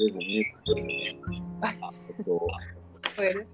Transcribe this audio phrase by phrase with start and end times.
[0.00, 2.46] りあえずミュートえっと
[3.02, 3.46] 聞こえる？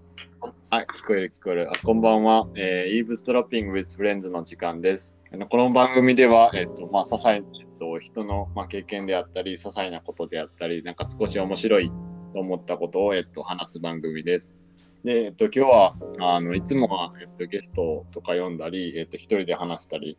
[0.70, 1.68] はい、聞こえる聞こえる。
[1.68, 2.46] あこんばんは。
[2.54, 5.16] えー、イーブストラッピング with Friends の時間です。
[5.50, 7.42] この番組では、えっと、まあ、些細、えっ
[7.80, 11.90] と、人の、まあ、経験であったり、些細なことであったり、なんか少し面白い
[12.32, 14.56] と思ったことを、えっと、話す番組です。
[15.02, 20.16] で、えっと、今日は、あの、いつもは、えっと、ゲストとか読んだり、えっと、一人で話したり、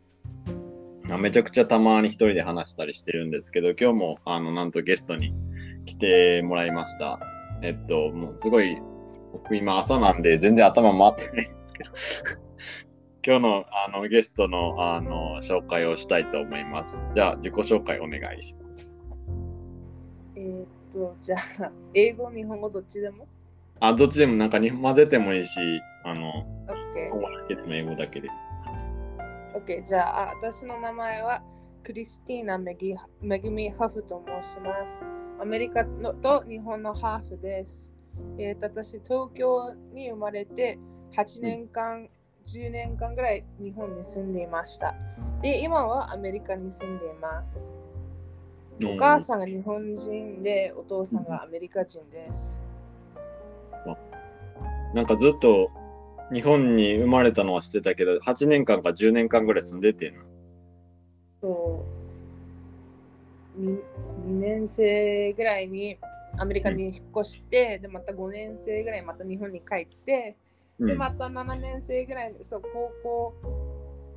[1.18, 5.32] めちゃくちゃたまに一人で話したりしてるんですけど、今日も、あの、なんとゲストに
[5.88, 7.18] 来てもらいました。
[7.62, 8.76] えっと、もうすごい、
[9.32, 11.90] 僕今朝なんで全然頭回ってないんですけど、
[13.24, 17.06] 今日の あのゲストのあの紹介をしたいと思います。
[17.14, 19.00] じゃあ自己紹介お願いします。
[20.36, 23.26] えーっと、じゃあ、英語、日本語どっちでも？
[23.80, 25.58] あ、どっちでもなんかに混ぜてもいいし、
[26.04, 26.44] あの、
[26.92, 27.08] 日。
[27.10, 28.28] 本語だけでも英語だけで。
[29.54, 29.82] OK。
[29.82, 31.42] じゃあ、あ私の名前は
[31.82, 35.00] クリスティーナ・メギメグミ・ハフと申します。
[35.40, 37.94] アメリカのと日本のハーフです。
[38.38, 40.80] えー私、東京に生まれて
[41.16, 42.08] 8年間、
[42.44, 44.96] 10年間ぐらい日本に住んでいました。
[45.40, 47.70] で、今はアメリカに住んでいます。
[48.84, 52.60] お母さんが日本人で、お父さんがアメリカ人です。
[54.92, 55.70] なんかずっと
[56.32, 60.14] 日本に生まれたのは知ってたけど、8年間か10年間ぐらい住んでて。
[61.40, 61.84] そ
[63.56, 63.58] う
[64.28, 65.98] 2、2年生ぐらいに
[66.36, 70.36] アメリカに引っ越して、で、また5年生ぐらいまた日本に帰って、
[70.78, 73.34] で、うんまた7年生ぐらい、そう、高校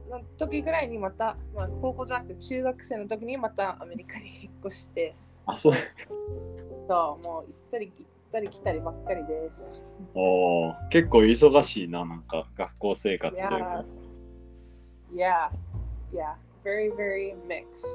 [0.10, 5.74] の時ぐらいにまた、まあ、高校じゃなくて中学生の時にまたアメリカに引っ越して、あ、そう。
[6.88, 9.64] そう、もう行ったり行ったり来たりばっかりです。
[10.14, 13.86] おー結構忙しいな、なんか学校生活というか。
[15.14, 15.50] Yeah,
[16.14, 17.86] yeah, very, very mixed.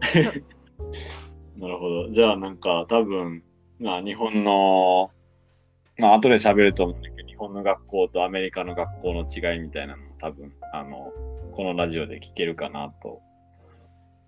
[1.56, 2.10] なるほど。
[2.10, 3.42] じゃあなんか多分、
[3.78, 5.10] まあ日本の、
[5.98, 11.12] まあ後で喋ると思うんだけど、日本の学校とアメリカの学校の違いみたいなのも多分、あの、
[11.52, 13.20] このラジオで聞けるかなと。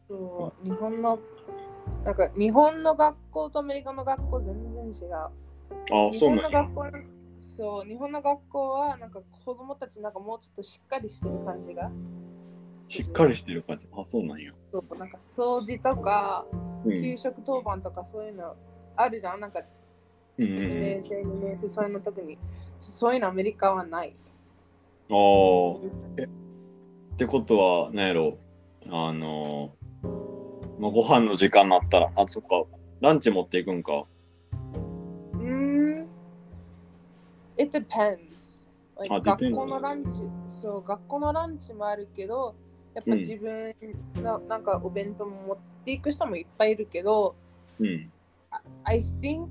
[0.09, 1.19] そう、日本の、
[2.05, 5.15] なんか日本の学校とアメリカの学校全然違う。
[5.15, 5.31] あ、
[6.11, 6.43] 日そうなんや。
[6.43, 6.91] 本の学校の
[7.41, 11.91] そう、日本の学校はなんか子供たちなんかもうちょっとしっかりしてる感じが。
[12.89, 13.89] しっかりしてる感じ。
[13.93, 14.53] あ、そうなんや。
[14.73, 16.47] そうなんか掃除とか、
[16.85, 17.01] うん。
[17.01, 18.55] 給食当番とかそういうの
[18.97, 19.41] あるじゃん。
[19.41, 19.61] なんか
[20.39, 22.39] うんうん1年生、2年生、そういうの時に。
[22.79, 24.15] そういうのアメリカはない。
[25.11, 25.17] うん。
[25.17, 25.19] あ
[25.75, 27.15] あ。
[27.15, 28.39] ってことは、なんやろ。
[28.89, 29.73] あの、
[30.79, 32.65] まあ、ご飯の時間になったら、あ、そっか。
[33.01, 34.07] ランチ持っていくんか。
[35.35, 36.09] うーん。
[37.57, 38.19] It depends.
[38.97, 40.11] Like あ学校のランチ、
[40.47, 42.55] そう、学校のランチもあるけど、
[42.99, 43.75] やっぱうん自分
[44.23, 47.37] のなんかお弁当も持っていく人もいっぱいいるけど、
[47.79, 48.11] うん。
[48.85, 49.49] I think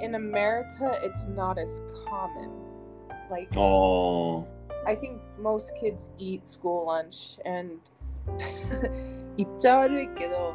[0.00, 2.50] in America it's not as common.
[3.30, 3.60] Like あ
[4.86, 4.88] あ。
[4.88, 7.80] I think most kids eat school lunch and
[9.36, 10.54] 言っちゃ悪いけど、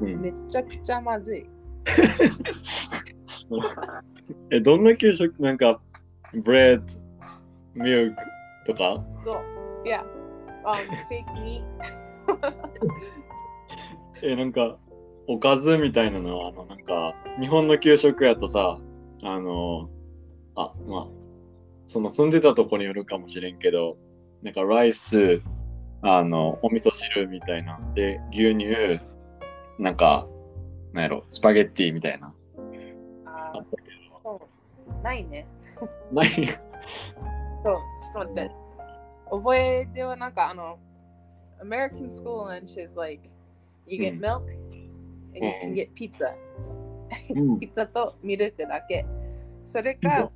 [0.00, 0.20] うん。
[0.20, 1.44] めちゃくちゃまずい。
[4.50, 5.80] え、どんな給食なんか、
[6.34, 6.84] ブレッド、
[7.74, 8.16] ミルク
[8.66, 9.02] とか？
[9.24, 9.40] そう。
[9.84, 10.04] Yeah.
[10.64, 10.76] Um,
[11.08, 11.62] fake meat.
[14.22, 14.78] え、なんか、
[15.26, 18.78] おかずみたいなのは、あの、なんか、日本の給食やとさ、
[19.22, 19.88] あの、
[20.56, 21.06] あ、まあ、
[21.86, 23.96] その住んでたとこによるかもしれんけど、
[24.42, 25.40] なんか、ライス、
[26.02, 27.80] あの、お味噌汁みたいな。
[27.94, 29.00] で、牛乳、
[29.78, 30.26] なんか、
[30.92, 32.34] なんやろ、スパゲッティみたいな。
[33.26, 33.64] あー
[34.22, 35.02] そう。
[35.02, 35.46] ないね。
[36.12, 36.46] ないそう。
[36.46, 38.69] ちょっと待って。
[39.29, 40.77] 覚えではなんかあの、
[41.61, 43.29] American school lunch is like,
[43.85, 44.35] you get うん milk
[45.33, 46.35] and you うん can get pizza.
[47.35, 49.05] うん ピッツァとミルクだけ。
[49.65, 50.31] それか、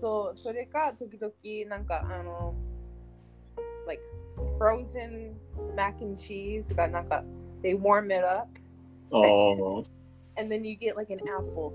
[0.00, 1.32] そう、それか、時々、
[1.68, 2.54] なんか、あの、
[3.86, 4.02] like,
[4.58, 5.32] frozen
[5.74, 7.24] mac and cheese がなんか、
[7.62, 8.48] they warm it up
[9.10, 9.84] あー
[10.36, 11.72] and then you get like an apple.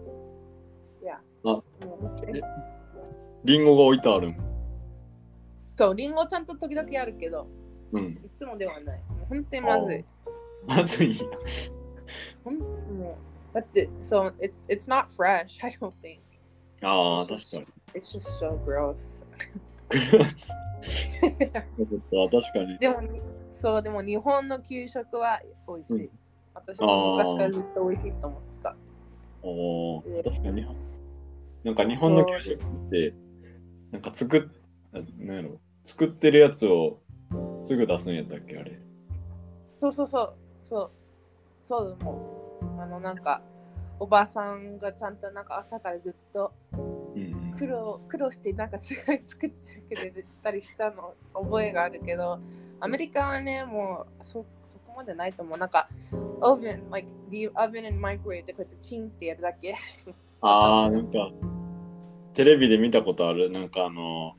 [1.03, 1.17] Yeah.
[1.43, 2.43] あもう待って
[3.43, 4.46] リンゴが置いてあるん。
[5.78, 7.46] そう、リンゴちゃんと時々あるけど、
[7.92, 8.20] うん。
[8.24, 9.02] いつもではない。
[9.10, 10.04] もう本当にまずい。
[10.66, 11.24] まずいや。
[12.42, 13.16] ほんも
[13.52, 16.18] うだって、そう、it's, it's not fresh, I don't think.
[16.82, 17.66] ああ、確かに。
[17.94, 19.24] It's just so gross.
[19.88, 20.00] 確
[22.52, 22.76] かに。
[22.78, 23.00] でも、
[23.54, 26.06] そう、でも日本の給食は美味しい。
[26.06, 26.10] うん
[26.54, 28.74] 私も昔からずっと美味しいと思ってた。
[29.42, 30.66] おえー確かに。
[31.62, 32.58] なんか日本の給食っ
[32.90, 33.14] て、
[33.92, 34.42] なんか作っ、
[34.92, 35.50] あなんやろ、
[35.88, 36.98] 作ってるやつを
[37.62, 38.78] すぐ出すんやったっけ、あれ。
[39.80, 40.90] そうそうそう、そう、
[41.62, 43.40] そう、もう、あの、なんか、
[43.98, 52.38] おばあさんがちゃんとなんか朝からずっとうん苦労苦労してなんかすごい作ってくれたりしたの覚えがあるけど
[52.78, 55.58] アメリカはねもうそそこまでないと思う。
[55.58, 55.88] なんか
[56.40, 59.74] オーブン like the oven and microwave ってこうやってチンってやるだけ。
[60.42, 61.32] ああ、なんか、
[62.34, 63.50] テレビで見たことある。
[63.50, 64.36] なんかあの、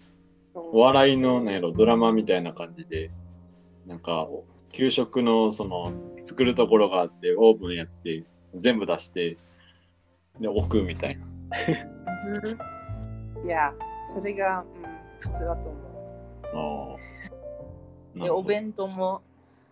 [0.72, 3.12] お笑いのなんやろドラマみたいな感じで、
[3.88, 4.28] なんか、
[4.70, 5.92] 給食のその、
[6.24, 8.24] 作るところがあって、オーブンやって、
[8.56, 9.38] 全部出して、
[10.40, 11.26] で、置くみたいな。
[11.26, 12.80] うん
[13.46, 13.74] いや
[14.14, 14.90] それが、うん、
[15.20, 15.70] 普通だと
[16.54, 16.98] 思
[18.16, 18.20] う。
[18.20, 19.22] でお弁当も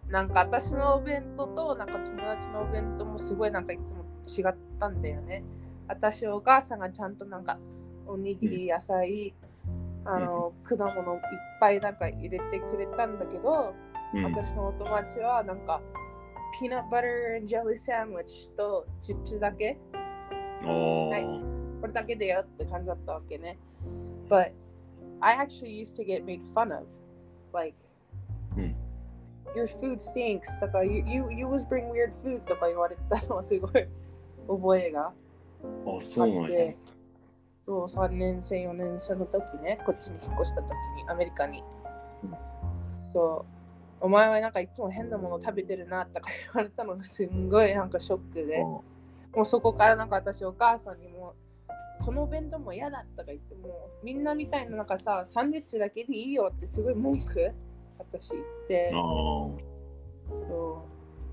[0.08, 5.44] なんか私のお弁当となんか友達のお弁当もすごいなんかいつも違ったんだよね。
[5.88, 7.58] 私お母さんがちゃんとなんか
[8.06, 9.34] おにぎり野菜、
[10.08, 11.22] あの果物いっ
[11.60, 13.74] ぱいなんか入れてくれたんだけど、
[14.14, 15.82] うん、私のお友達はなんか
[16.60, 19.78] ピーナッツバタージェリーサンドイッチとチップスだけ
[20.64, 23.60] おはいーこれだけでよって感じだったわけね。
[24.30, 24.52] But
[25.20, 26.86] I actually used to get made fun of.
[27.54, 27.76] Like,
[28.58, 28.76] うん
[29.56, 33.88] your food stinks とか、you, you, you always bring weird food とか言われたのはすごい
[34.48, 35.08] 覚えが。
[35.08, 35.14] あ、
[36.00, 36.70] そうなんや。
[37.68, 41.62] そう、3年生、4年生の時ね、こっちに引っ越した時に、アメリカに
[42.24, 42.38] うん。
[43.14, 43.46] そ
[44.02, 48.64] う、お前はなんかいつも変なもの食べてるなとか言われたのがすんごいなんかショックで。
[49.38, 51.36] もうそこからなんか私お母さんにも
[52.04, 57.52] このお弁当も嫌だとか言ってもみんなみたいななんかさサンドイッチだけでいいよってすごい文句
[58.00, 58.92] 私言って。
[58.92, 59.52] そ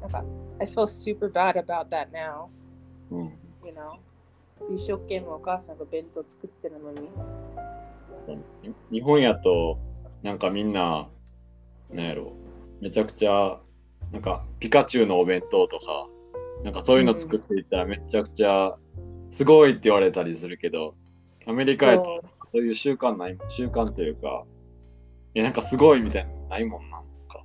[0.01, 0.25] うなんか
[0.59, 2.49] I feel super bad about that now
[3.11, 3.39] うん。
[3.65, 3.97] you know?
[4.70, 7.11] 一生懸命お母さんが弁当作ってるのに。
[8.90, 9.78] 日本やと、
[10.22, 11.08] なんかみんな、
[11.90, 12.32] なんやろ、
[12.81, 13.61] めちゃくちゃ、
[14.12, 16.08] なんかピカチュウのお弁当とか、
[16.62, 18.78] なんかそういうの作っていったらめちゃくちゃ
[19.31, 20.94] すごいって言われたりするけど、
[21.46, 22.22] アメリカやと
[22.52, 22.62] そう。
[22.62, 24.44] いう習慣ない、習慣というか、
[25.34, 26.99] いやなんかすごいみたいなのないもんな。
[26.99, 27.44] なんか。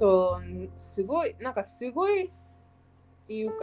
[0.00, 2.30] そうすごいなんかすごいっ
[3.26, 3.56] ていうか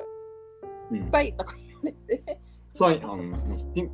[0.92, 0.98] うん。
[0.98, 1.56] いっぱいとか
[1.86, 2.40] れて
[2.74, 3.92] そうあのスティン、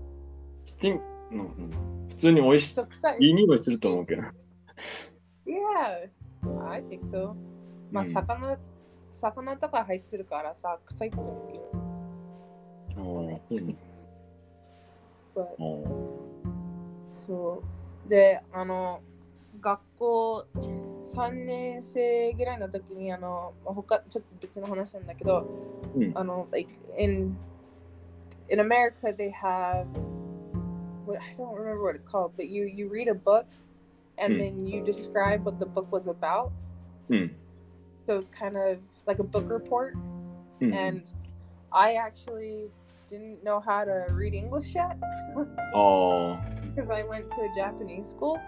[0.66, 1.02] スティン、
[1.32, 4.24] うんうん、普通に美味しそう臭いいい匂いすると思うけど。
[5.46, 6.10] Yeah,
[6.68, 7.36] I think so.
[7.92, 8.12] まあ、うん。
[8.12, 8.58] 魚、
[9.12, 11.62] 魚とか入ってるからさ、臭いって思うよ。
[12.98, 13.78] おーうん
[15.36, 17.12] But おー。
[17.12, 17.64] そ
[18.06, 18.10] う。
[18.10, 19.02] で、あの、
[19.60, 25.48] 学校3年生ぐらいの時に、あの、他、ちょっと別の話なんだけど、
[25.96, 26.12] うん。
[26.16, 27.38] あの、like, in,
[28.52, 29.88] in America they have
[31.06, 33.48] what I don't remember what it's called, but you you read a book
[34.18, 36.52] and then you describe what the book was about.
[38.06, 38.78] So it's kind of
[39.08, 39.96] like a book report.
[40.74, 41.12] And
[41.72, 42.70] I actually
[43.08, 44.96] didn't know how to read English yet.
[45.74, 46.40] oh.
[46.62, 48.40] Because I went to a Japanese school.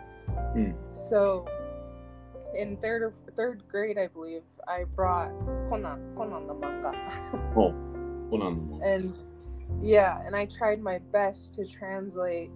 [0.92, 1.48] So
[2.56, 5.32] in third or third grade, I believe, I brought
[5.70, 6.92] Conan, Conan the manga.
[7.58, 7.74] oh,
[8.30, 8.80] Conan.
[8.84, 9.16] And
[9.83, 12.51] yeah, and I tried my best to translate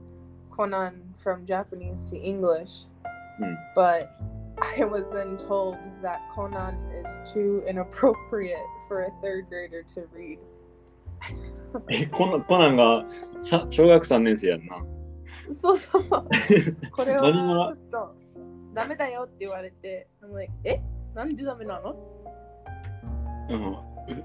[0.51, 2.87] Conan from Japanese to English,
[3.41, 3.57] Mm.
[3.75, 4.11] but
[4.79, 10.39] I was then told that Conan is too inappropriate for a third grader to read.
[11.89, 13.07] え、コナンコナンが
[13.41, 14.85] さ小学3年生やんな。
[15.53, 16.29] そうそうそう。
[16.93, 18.15] これはち何がょっと
[18.75, 20.81] ダメだよって言われて、I'm like, え
[21.15, 21.97] なんでダメなの
[23.49, 23.77] うん。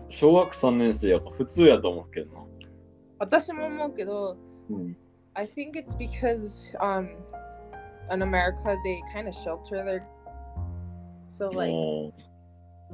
[0.09, 2.41] 小学3年生やから普通やと思うけどな。
[3.22, 4.36] 私も思うけど、
[4.68, 4.96] うん。
[5.34, 7.08] I think it's because um
[8.12, 10.02] in America they kind of shelter their
[11.30, 11.72] so like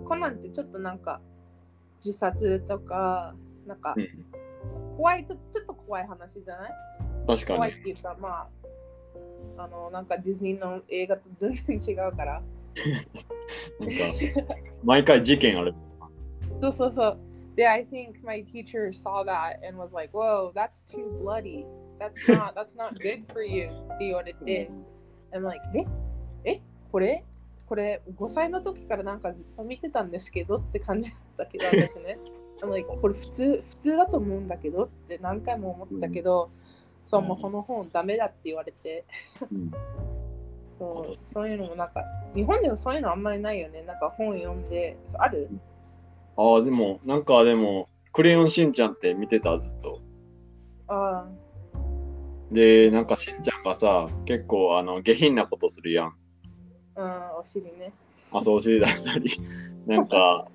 [0.04, 1.20] コナンってちょっとなんか
[2.04, 3.34] 自殺とか
[3.66, 6.72] なんかうん、怖いちょちょっと怖い話じゃない？
[7.26, 7.56] 確かに。
[7.56, 8.28] 怖いっていうかま
[9.56, 12.42] ああのなんかディズニーの映画と全然違うから
[13.80, 14.54] なんか、
[14.84, 15.74] 毎回事件ある。
[16.60, 17.18] そうそうそう。
[17.58, 21.66] で、I think my teacher saw that and was like, whoa, that's too bloody.
[21.98, 23.66] That's not, that's not good for you.
[23.66, 24.70] って言われて、
[25.32, 25.84] I'm like, え
[26.44, 26.60] え
[26.92, 27.24] これ?
[27.66, 32.16] これ5歳の時からなんかずっと見てたんですけどって感じだったけど、私ね。
[32.62, 36.50] I'm like, これ普通、普通だと思うんだけどって何回も思ったけど、
[37.04, 39.04] そう、もうその本ダメだって言われて、
[39.50, 39.72] うん。
[40.78, 42.04] そう、そういうのもなんか、
[42.36, 43.82] 日本でもそういうのあんまりないよね。
[43.82, 45.48] なんか本読んで、ある？
[46.38, 50.00] ああ、でも、なんかでも、クレヨンしんちゃんって見てた、ずっと。
[50.86, 51.26] あ
[52.52, 56.14] で、なんかしんちゃんがさ、結構、あの、下品なことするやん。
[56.94, 57.06] あ、う
[57.38, 57.92] ん、お尻ね。
[58.32, 59.28] あ、そう、お尻出したり。
[59.92, 60.46] なんか、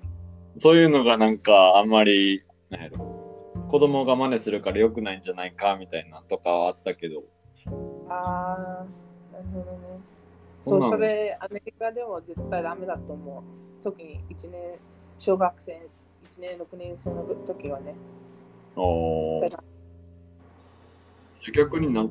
[0.58, 2.96] そういうのがなんか、あんまり、なんやろ。
[3.68, 7.24] 子供が真似するから良くないんじゃないかみたいなとかはあったけど。
[8.08, 8.86] ああ、
[9.32, 10.00] なるほどね。
[10.62, 13.82] そう、それ、アメリカでも絶対ダメだと思う。
[13.82, 14.78] 特に1年、
[15.18, 15.72] 小学生、
[16.30, 17.94] 1年、6年生の時はね。
[18.76, 19.64] おーだか
[21.54, 22.10] 逆になん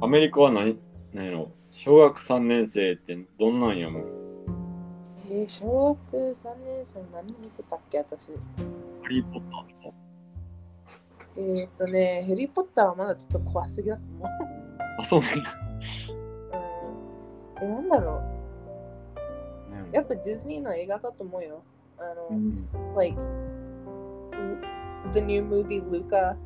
[0.00, 0.78] アメリカは何
[1.12, 4.04] 何やろ小学3年生ってどんなんやもん？
[5.30, 8.28] えー、小学3年生何見てたっけ、私。
[9.02, 9.96] ハリー・ポッターとか？
[11.36, 14.28] えー、っとね、ヘリー・ポッターはまだちょっと怖すぎだと思う。
[14.98, 15.44] あ、そうなんや。
[17.62, 18.22] うん、え、なんだろ
[19.72, 19.88] なんう。
[19.92, 21.64] やっぱディズニーの映画だと思うよ。
[21.98, 23.16] あの、うん、like,
[25.12, 26.36] the new movie Luca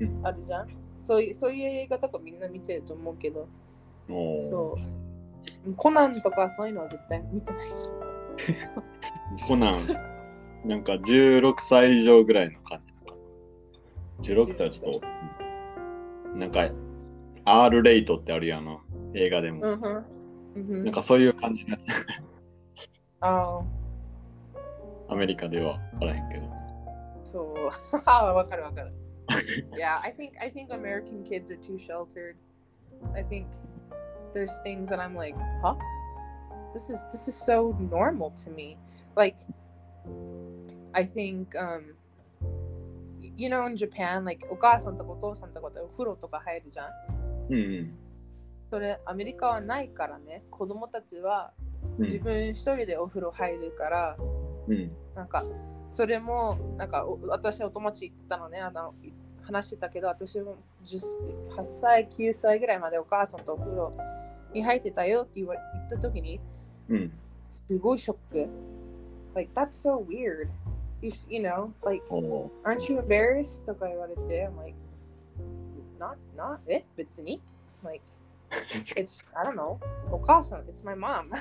[0.00, 0.68] うんあるじゃん？
[0.98, 3.48] そういうそういう映画とかみんな見てると思うけど、
[4.08, 4.76] そ
[5.66, 5.74] う。
[5.76, 7.68] コナンとかそういうのは絶対見てない。
[9.46, 9.88] コナン、
[10.64, 13.14] なんか16歳以上ぐらいの感じなのか
[14.18, 14.24] な。
[14.24, 16.68] 16歳はちょっと、なんか
[17.44, 18.80] R レイトってあるやの
[19.14, 19.62] 映画でも。
[19.62, 19.82] うん
[20.84, 21.82] なんかそういう感じのやつ。
[23.20, 23.62] ああ、
[25.08, 26.48] アメリカでは分からへんけど。
[27.22, 27.54] そう。
[28.04, 28.92] ああ、わかるわかる。
[29.76, 32.36] yeah, I think I think American kids are too sheltered.
[33.14, 33.46] I think
[34.34, 35.74] there's things that I'm like, huh?
[36.74, 38.76] This is this is so normal to me.
[39.16, 39.36] Like
[40.94, 41.94] I think um
[43.36, 46.88] you know in Japan like お母さんとかお父さんとかでお風呂とか入るじゃん。
[47.50, 47.98] うんうん。
[48.70, 50.42] それアメリカはないからね。
[50.50, 51.52] 子供たちは
[51.98, 54.47] うん自分一人でお風呂入るから、うん。
[55.14, 55.44] なんか
[55.88, 63.92] それもなんかお私お友達言ってたのねあのい話してたけど私も10 8歳9歳ぐらいまでお母さんとお風呂
[64.52, 66.40] に入ってたよって言わ言った時に
[66.88, 67.12] うん。
[67.50, 68.48] すごいショック
[69.34, 70.48] like that's so weird
[71.00, 74.76] you, you know like お aren't you embarrassed とか言われて I'm like
[75.98, 77.40] not not え別に
[77.82, 78.04] like
[78.96, 79.78] it's I don't know
[80.10, 81.34] お母さん it's my mom?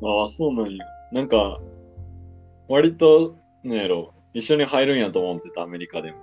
[0.00, 0.84] ああ、そうなんや。
[1.12, 1.60] なんか、
[2.68, 6.18] 割と、なんやろ、一緒に入るんやと思ってた、アメリカでも。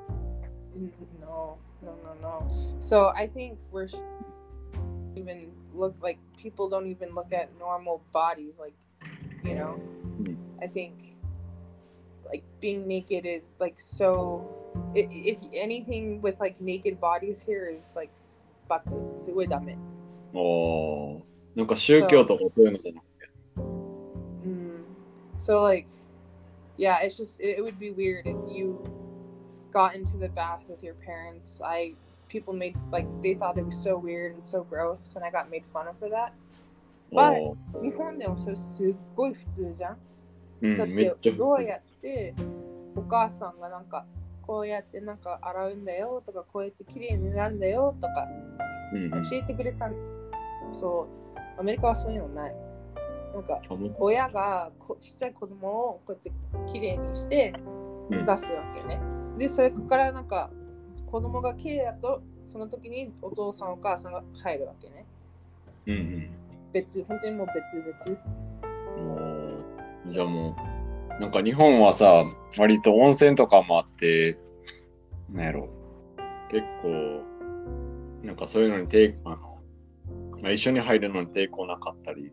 [1.20, 2.80] No, no, no, no.
[2.80, 3.88] So I think we're
[5.16, 8.60] even look like people don't even look at normal bodies.
[8.60, 8.76] Like,
[9.44, 9.80] you know,
[10.22, 10.38] Mm.
[10.62, 11.16] I think
[12.26, 14.48] like being naked is like so.
[14.94, 18.46] If, if anything with like naked bodies here is like す
[19.32, 19.78] ごいダメ。
[20.34, 21.22] おー
[21.56, 23.05] なんか宗教とかそういうのじゃなくて。
[23.05, 23.05] Mm.
[25.39, 25.89] So like,
[26.77, 28.83] yeah, it's just it, it would be weird if you
[29.73, 31.61] got into the bath with your parents.
[31.65, 31.95] I
[32.29, 35.51] people made like they thought it was so weird and so gross, and I got
[35.51, 36.33] made fun of for that.
[37.13, 39.99] はいおー日本でもそれすっごい普通じゃん。
[40.63, 42.35] うん、だっめってちゃどうやって
[42.95, 44.05] お母さんがなんか
[44.43, 48.29] こうやってなんか洗うんだよとかこうやって綺麗になるんだよとか
[48.93, 49.91] うんうん教えてくれた、
[50.73, 52.64] そうアメリカはそういうのない。
[53.36, 53.60] なんか
[54.00, 56.32] 親がこちっちゃい子供をこうやって
[56.72, 57.54] 綺麗にして
[58.10, 59.02] うん出すわけね。
[59.38, 60.50] で、それからなんか
[61.06, 65.06] 子供が綺麗だとその時にお父さんお母さんが入るわけね。
[65.88, 66.30] うん
[66.72, 68.18] 別、本当にもう別々。
[70.08, 70.56] じゃあも
[71.18, 72.24] う、なんか日本はさ、
[72.58, 74.38] 割と温泉とかもあって、
[75.30, 75.68] なんやろ、
[76.52, 77.24] 結構、
[78.24, 79.60] なんかそういうのに抵あの、
[80.42, 82.32] まあ、一緒に入るのに抵抗なかったり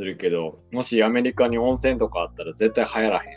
[0.00, 3.36] するけど、もしアメリカに温泉とかあったら絶対流行らへ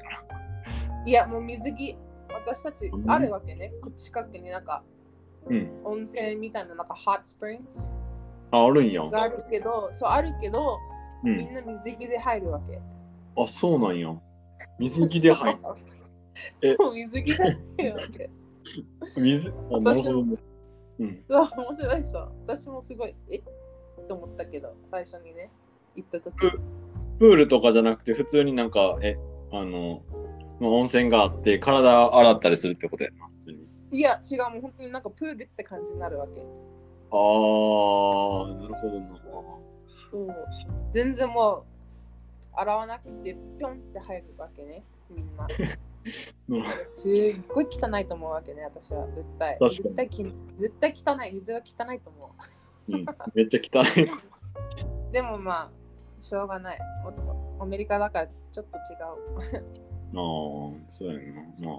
[1.06, 1.10] ん。
[1.10, 1.98] いや、もう水着、
[2.30, 3.74] 私たちうんあるわけね。
[3.82, 4.82] こっち近くになんか
[5.48, 5.82] うん。
[5.84, 7.92] 温泉みたいななんか hot springs
[8.52, 9.04] あ、あるんや。
[9.10, 10.78] があるけど、そうあるけど、
[11.26, 11.38] うん。
[11.38, 12.80] みんな水着で入るわけ。
[13.38, 14.16] あ、そうなんや。
[14.80, 15.58] 水着で入る。
[16.64, 17.34] え そう、水着で
[17.78, 18.30] 入るわけ。
[19.18, 20.38] 水、 あ、なるほどね。
[21.00, 21.26] うん。
[21.30, 22.32] そう、面白いでしょ。
[22.48, 23.40] 私もすごい、え？
[24.04, 25.50] っと思ったけど、最初にね、
[25.96, 26.36] 行った時。
[27.20, 29.18] プールとかじゃなくて、普通になんか、え、
[29.52, 30.04] あの、
[30.60, 33.68] まあ、温泉があって、体洗ったりするってことやな、普通に。
[33.92, 36.42] いや、違う、もう本当になんかプールって感じになるわけ。
[36.42, 39.20] あー、なるほどな。
[40.12, 40.36] そう
[40.92, 41.64] 全然もう、
[42.56, 45.48] 洗わなくて、ぴょんって入るわけね、みんな。
[46.50, 46.64] うん
[46.96, 49.08] すっごい汚いと思うわけね、私は。
[49.08, 49.58] 絶対。
[49.58, 50.24] 確かに絶対き
[50.58, 51.32] 絶対汚い。
[51.34, 52.36] 水は汚いと思
[52.90, 54.04] うん、めっちゃ汚い。
[54.04, 54.08] う。
[55.14, 55.83] でもまあ、
[56.24, 56.80] しょうがない。
[57.60, 59.64] アメリカだからちょっと違う。
[60.16, 61.42] あー、そうやな。
[61.66, 61.74] ま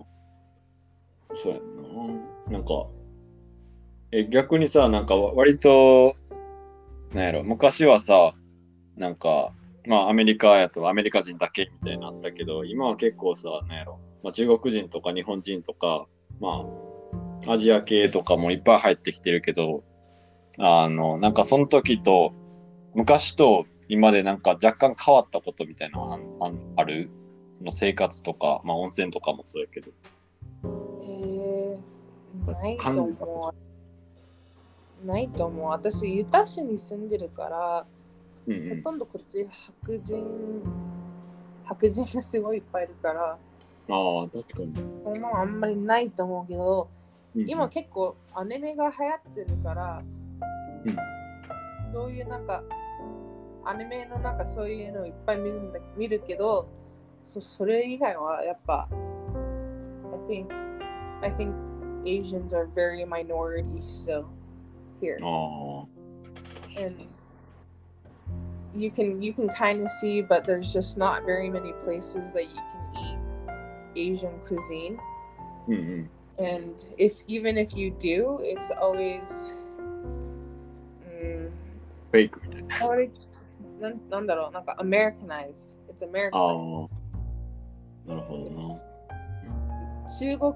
[1.31, 1.61] あ、そうや
[2.49, 2.53] な。
[2.53, 2.87] なんか、
[4.13, 6.15] え、逆にさ、なんか割と、
[7.15, 8.35] なんやろ、昔はさ、
[8.97, 9.53] なんか、
[9.87, 16.07] まあアメリカやとアメリカ人だけみたいなあったけど、今は結構さ、なんやろ、まあ、中国人とか日本人とか、
[16.41, 16.65] ま
[17.47, 19.85] あ、アジア系とかもいっぱい入ってきてるけど、
[20.59, 22.33] あの、なんかその時と、
[22.95, 27.11] 昔と今でなんか若干変わったことみたいなのああある？
[27.57, 29.91] その生活とか、まあ温泉とかもそうやけど。
[31.03, 33.53] えー、ないと思
[35.03, 35.07] う。
[35.07, 35.67] ないと思う。
[35.69, 37.87] 私、ユタ市に住んでるから、
[38.47, 40.62] うんうんほとんどこっち白人、
[41.64, 43.37] 白人がすごいいっぱいいるから、あ
[43.88, 44.75] あ、確かに。
[45.05, 46.88] そのあんまりないと思うけど、
[47.35, 50.03] うんうん今結構アニメが流行ってるから、
[50.85, 50.97] うん
[51.93, 52.62] そういうなんか
[53.66, 56.68] アニメのなんかそういうのいっぱい見るんだ見るけど
[57.22, 58.88] そそれ以外はやっぱ
[60.12, 60.48] I think
[61.22, 61.54] I think
[62.06, 64.25] Asians are very minority still
[65.01, 65.86] here あ
[66.82, 67.08] and
[68.75, 72.44] you can you can kind of see but there's just not very many places that
[72.44, 75.04] you can eat Asian cuisine あ。
[75.68, 76.10] うんうん。
[76.39, 79.54] and if even if you do it's always
[81.04, 81.51] うん
[82.12, 82.63] フェイクみたい
[83.91, 83.95] な。
[83.95, 86.88] んなんだろうなんか Americanized it's あ Americanized あ。
[88.07, 88.95] なるほどな。
[90.19, 90.53] 中国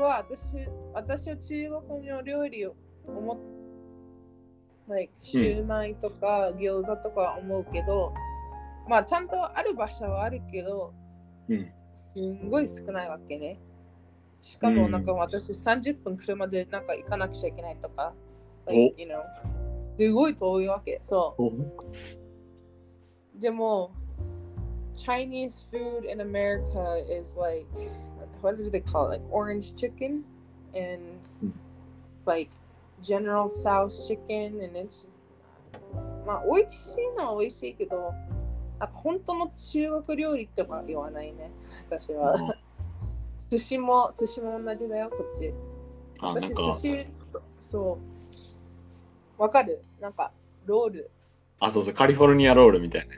[0.00, 3.38] は私私は中国の料理を思っ
[4.88, 8.14] like シューマイとか餃子とか思うけど、
[8.88, 10.94] まあちゃんとある場所はあるけど
[11.48, 11.72] うん。
[11.94, 13.58] すんごい少ないわけね。
[14.42, 18.14] しかもなんか私30分車でなんか行かなくちゃいけないとか、
[18.66, 19.22] like, you know
[19.98, 21.00] すごい遠いわけ。
[21.02, 21.42] そう。
[21.42, 21.50] お
[23.40, 23.90] でも
[24.94, 27.66] Chinese food in America is like
[28.42, 29.20] what do they call it?
[29.20, 30.24] Like orange chicken
[30.74, 31.52] and Mm.
[32.24, 32.50] like
[33.02, 35.26] General Tso's chicken and it's just
[36.26, 38.14] まあ美味しいのは美味しいけど
[38.78, 41.50] なんか本当の中国料理とか言わないね
[41.86, 42.34] 私は
[43.50, 45.52] 寿司も寿司も同じだよこっち
[46.20, 47.06] 私か寿、司
[47.60, 47.98] そ
[49.38, 50.32] うわかるなんか
[50.64, 51.10] ロール
[51.58, 53.14] あ、そうそう、カリフォルニアロールみたいな。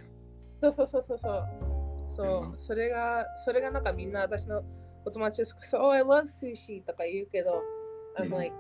[0.61, 1.45] そうそうそうそうそう。
[2.09, 4.63] そう、うんそれが、それがなんかみんな私の
[5.05, 5.57] お友達です。
[5.63, 7.63] そう、I love sushi とか言うけど、
[8.19, 8.55] うん I'm like、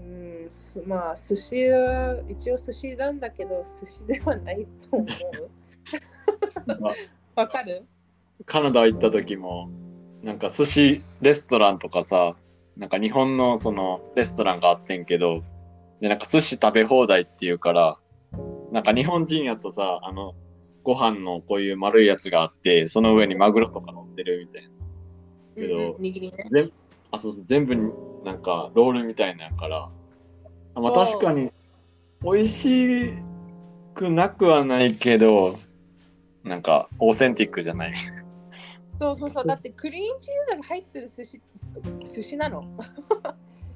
[0.00, 5.06] うん、すまあ、寿司は一応寿司なんだけど、寿司ではないと思う。
[6.80, 6.94] まあ
[7.42, 7.84] わかる？
[8.46, 9.68] カナダ行った時も、
[10.22, 12.36] なんか寿司レストランとかさ、
[12.76, 15.42] なんか日本のそのレストランがあってんけど、
[16.00, 17.98] で、なんか寿司食べ放題っていうから、
[18.72, 20.34] なんか日本人やとさ、あの、
[20.84, 24.68] ご飯のこういう丸いやつがあって、その上にマグロとか乗ってるみたいな。
[25.56, 26.48] けどうんうん、握りね。
[26.50, 26.70] 全
[27.10, 27.90] あそうそう全部に
[28.24, 29.88] なんかロールみたいなから、
[30.74, 31.50] あまあ確かに
[32.22, 33.14] 美味し
[33.94, 35.58] くなくはないけど、
[36.42, 37.96] なんかオーセンティックじゃない。
[37.96, 39.46] そうそうそう。
[39.46, 41.40] だってクリームチーズが入ってる寿司
[42.14, 42.62] 寿司なの。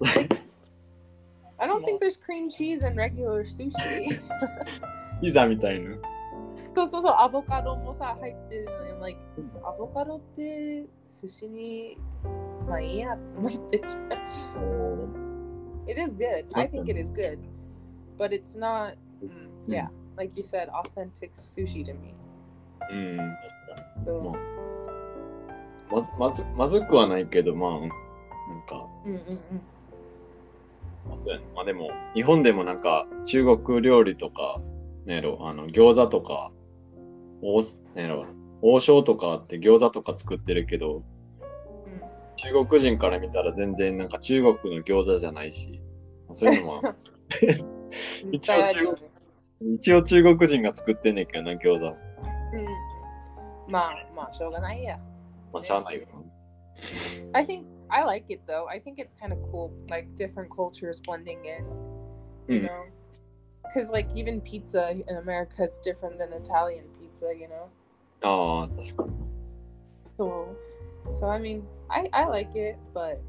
[1.61, 3.73] I don't think there's cream cheese in regular sushi.
[5.21, 5.97] ピザみたいな。
[6.79, 9.19] そうそうそう、アボカドもさ、入ってるのに、like、
[9.64, 10.87] アボカドって
[11.21, 11.99] 寿司に、
[12.69, 13.88] まあいいやと思ってきた。
[15.88, 16.47] It is good.
[16.53, 17.38] I think it is good.
[18.17, 22.14] But it's not, mm, yeah, like you said, authentic sushi to me.
[22.91, 23.19] うん。
[24.07, 24.35] So,
[25.91, 27.88] まずまずまずくはないけど、まあ、なん
[28.69, 29.62] か、うんうんうん。
[31.55, 34.61] まあでも、日本でもなんか中国料理とか、
[35.07, 36.53] なんやろ、あの餃子とか、
[37.42, 37.61] 王
[37.94, 38.27] なんやろ、
[38.62, 41.03] 王将とかあって餃子とか作ってるけど、
[42.37, 45.81] 中国人から見たら全然なんか中国の餃子じゃないし、
[46.33, 46.81] そういうのは、
[48.24, 49.11] うん、一応あるよね。
[49.61, 51.87] 一応中国人が作ってんねんけどな、餃子。
[51.87, 52.66] うん。
[53.66, 54.98] まあまあ、しょうがないや。
[55.53, 56.22] まあ、しゃあないよな。
[57.33, 58.66] I think I like it though.
[58.68, 61.64] I think it's kind of cool, like different cultures blending in.
[62.46, 62.66] You Mm.
[62.66, 62.85] know,
[63.64, 66.85] because like even pizza in America is different than Italian
[67.17, 67.34] pizza.
[67.34, 67.69] You know,
[68.22, 69.12] ああ、確かに。
[70.17, 70.56] so
[71.19, 73.19] so I mean, I I like it, but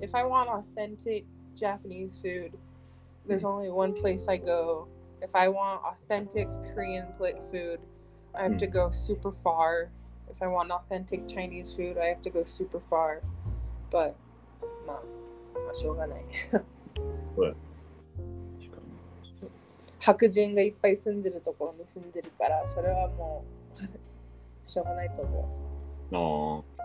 [0.00, 2.52] if I want authentic Japanese food,
[3.26, 4.86] there's only one place I go.
[5.20, 7.80] If I want authentic Korean pla food,
[8.34, 8.72] I have to Mm.
[8.72, 9.90] go super far.
[10.30, 13.22] If I want authentic Chinese food, I have to go super far.
[13.90, 14.14] But,
[14.86, 15.02] まあ、
[15.64, 16.24] まあ、しょうがない。
[20.01, 23.77] 白人がいっぱい住んでるところに住んでるから、それはもう
[24.67, 25.47] しょうがないと思
[26.11, 26.81] ああ。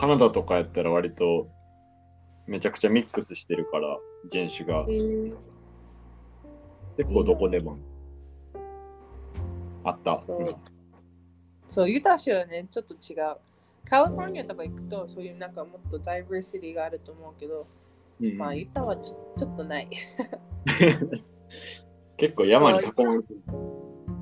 [0.00, 1.48] カナダとかやったら割と
[2.46, 4.86] めちゃくちゃミックスしてるから、人種がう。。
[6.96, 7.76] 結構どこでも
[9.84, 10.22] あった。
[10.26, 10.56] そう
[11.68, 13.36] そう、ユタ州はね、ちょっと違う。
[13.84, 17.66] カリフォルニアとか行くとそういうなんかもっとダイバーシティがあると思うけど、
[18.20, 19.88] うんまあユタはちょちょっとない。
[22.20, 23.40] 結構山に囲まれてる。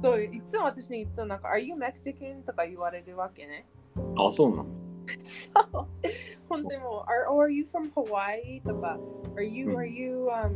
[0.01, 2.45] そういつも私にいつもなんか Are you Mexican?
[2.45, 3.67] とか言われるわけね。
[4.17, 4.67] あ、そうなの
[5.73, 5.87] そう
[6.49, 8.63] 本当にもう are, or Are you from Hawaii?
[8.63, 8.99] とか
[9.35, 10.55] Are you, うん are you, um,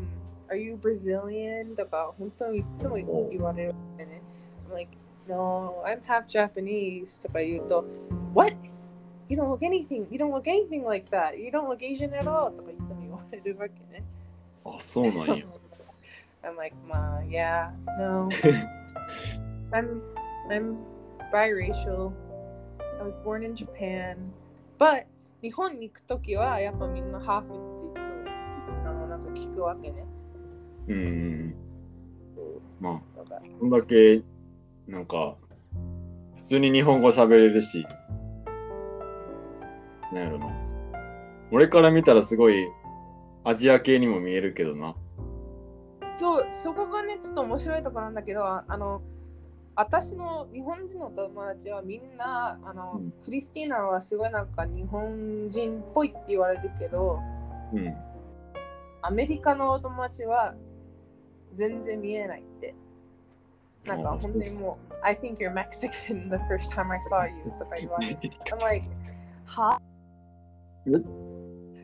[0.48, 1.74] are you Brazilian?
[1.74, 4.22] とか本当にいつも言われるわけね。
[4.70, 4.90] I'm like,
[5.28, 7.85] No, I'm half Japanese とか言うと
[8.35, 8.55] What?
[9.28, 11.37] You don't look anything, you don't look anything like that.
[11.37, 14.05] You don't look Asian at all とかいつも言われるわけね。
[14.64, 15.44] あ、そうなんや。
[16.44, 18.28] I'm like, Ma, yeah, no.
[19.72, 20.02] I'm
[20.50, 20.76] I'm
[21.33, 22.12] biracial.
[22.98, 24.33] I was born in Japan.
[24.78, 25.07] But
[25.42, 28.24] 日本に行くときはやっぱみんなハーフっていつも
[28.87, 30.05] あのなんか聞くわけね。
[30.88, 31.55] うんうん。
[32.35, 33.22] そうまあ、
[33.61, 34.22] こんだけ、
[34.88, 35.37] なんか、
[36.37, 37.87] 普通に日本語喋れるし、
[40.12, 40.48] なんやろな。
[41.52, 42.68] 俺から見たらすごい
[43.44, 44.96] アジア系にも見えるけどな。
[46.16, 49.03] そうそこがねちょっと面白いところなんだけどあの
[49.75, 57.20] 私の日本人の友達はみんなあの、うんクリスティーナはすごいなんか日本人っぽいって言われるけど
[57.72, 57.94] うん。
[59.03, 60.55] アメリカのお友達は
[61.53, 62.75] 全然見えないって。
[63.85, 68.87] なんかあ本当にもう、I think you're Mexican the first time I saw you とか言われて、 I'm like,
[69.44, 69.81] は
[70.87, 70.90] え？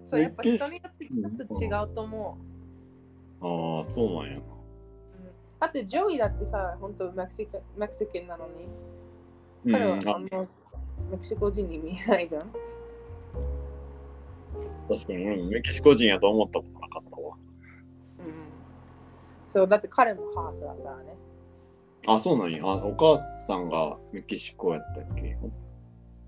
[0.07, 2.48] そう、やっぱ人によってちょっと違うと思う。
[3.41, 4.37] ああ、そうなんや。
[4.37, 4.43] うん
[5.61, 8.69] だって、ジョイだってさ、本当メキシカメキシカンなのに、
[9.65, 10.47] うん、彼はああの
[11.11, 12.43] メキシコ人に見えないじゃん。
[14.89, 17.37] 確かに俺もメキシコ人やと思ったことなかったわ。
[18.21, 18.35] うん、
[19.53, 21.17] そう、だって彼もハーフだからね。
[22.07, 22.63] あ、そうなんや。
[22.65, 25.37] あ、お母さんがメキシコやったっけ？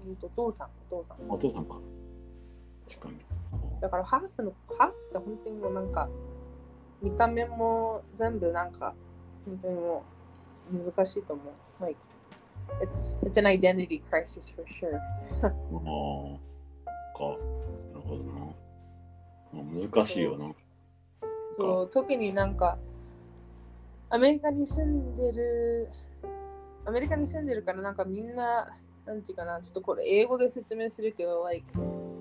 [0.07, 1.17] うんとお父さん、お父さん。
[1.31, 1.79] お父さんか。
[2.89, 3.15] 確かに。
[3.81, 6.09] だからハーフのハーフって本当にもうなんか
[7.03, 8.95] 見た目も全部なんか
[9.47, 10.05] 本当にも
[10.73, 11.83] う難しいと思う。
[11.83, 11.99] Like
[12.83, 14.97] it's it's an identity crisis for sure.
[15.43, 15.51] ああ、
[17.17, 17.25] か。
[17.93, 18.33] なるほどな。
[19.53, 20.53] まあ難しいよな。
[21.59, 22.79] そう特になんか
[24.09, 25.89] アメリカに住んでる
[26.85, 28.69] アメリカに住んでるからなんかみんな
[29.07, 31.65] なんていうかなちょっとこれ英語で説明するけど like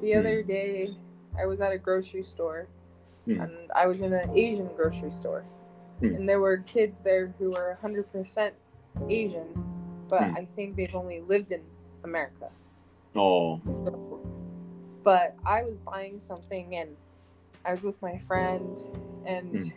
[0.01, 0.93] the other day
[1.35, 2.67] I was at a grocery store
[3.28, 3.40] うん。
[3.40, 5.44] and I was in an Asian grocery store.
[6.00, 6.14] Hmm.
[6.16, 8.52] And there were kids there who were 100%
[9.08, 9.46] Asian,
[10.08, 10.36] but Hmm.
[10.36, 11.62] I think they've only lived in
[12.02, 12.50] America.
[13.14, 14.20] ああ、 So,
[15.02, 16.96] but I was buying something and
[17.64, 18.76] I was with my friend
[19.24, 19.70] and Hmm.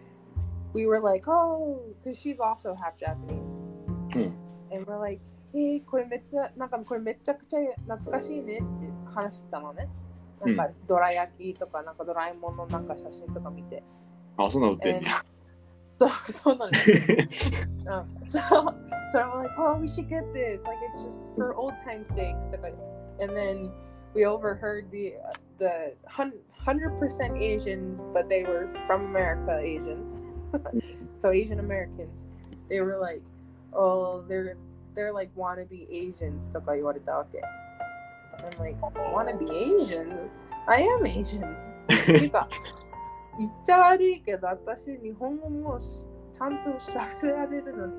[0.73, 3.67] we were like, oh, because she's also half Japanese.
[4.11, 4.31] Hmm.
[4.71, 5.21] And we're like,
[5.53, 9.87] えー、これめっちゃ、なんかこれめちゃくちゃ懐かしいねって話してたのね。
[10.45, 13.83] なんかドラ焼きとか、なんかドラえもんのなんか写真とか見て。
[14.37, 15.23] あ、そんな売ってんねや。
[15.99, 16.83] そう、そうなのよ。
[16.83, 18.41] うん、そう、
[19.11, 20.63] so I'm like, oh, we should get this.
[20.63, 22.51] Like, it's just for old time's sakes.
[22.61, 22.75] Like,
[23.19, 23.71] and then
[24.13, 25.13] we overheard the
[25.57, 26.33] the hun-
[26.65, 30.21] 100% Asians, but they were from America Asians.
[31.13, 32.25] so Asian Americans,
[32.69, 33.23] they were like,
[33.73, 34.55] oh, they're
[34.93, 37.41] they're like wannabe Asians とか言われたわけ。
[38.38, 38.80] I'm like,
[39.14, 40.30] wannabe Asian?
[40.66, 41.56] I am Asian.
[42.06, 42.48] ていうか、
[43.38, 47.92] 言っちゃ悪いけど、私、日本語もしちゃんと喋られるのに、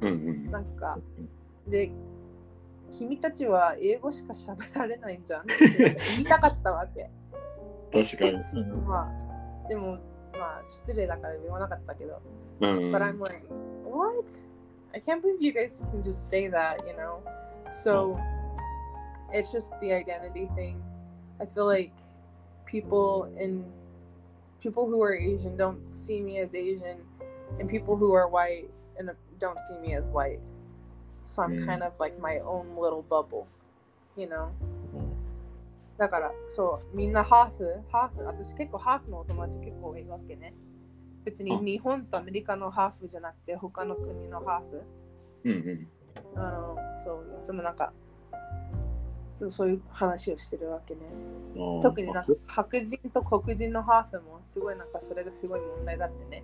[0.00, 0.10] うんう
[0.48, 0.50] ん。
[0.50, 0.98] なんか、
[1.66, 1.92] で、
[2.90, 7.10] 君たちは英語しか喋られないんじゃんって言いたかったわけ。
[7.92, 8.64] 確かに。
[8.86, 9.10] ま
[9.64, 9.98] あ、でも、
[10.32, 12.20] まあ、失礼だから言わなかったけど。
[12.60, 12.94] うんうん。
[12.94, 13.46] But I'm like,
[13.84, 14.26] what?
[14.94, 17.20] I can't believe you guys can just say that, you know?
[17.72, 18.18] So
[19.33, 20.81] it's just the identity thing.
[21.39, 21.93] I feel like
[22.65, 23.65] people in
[24.59, 26.97] people who are Asian don't see me as Asian,
[27.59, 30.39] and people who are white and don't see me as white.
[31.25, 31.65] So I'm Mm.
[31.65, 33.47] kind of like my own little bubble,
[34.15, 34.49] you know?
[35.97, 40.53] だから、そう、みんなハーフ、ハーフ、私結構ハーフのお友達結構多いわけね。
[41.25, 44.83] 別にあ日本とアメリカのハーフじゃなくて、他の国のハーフ。
[45.43, 45.55] うんう
[46.35, 46.39] ん。
[46.39, 48.00] あの、そう、いつもなんか、いつも
[49.34, 51.00] そういう話をしてるわけね。
[51.82, 53.10] 特になんか白人？
[53.10, 56.42] と黒人のハーフもすごいなんかそれがすごい問題だってね。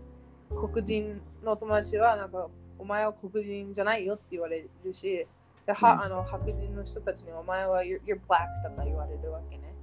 [0.51, 2.49] 黒人の友達はなんか
[2.79, 5.27] お前は黒人じゃないよって言われるし、
[5.67, 9.75] ではうんあの白人の人たちにお前は you're, you're black とか言われるわけね。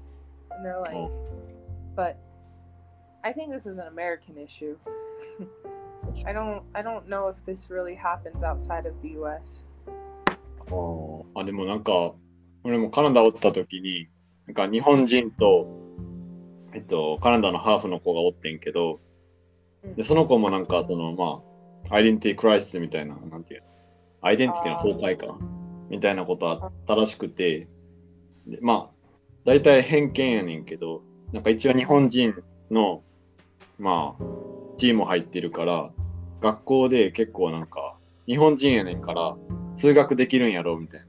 [0.52, 1.10] And they're like, お
[1.96, 2.16] but
[3.22, 4.78] I think this is an American issue.
[6.26, 9.62] I don't I don't know if this really happens outside of the US.
[10.68, 12.14] あーあ、でもなんか、
[12.66, 14.08] 俺もカナダおった時に、
[14.48, 15.68] なんか日本人と、
[16.74, 19.00] えっと、カナダのハーフの子がおってんけど、
[19.96, 21.44] でその子もなんか、その、ま
[21.92, 23.68] あ、アイデンティティクライシスみたいな、なんていうの、
[24.22, 25.38] アイデンティティの崩壊か、
[25.92, 27.68] みたいなことあったらしくて、
[28.48, 29.08] でまあ、
[29.46, 32.34] 大体偏見やねんけど、なんか一応日本人
[32.72, 33.04] の、
[33.78, 34.24] まあ、
[34.78, 35.92] チーム入ってるから、
[36.42, 39.38] 学校で結構なんか、日本人やねんから、
[39.76, 41.06] 数学できるんやろみたいな。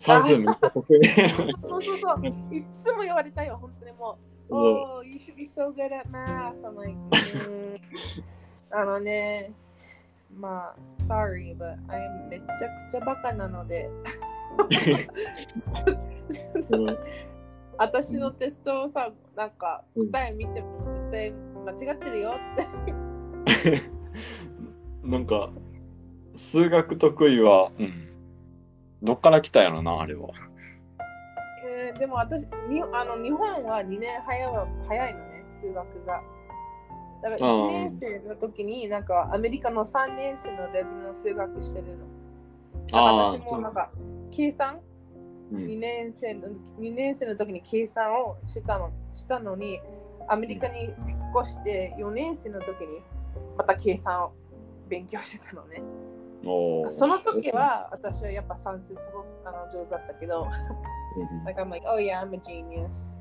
[0.00, 2.26] 算数めっちゃ得意そうそうそう。
[2.26, 4.30] いっつも言われたよ、本当にもう。
[4.52, 6.56] Oh, you should be so good at math.
[6.64, 6.96] I'm like,
[7.48, 7.80] うん
[8.72, 9.52] あのね、
[10.36, 13.90] まあ、sorry, but I am めちゃくちゃバカなので、
[16.70, 16.98] うん
[17.78, 22.56] 私のテストをさ、なんかうん答え見ても絶対間違ってるよっ
[23.64, 23.82] て。
[25.02, 25.50] なんか、
[26.36, 28.09] 数学得意は、うん。
[29.02, 30.28] どっから来たやろな、あれは。
[31.64, 34.52] えーでも私にあの、日本は2年早い
[34.88, 36.22] 早いのね、数学が。
[37.22, 42.06] だからあー1年生の時になんかアメリカの3年生のレベルの数学してるの。
[42.92, 43.90] 私もなんか
[44.30, 44.80] 計算？
[45.52, 49.80] うん2年生の2年生の時に計算をしたのしたのに
[50.28, 50.94] アメリカに引っ
[51.42, 53.02] 越して4年生の時に
[53.58, 54.32] また計算を
[54.88, 55.82] 勉強してたのね。
[56.42, 59.00] その時、は私はやっぱ算数と
[59.44, 60.46] あの上手だったけど、
[61.16, 63.14] うん like I'm like, oh yeah, I'm a genius.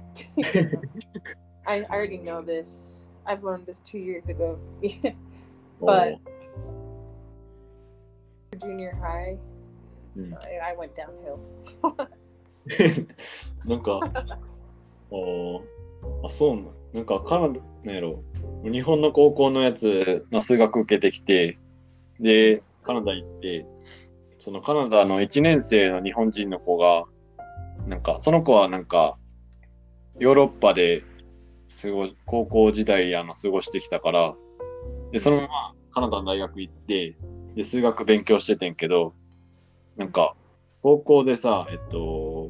[1.65, 3.07] I, I already know this.
[3.25, 4.57] I've learned this two years ago.
[5.81, 6.17] お but-
[8.51, 9.37] ー Junior high,
[10.15, 11.39] うん I, I went downhill.
[13.65, 13.99] なんか、
[15.11, 15.61] おー
[16.23, 16.67] あ、そうなん。
[16.93, 18.23] なんか、カナダ、なんやろ。
[18.63, 21.57] 日本の高校のやつの数学受けてきて、
[22.19, 23.67] で、カナダ行って、
[24.39, 27.03] そのカナダの1年生の日本人の子が、
[27.85, 29.15] なんか、その子はなんか、
[30.17, 31.03] ヨーロッパで
[31.83, 34.35] 過ご高校時代あの過ごしてきたから、
[35.11, 37.15] で、そのままカナダの大学行って、
[37.53, 39.13] で、数学勉強しててんけど、
[39.95, 40.35] なんか、
[40.81, 42.49] 高校でさ、えっと、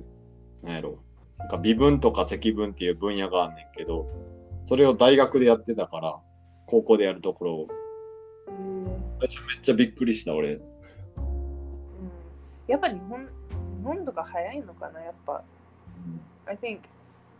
[0.63, 0.99] なんやろ、
[1.37, 4.07] なんか微分とか積分っていう分野があんねんけど、
[4.67, 6.17] それを大学でやってたから、
[6.65, 7.67] 高校でやるところを、
[9.20, 10.54] めっちゃびっくりした、俺。
[10.54, 10.74] うん
[12.66, 13.28] やっぱ日本日
[13.84, 15.44] 本とか早いのかなやっぱ。
[16.46, 16.80] I think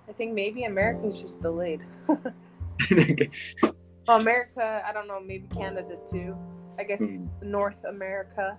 [0.09, 1.81] I think maybe America is just delayed.
[2.09, 3.25] なんか
[4.07, 6.35] well, America, I don't know, maybe Canada too.
[6.77, 8.59] I guess うん、 North America.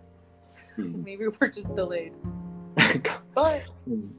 [0.77, 2.13] うん、 Maybe we're just delayed.
[2.75, 4.15] な んか、 But うん、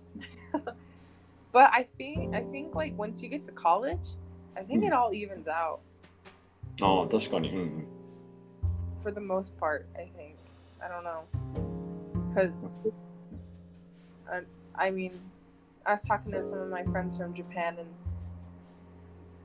[1.52, 4.16] but I think I think like once you get to college,
[4.54, 5.80] I think it all evens out
[6.82, 7.86] ああ、確かに、うん。
[9.00, 10.36] for the most part, I think.
[10.82, 11.24] I don't know.
[12.34, 12.74] Cuz
[14.30, 14.40] I,
[14.74, 15.20] I mean,
[15.84, 17.88] I was talking to some of my friends from Japan and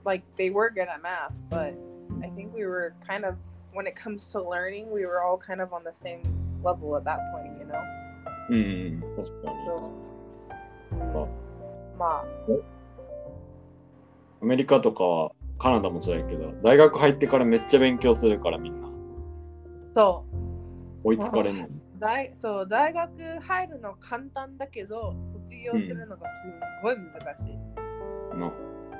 [0.05, 1.75] like they were good at math, but
[2.23, 3.37] I think we were kind of
[3.73, 6.21] when it comes to learning, we were all kind of on the same
[6.63, 7.81] level at that point, you know.
[8.49, 9.57] うん、確かに。
[9.69, 11.27] So, あ
[11.97, 12.25] まあ、
[14.41, 18.84] アメリカとかは、カナダもそうやけど、大学入ってからめっちゃ勉強するからみんな。
[19.96, 20.24] そ
[21.04, 21.68] う追いつかれんの。
[21.98, 26.44] 大そう大学入るの簡単だけど卒業するのがす
[26.82, 28.38] ごい難しい。
[28.38, 28.52] な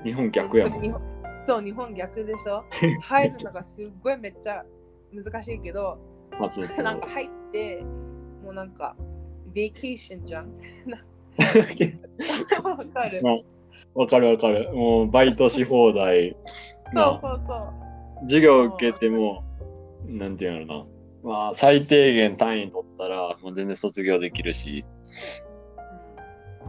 [0.02, 1.42] 日本逆やもん。
[1.42, 2.64] そう日本逆でしょ？
[3.02, 4.64] 入るのがすごいめっちゃ
[5.12, 5.98] 難しいけど
[6.40, 6.84] まあ、そうそう。
[6.84, 7.82] なんか入って
[8.42, 8.96] もうなんか
[9.52, 10.46] ベーケーションじゃん。
[12.62, 13.34] わかるまあ
[13.94, 14.72] わかるわかる。
[14.72, 16.34] もうバイトし放題。
[16.86, 17.72] そうなそうそう。
[18.22, 19.42] 授業受けても、
[20.06, 20.86] なんていうのな。
[21.22, 24.84] まあ、最低限単位取ったら、もう全然卒業できるし、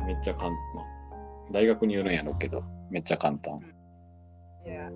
[0.06, 0.56] めっちゃ簡単。
[0.76, 0.86] まあ
[1.50, 3.62] 大学によるんやろうけど、めっちゃ簡単。
[4.66, 4.90] いや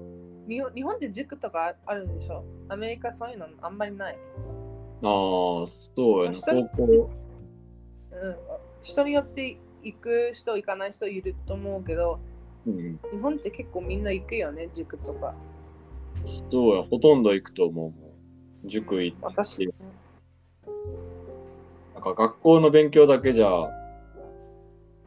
[0.49, 2.43] 日本日本って塾とかあるんでしょ？
[2.67, 4.17] アメリカそういうのあんまりない？
[5.01, 5.07] あ
[5.63, 6.37] あ、そうやな。
[6.41, 7.09] 高校。
[8.11, 8.35] うん、
[8.81, 12.19] 人によって行く人行かない人いると思うけど
[12.67, 12.99] うん。
[13.11, 15.33] 日本って結構みんな行くよね塾とか。
[16.51, 17.93] そうや、ほとんど行くと思う。
[18.65, 19.25] 塾行って。
[19.25, 19.73] 私、
[21.93, 23.49] なんか学校の勉強だけじゃ、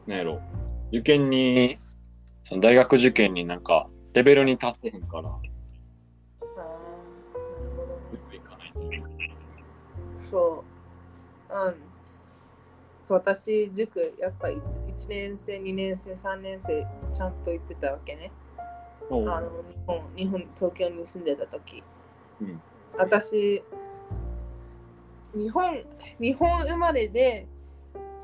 [0.07, 0.41] なんやろ、
[0.89, 1.77] 受験に、
[2.41, 5.41] その大学受験になんか、レベルに達せへんから、あ
[8.11, 9.11] 塾行かないといけない。
[10.21, 10.63] ーそ
[11.49, 11.53] う。
[11.53, 11.75] うん。
[13.03, 14.59] そう、私、塾、やっぱ 1,
[15.07, 18.31] 年生、2年生、3年生、ちゃんと行ってたわけね。
[19.09, 21.83] あの日本、日本、東京に住んでた時。
[22.41, 22.61] うん
[22.97, 23.63] 私、
[25.33, 25.83] 日本、
[26.19, 27.47] 日本生まれで、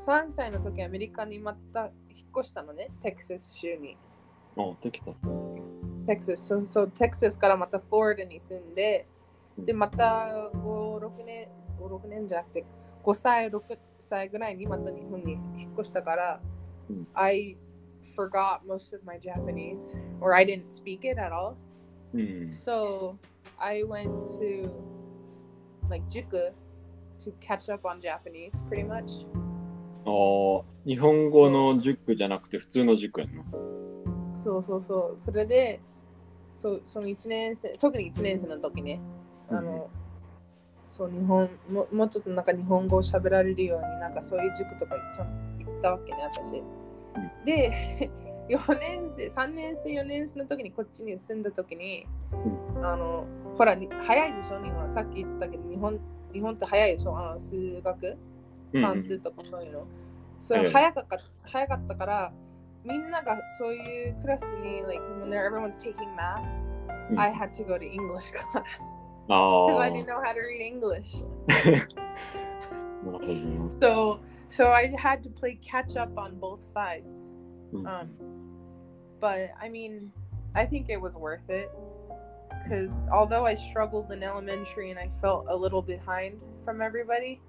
[0.06, 3.96] 3歳の時アメリカにまた引っ越したのね、テキサス州に。
[4.56, 5.12] あ、できた。
[6.06, 9.06] テキサス、そうそう、テキサスからまたフロリダに住んで、
[9.58, 12.64] で、また5、6年、5、6年じゃなくて、
[13.04, 13.60] 5歳、6
[14.00, 16.40] 歳ぐらいにまた日本に引っ越したから、
[16.88, 17.56] うん I
[18.16, 21.56] forgot most of my Japanese, or I didn't speak it at all.
[22.14, 22.20] うん。
[22.48, 23.16] So
[23.58, 24.70] I went to
[25.88, 26.52] like Juku
[27.20, 29.26] to catch up on Japanese pretty much.
[30.04, 33.44] ああ、日本語の塾じゃなくて普通の塾やんな。
[34.34, 35.20] そうそうそう。
[35.20, 35.80] それで、
[36.56, 39.00] そうその1年生、特に1年生の時ね、
[39.48, 39.88] あの、
[40.84, 46.62] そう日本も、もうちょっとなんか日本語を喋られるように、なんかそういう塾とか行っちゃ行ったわけね、私。
[47.44, 48.10] で、
[48.48, 52.06] 4年生、3年生、4年生の時にこっちに住んだ時に、
[52.82, 53.26] あの、
[53.56, 54.88] ほら、に早いでしょ、日本。
[54.90, 55.98] さっき言ってたけど、日本
[56.32, 58.06] 日本って早いでしょ、あの数学。
[58.72, 59.86] うん算数とかそういうの。
[60.40, 62.32] それはい早かった早かったから、
[62.84, 66.40] みんながそういうクラスに、like, when everyone's taking math,
[67.10, 68.64] うん I had to go to English class
[69.28, 71.22] あ because あ、I な didn't know how to read English.
[73.80, 77.31] So, so I had to play catch up on both sides.
[77.73, 78.09] うん Um,
[79.19, 80.11] but I mean,
[80.53, 81.69] I think it was worth it
[82.63, 87.39] because although I struggled in elementary and I felt a little behind from everybody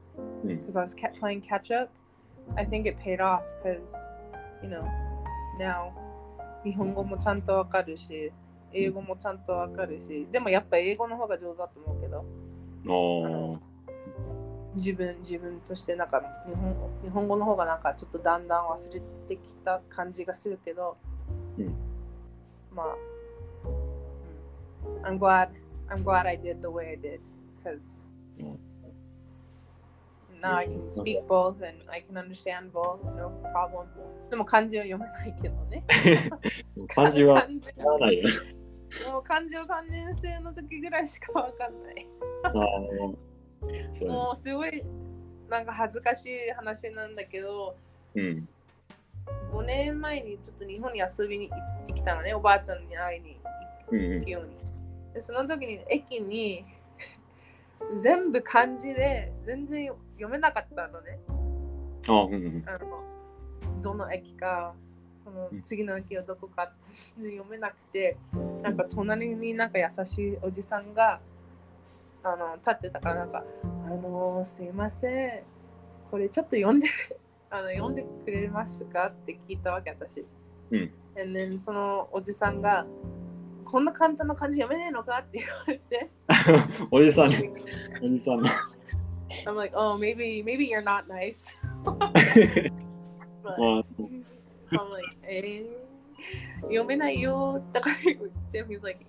[0.45, 0.59] Mm.
[0.59, 1.91] because I was kept playing catch up,
[2.57, 3.95] I think it paid off because,
[4.63, 4.83] you know,
[5.59, 5.93] now
[6.65, 8.33] 日本語もちゃんとわかるし、
[8.73, 12.25] 英語もちゃんとわかるし、でもやっぱ英語の方が上手だと思うけど、
[13.55, 13.61] あ
[14.76, 20.98] 自分自分としてなんか日本日本語の方がなんかちょっとだんだん忘れてきた感じがするけど、
[21.58, 21.76] うん。
[22.74, 22.96] まあ、
[23.68, 25.18] うん。
[25.18, 25.50] I'm glad
[25.90, 27.20] I'm glad I did the way I did
[27.64, 28.02] because
[28.40, 28.74] うん。
[30.42, 33.86] now I can speak both and I can understand both no problem.
[34.30, 35.84] でも漢字は読めないけどね。
[36.32, 36.94] あ。
[36.94, 38.30] 漢字は漢字知らないよ。
[39.12, 42.08] もう漢字は3年生の時ぐらいしかわかんない。
[42.44, 42.54] ああ、
[44.08, 44.84] もうすごい
[45.50, 47.76] なんか恥ずかしい話なんだけど
[48.16, 48.48] うん。
[49.52, 53.38] 5年前にちょっと日本に遊びに行ってきたのね、おばあちゃんに会いに
[53.92, 54.56] うんうん行くように。
[55.14, 56.66] でその時に駅に
[58.02, 61.20] 全部漢字で全然読めなかったのね。
[62.08, 62.64] あうんうん。
[62.66, 63.04] あの
[63.82, 64.74] どの駅か、
[65.24, 66.72] そのうん次の駅はどこかっ
[67.16, 68.18] て読めなくて、
[68.62, 71.22] なんか隣になんか優しいおじさんが
[72.24, 73.44] あの立ってたから、なんか、
[73.86, 75.44] あのすいません、
[76.10, 76.88] これちょっと読んで
[77.52, 80.26] あの読んでくれますかって聞いたわけ、私。
[80.72, 80.92] うん。
[81.16, 82.86] Then そのおじさんが、
[83.66, 86.10] こんな簡単な漢字読めねえのかって言われて、
[86.92, 87.52] おじさんね、
[88.02, 88.50] おじさんね。
[89.46, 91.58] I'm like, oh, maybe, maybe you're not nice.
[91.84, 93.84] But, まあ、
[94.70, 98.18] so I'm like, えー、読めないよとか言っ
[98.52, 99.06] て、he's like,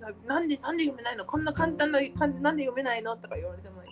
[0.00, 1.24] like なんで、なんで読めないの？
[1.24, 3.16] こんな簡単な漢字なんで読めないの？
[3.16, 3.82] とか言われても、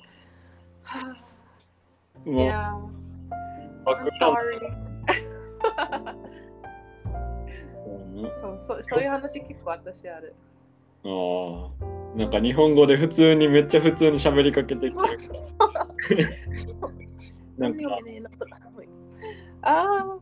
[0.83, 1.17] は
[2.25, 2.79] あ.
[3.85, 3.95] ド
[8.23, 10.35] ねそうそうそういう話結構私ある。
[11.05, 15.03] ああ、なんか日本語で普通にめっちゃ普通に喋りかけてきて。
[15.03, 15.19] る
[15.59, 15.75] か
[17.59, 17.69] ら。
[17.71, 17.99] なか。
[19.63, 20.19] あ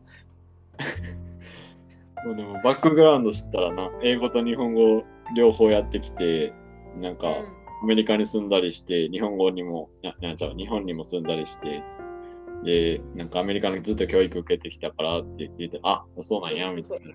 [2.23, 5.03] まあでもバックグラウンド知ったらな、英語と日本語
[5.35, 6.53] 両方やってきて、
[6.97, 7.27] なんあ、か
[7.83, 11.83] アメリカに住んだりして、日本語にも、ななんちゃう、日本にも住んだりして、
[12.63, 17.05] で、なんかアメリカにずっと教育受けてきたからって聞いて、あ、そうなんや、みたいな。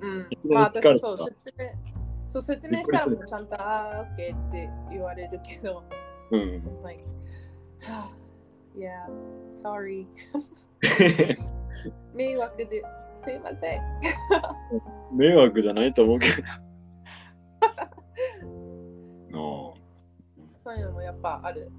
[0.00, 0.26] うん。
[0.52, 1.66] まあ私そう説明
[2.28, 5.84] そう説明したらもうちゃんとあー、オッケーって言われるけど、
[6.32, 6.62] うん。
[6.82, 7.04] like,
[8.76, 9.06] yeah,
[9.62, 10.06] sorry.
[12.14, 12.82] 迷惑で
[13.22, 13.82] すいません。
[15.16, 16.32] 迷惑じゃないと思うけど。
[19.32, 19.74] あ
[20.64, 21.70] そういうのもやっぱある。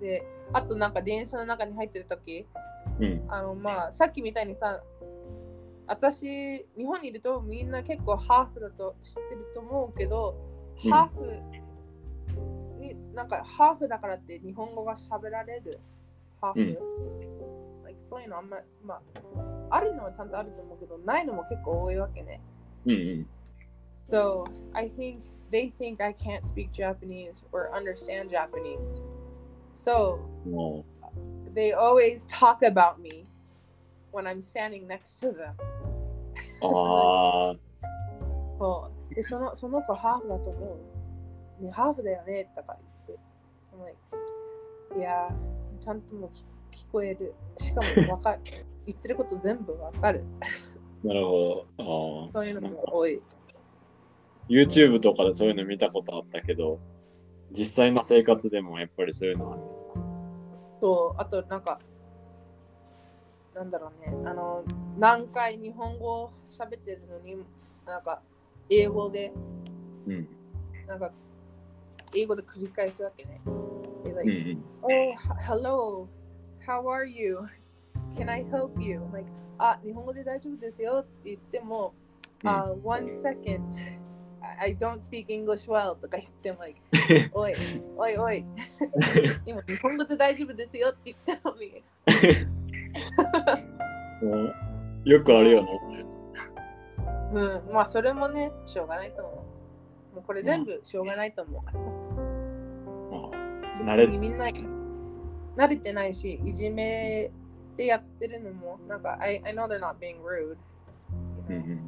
[0.00, 2.46] で、あとなんか電車の中に入ってるとき、
[3.00, 3.24] うん。
[3.28, 4.82] あのまあさっきみたいにさ、
[5.86, 10.36] 私、日本にいるとみんな結構ハーフだと知ってると思うけど、
[10.84, 15.80] うんハーフに、なんかハーフだからって日本語が喋られる？
[16.40, 19.00] ハーフ、like そういうのあんま、ま
[19.70, 22.42] あ、あるのはちゃんとあると思うけど、ないのも結構多いわけね。
[22.84, 23.26] うんうん。
[24.09, 29.01] So I think they think I can't speak Japanese or understand Japanese.
[29.73, 30.85] So も
[31.53, 33.25] they always talk about me
[34.11, 35.55] when I'm standing next to them.
[36.61, 37.55] う、ああ、
[38.59, 39.15] そう。
[39.15, 40.77] で、そのその子ハーフだと思
[41.59, 41.63] う。
[41.63, 43.23] ね、ハーフだよねとか言って。
[43.73, 45.29] I'm like, いや、
[45.79, 46.31] ちゃんともう
[46.71, 47.33] き 聞こえる。
[47.57, 48.39] しかもわかる。
[48.85, 50.23] 言ってること全部わかる。
[51.03, 52.27] なるほど。
[52.29, 53.21] あそういうのも多い。
[54.48, 56.78] YouTube とかでそういうの見たことあったけど、
[57.52, 59.60] 実際の生活でもやっぱりそういうのある。
[60.80, 61.80] そう、あとなんか、
[63.54, 64.64] なんだろうね、あの、
[64.98, 67.36] 何回日本語喋ってるのに、
[67.86, 68.20] なんか、
[68.68, 69.32] 英語で、
[70.06, 70.28] うん。
[70.86, 71.10] なんか、
[72.14, 73.40] 英語で繰り返すわけね。
[74.04, 74.64] でうん like, うん。
[74.82, 76.06] oh, hello,
[76.66, 77.40] how are you?
[78.14, 79.00] Can I help you?
[79.12, 79.28] Like,
[79.58, 81.94] あ、日本語で大丈夫ですよって言っても、
[82.42, 83.62] うんあ、one second,
[84.42, 86.80] I don't speak English well とか言っても、like,
[87.32, 87.52] おい、
[87.96, 88.44] おいおい、
[89.46, 91.82] 今日本語で大丈夫ですよって言ったのに。
[95.04, 96.04] よくあるよな、それ。
[97.32, 100.14] うん、まあそれもね、しょうがないと思う。
[100.16, 101.62] もうこれ全部しょうがないと思う。
[101.62, 101.72] ま
[103.92, 104.46] あ慣れみんな
[105.56, 107.30] 慣れてないし、いじめ
[107.76, 110.56] でやってるのも、なんか、I, I know they're not being rude.
[111.48, 111.78] You know?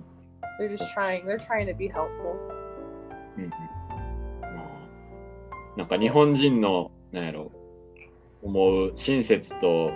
[0.60, 0.60] ん。
[0.60, 2.36] They're just trying, they're trying to be helpful.
[3.38, 3.56] うんうんま
[4.46, 7.52] あなんか日本人の、なんやろ、
[8.42, 9.92] 思う親切と、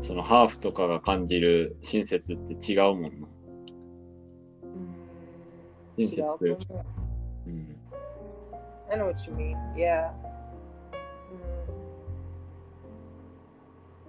[0.00, 3.08] そのハーフとかが感じる親切って違うもんな。
[4.62, 4.94] うん、
[5.96, 6.86] 親切という違うと思う
[7.46, 7.76] うん。
[8.90, 9.56] I know what you mean.
[9.76, 10.12] Yeah.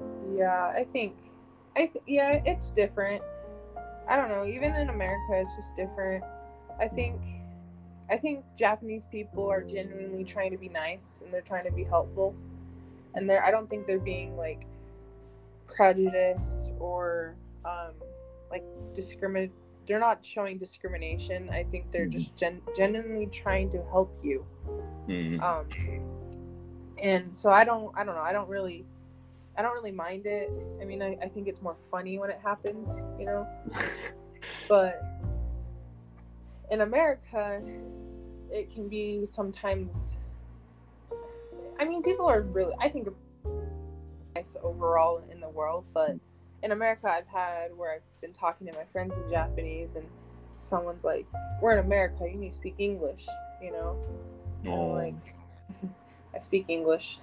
[0.02, 0.38] Mm.
[0.38, 1.14] Yeah, I think,
[1.76, 3.24] I th- yeah, it's different.
[4.09, 4.45] I don't know.
[4.45, 6.25] Even in America, it's just different.
[6.81, 7.21] I think,
[8.11, 11.85] I think Japanese people are genuinely trying to be nice and they're trying to be
[11.85, 12.35] helpful,
[13.15, 13.45] and they're.
[13.45, 14.67] I don't think they're being like
[15.67, 17.93] prejudiced or um,
[18.51, 19.53] like discriminate.
[19.87, 21.49] They're not showing discrimination.
[21.51, 24.45] I think they're just gen- genuinely trying to help you.
[25.09, 25.41] うん。
[25.41, 25.65] um
[27.03, 28.85] and so i don't i don't know i don't really
[29.59, 30.51] i don't really mind it.
[30.81, 33.47] I mean i, I think it's more funny when it happens you know?
[34.69, 35.03] But
[36.71, 37.61] in america
[38.51, 40.15] it can be sometimes
[41.81, 43.09] i mean people are really i think
[44.35, 46.15] nice overall in the world but
[46.63, 50.07] in america i've had where i've been talking to my friends in japanese and
[50.61, 51.27] someone's like
[51.63, 53.27] we're in america you need to speak english
[53.63, 53.99] you know?
[54.65, 55.35] And I'm like
[55.85, 55.89] oh.
[56.35, 57.19] I speak English,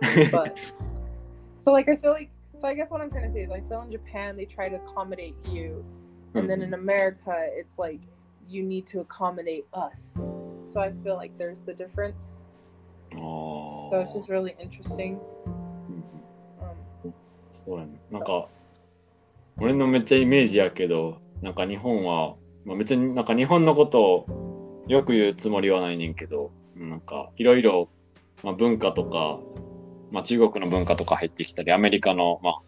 [0.30, 0.72] but
[1.68, 3.60] so like I feel like so I guess what I'm trying to say is I
[3.60, 5.84] feel in Japan they try to accommodate you,
[6.34, 8.00] and then in America it's like
[8.48, 10.14] you need to accommodate us.
[10.64, 12.38] So I feel like there's the difference.
[13.12, 15.18] あ So ー it's just really interesting.
[15.46, 15.50] う
[15.92, 16.04] ん
[16.58, 17.12] Um,
[17.50, 18.00] そうやね。
[18.10, 18.48] なんか、
[19.60, 27.90] 俺のめっちゃイメージやけど、なんか日本は、まあ、別になんか日本のことをよく言うつもりはないねんけど、なんかいろいろ、
[28.42, 29.40] まあ、文化とか、
[30.10, 32.60] まあ、中国の文化とか入ってきたり、アメリカの、ま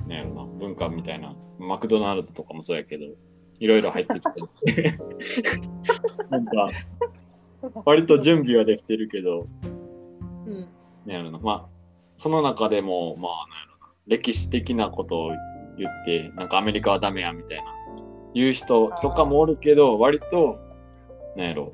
[0.00, 3.06] あ、ねやろな、文化みたいな、マクドナルドとかもそうやけど、
[3.60, 4.42] いろいろ入ってきたり。
[6.30, 6.68] なんか、
[7.84, 9.46] 割と準備はできてるけど、
[10.46, 10.66] hmm.
[11.06, 11.68] なんやろな、まあ、
[12.16, 15.28] その中でも、まあ、なんやろな、歴史的なことを
[15.78, 17.64] 言って、なんかアメリカはダメやみたいな、
[18.34, 20.58] 言う人とかもおるけど、割と、
[21.36, 21.72] なんやろ、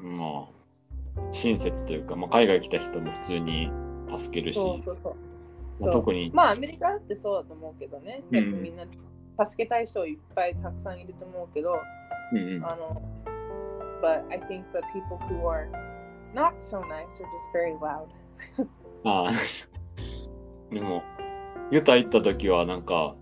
[0.00, 0.06] Mm.
[0.16, 3.70] まあ、親切というか、まあ、海外来た人も普通に
[4.18, 5.82] 助けるし、そうそうそう。
[5.82, 8.22] まあ、特に、まあアメリカだってそうだと思うけどね。
[8.30, 8.62] うん。
[8.62, 8.84] みんな
[9.44, 11.78] 助けたい人いっぱいたくさんいると思うけど、
[12.32, 13.02] うんうん、あの、
[14.02, 15.68] but I think the people who are
[16.34, 18.08] not so nice are just very loud.
[19.04, 19.30] ああ、
[20.72, 21.02] でも、
[21.70, 23.16] ユタ行った時はなんか、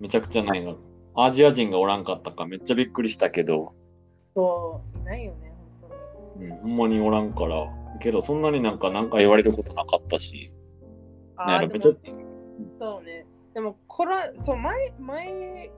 [0.00, 0.76] めちゃくちゃなんか、
[1.14, 3.74] アジア人がおらんかったかめっちゃびっくりしたけど、
[4.34, 5.52] そう、いないよね、
[5.82, 5.90] 本
[6.36, 6.50] 当に。
[6.50, 10.52] うん、ほんまにおらんから、けどそんなになんかなんか言われることなかったし、
[11.36, 11.94] あなるほーでも
[12.78, 13.26] どそうね。
[13.54, 15.70] でもコロそう前前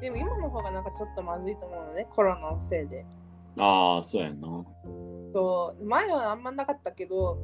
[0.00, 3.04] でも今の方がなんかちょっとまずいと思うのね、コロナのせいで。
[3.58, 4.48] ああ、そうやんな。
[5.32, 7.38] そう前はあんまなかったけど、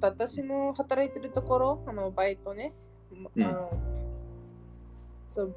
[0.00, 2.72] 私の働いてるところ、あのバイトね。
[3.36, 3.70] うんあの
[5.28, 5.52] so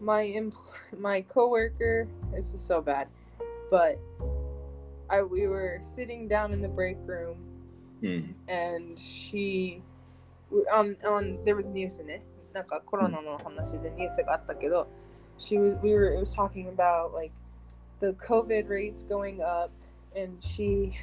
[0.00, 0.52] my empl-
[0.98, 3.06] my coworker this is so bad,
[3.70, 3.98] but
[5.11, 7.37] I we were sitting down in the break room
[8.01, 8.35] うん。
[8.47, 9.81] and she
[10.71, 12.21] on on there was news in it
[12.53, 14.87] なんかコロナの話でニュースがあったけど
[15.37, 17.31] she was we were it was talking about like
[17.99, 19.69] the covid rates going up
[20.15, 20.93] and she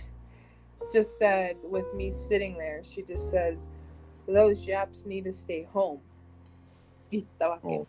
[0.93, 3.69] just said with me sitting there she just says
[4.27, 6.01] those japs need to stay home
[7.11, 7.87] 言ったわけおお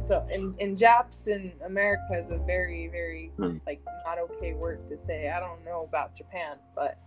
[0.00, 3.58] so in in Japs in America is a very very mm.
[3.66, 5.30] like not okay word to say.
[5.30, 6.98] I don't know about Japan, but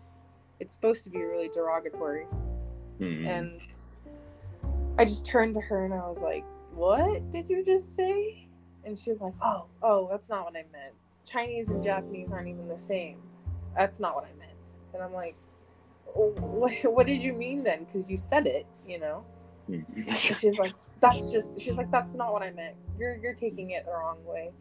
[0.60, 2.26] it's supposed to be really derogatory.
[3.00, 3.28] Mm.
[3.28, 3.62] And
[4.98, 8.48] I just turned to her and I was like, "What did you just say?"
[8.86, 10.96] And she's like, "Oh, oh, that's not what I meant.
[11.26, 13.22] Chinese and Japanese aren't even the same.
[13.78, 14.52] That's not what I meant."
[14.96, 15.36] And I'm like,
[16.16, 17.86] "What what did you mean then?
[17.86, 19.24] Cuz you said it, you know?"
[19.71, 22.75] うん、 And she's like, That's just, she's like, That's not what I meant.
[22.99, 24.53] You're, you're taking it the wrong way.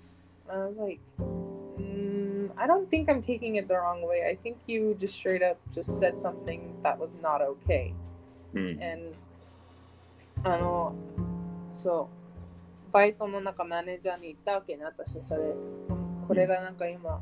[0.49, 4.27] And I was like, mm, I don't think I'm taking it the wrong way.
[4.29, 7.93] I think you just straight up just said something that was not okay.
[8.53, 8.79] うん。
[8.81, 9.15] And
[10.43, 10.95] あの
[11.71, 12.09] そ
[12.89, 15.41] うバイトの中マネージャーに行ったわけね私それ
[16.27, 17.19] これがなんか今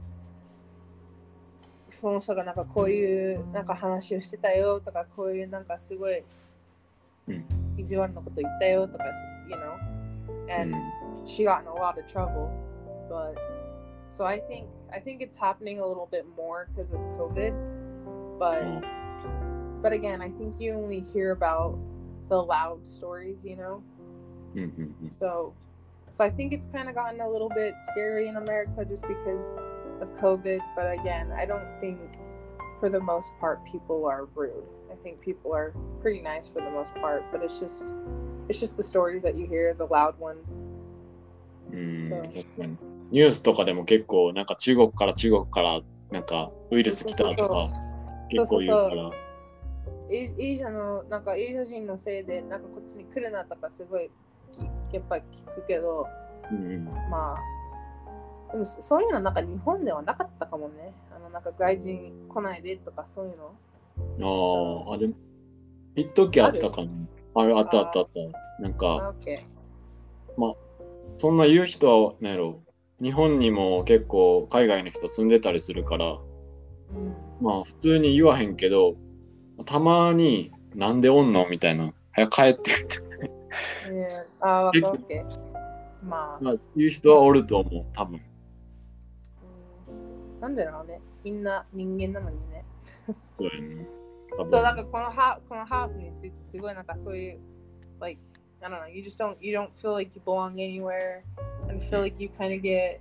[1.89, 6.23] その人がなんかこういうなんか話をしてたよとかこういうなんかすごい
[7.27, 7.45] うん
[7.77, 9.03] 意地悪なこと言ったよとか
[9.49, 9.75] you know
[10.47, 12.49] う and ん she got in a lot of trouble
[13.09, 13.35] but
[14.09, 17.53] so I think I think it's happening a little bit more because of COVID
[18.39, 18.83] but
[19.81, 21.77] but again I think you only hear about
[22.29, 23.81] the loud stories you know
[24.55, 25.53] うんうんうん so
[26.11, 29.49] so I think it's kind of gotten a little bit scary in America just because
[30.01, 31.99] of COVID but again I don't think
[32.79, 35.72] for the most part people are rude I think people are
[36.02, 37.86] pretty nice for the most part but it's just
[38.48, 40.60] it's just the stories that you hear the loud ones.
[41.72, 42.76] うんそう確かに
[43.10, 45.80] ニュースとかでも結構なんか中国から中国から
[46.10, 47.68] なんかウイルス来たとか
[48.30, 49.10] 結構言うから。
[50.10, 54.10] エイジャのなんかエイジャ人のせいでなんかこっちに来るなとかすごい
[54.90, 56.06] きやっぱり聞くけど
[56.50, 56.84] うんうん。
[57.10, 60.94] まあでもそういうのなんか日本ではなかったかもね。
[61.14, 63.52] あのなんか外人来ないでとかそういうの
[64.20, 65.14] あーあ、でも、
[65.96, 66.90] 一時あったかな。
[67.34, 68.62] あれ、あったあったあった。
[68.62, 69.48] なんか、OK
[71.18, 72.62] そんな言う人は、なんやろ、
[73.02, 77.14] 日本にも結構海外の人住んでたりするから、うん。
[77.40, 78.94] まあ普通に言わへんけど、
[79.66, 82.60] たまになんでおんのみたいな、早く帰って。
[82.60, 82.98] って、
[83.90, 84.84] えー、あわかる
[86.04, 88.20] まあ、まあ、言う人はおると思う、多分。
[89.88, 91.00] うん、なんでだろうね。
[91.24, 92.64] みんな人間なのにね
[93.37, 93.87] そうやね。
[94.31, 97.39] 多そう分なんかこのハこのハーフについてすごいなんかそういう
[97.99, 98.19] like
[98.61, 101.21] I don't know you just don't you don't feel like you belong anywhere
[101.69, 102.99] and feel like you kind of get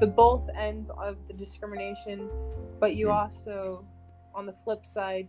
[0.00, 2.28] the both ends of the discrimination
[2.80, 3.24] but you Mm.
[3.24, 3.84] also
[4.34, 5.26] on the flip side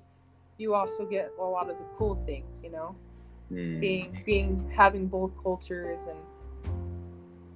[0.59, 2.93] you also get a lot of the cool things you know
[3.51, 3.79] うん。
[3.79, 6.17] being being having both cultures and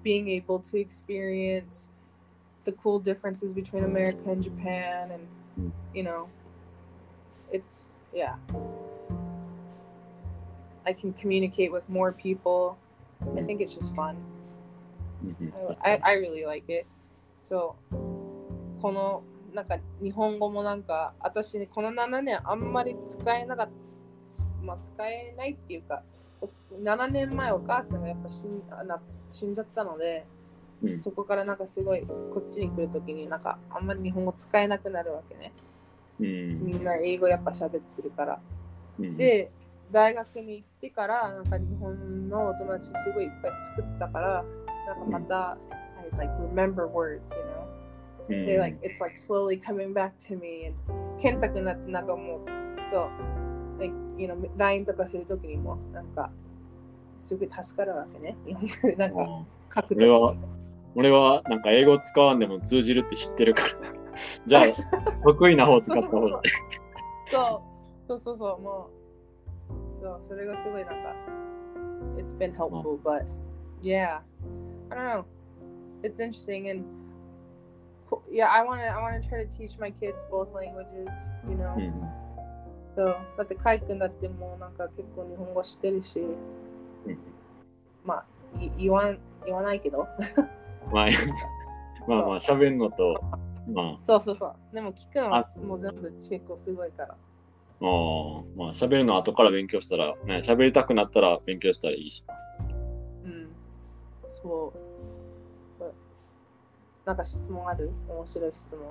[0.04, 1.88] being able to experience
[2.64, 5.43] the cool differences between America and Japan and Mm.
[5.93, 6.29] you know
[7.51, 8.37] it's yeah
[10.85, 12.77] I can communicate with more people
[13.37, 14.17] I think it's just fun
[15.23, 16.87] うん I, I really like it
[17.43, 19.23] そうこの
[19.55, 23.73] なんか日本語もなんか私この7年あんまり使えなかった
[24.65, 26.03] まあ使えないっていうか
[26.41, 26.49] お
[26.83, 29.01] 7年前お母さんがやっぱ死んあな
[29.31, 30.27] 死んじゃったので、
[30.85, 30.99] うん。
[30.99, 35.53] そこからなんかすごいこっちに来るときになんかあんまり日本語使えなくなるわけね。
[36.21, 36.67] うん。
[36.67, 38.41] みんな英語やっぱ喋ってるから。
[38.99, 39.51] うん、で
[39.91, 44.45] 大学に行ってからなんか日本のお友達すごいいっぱい作ったから
[44.87, 45.59] なんかまた、
[46.13, 47.65] I like remember words you know?
[48.29, 52.41] うん、they like it's like slowly coming back to me and 健太くなってなんかもう
[52.89, 53.11] そう
[53.81, 56.31] like you know LINE とかするときにもなんか
[57.19, 58.37] すごい助かるわけね。
[58.47, 59.47] 日本語でなんかうん。
[59.75, 60.05] 書くときに
[60.97, 63.69] 俺はなんか英語使わんでも通じるって知ってるから。
[64.47, 64.65] じゃあ、
[65.25, 66.41] 得意な方使った方が。
[67.27, 67.63] そ
[68.05, 71.15] うそうそうそうもうそうそれがすごいなんか
[72.17, 73.25] it's been helpful but
[73.83, 74.21] yeah
[74.91, 75.25] I don't know
[76.03, 76.85] it's interesting and
[78.31, 81.57] yeah I want to I want to try to teach my kids both languages you
[81.57, 81.93] know、うん。
[82.95, 87.19] そうだってカイ君だってもうなんか結構日本語知ってるし、うん
[88.05, 90.07] まあい言わん言わないけど
[90.93, 91.09] まあ、
[92.07, 93.21] まあまあ、喋るのと、
[93.73, 94.55] まあ、そうそうそう。
[94.73, 97.17] でも聞くのはあもう全部結構すごいから。
[97.81, 102.25] もうまあ、喋るの後から勉強したら、ね、喋りたくなったら勉強したらいいし。
[103.25, 103.49] うん。
[104.29, 104.95] そう。
[107.05, 107.91] なんか質問ある？
[108.09, 108.89] 面白い質問。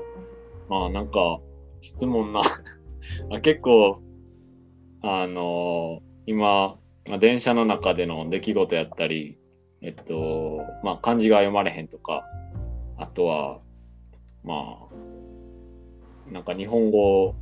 [0.70, 1.40] まあ、なんか、
[1.82, 2.42] 質問な。
[3.32, 4.02] あ結構、
[5.02, 6.78] あの今、
[7.08, 9.38] まあ、電車の中での出来事やったり、
[9.84, 12.26] えっと、まあ、漢字が読まれへんとか、
[12.98, 13.60] あとは、
[14.44, 17.36] まあ、なんか日本語を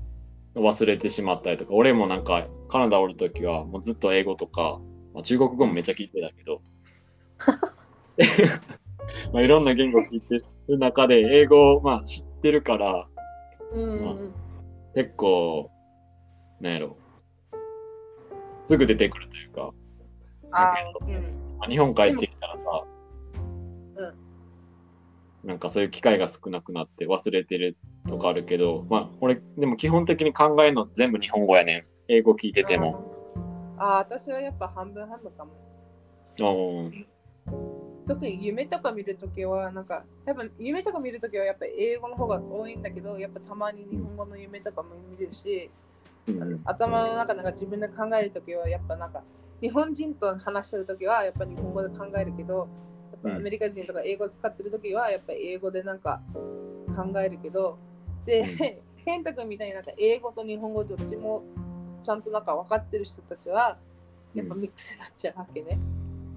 [0.56, 4.82] 忘れてしまったりとか、俺もなんかカナダおるときはもうずっと英語とか、
[5.14, 6.62] まあ、中国語もめっちゃ聞いてたけど、
[9.34, 13.08] まあいろんな言語聞いてる中で英語をまあ知ってるから、
[13.74, 13.86] うんう
[14.28, 14.34] ん
[14.94, 15.72] 結構、
[16.60, 16.98] なんやろ。
[18.68, 19.72] すぐ出てくるというか、
[20.52, 21.51] あーうん。
[21.62, 22.91] まあ日本帰ってきたらさ、うん
[25.43, 27.76] なんかそういう機会が少なくなって忘れてる
[28.07, 31.86] とかあるけど、まあ俺、でも基本的に考えるの全部日本語やねん。
[32.07, 33.03] 英語聞いてても。
[33.78, 35.51] あー私はやっぱ半分半分かも。
[36.39, 37.07] うん。
[38.07, 45.72] 特に夢とか見るときは、なんか、やっぱ夢とか見るときはやっぱ英語の方が多いんだけど、やっぱたまに日本語の夢とかも見るし、
[46.28, 49.24] うん頭の中なんか自分で考えるときはやっぱなんか、
[49.62, 52.68] 日本人と話してるときはやっぱ日本語で考えるけど、
[53.24, 56.22] やっぱアメリカ人とか英語使ってるときはやっぱ英語でなんか
[56.95, 57.78] 考えるけど、
[58.26, 61.43] で、 ケンタ君みたいになんか英語と日本語どっちも
[62.01, 63.78] ちゃんとなんか分かってる人たちは、
[64.34, 65.78] やっぱミックスになっちゃうわけね。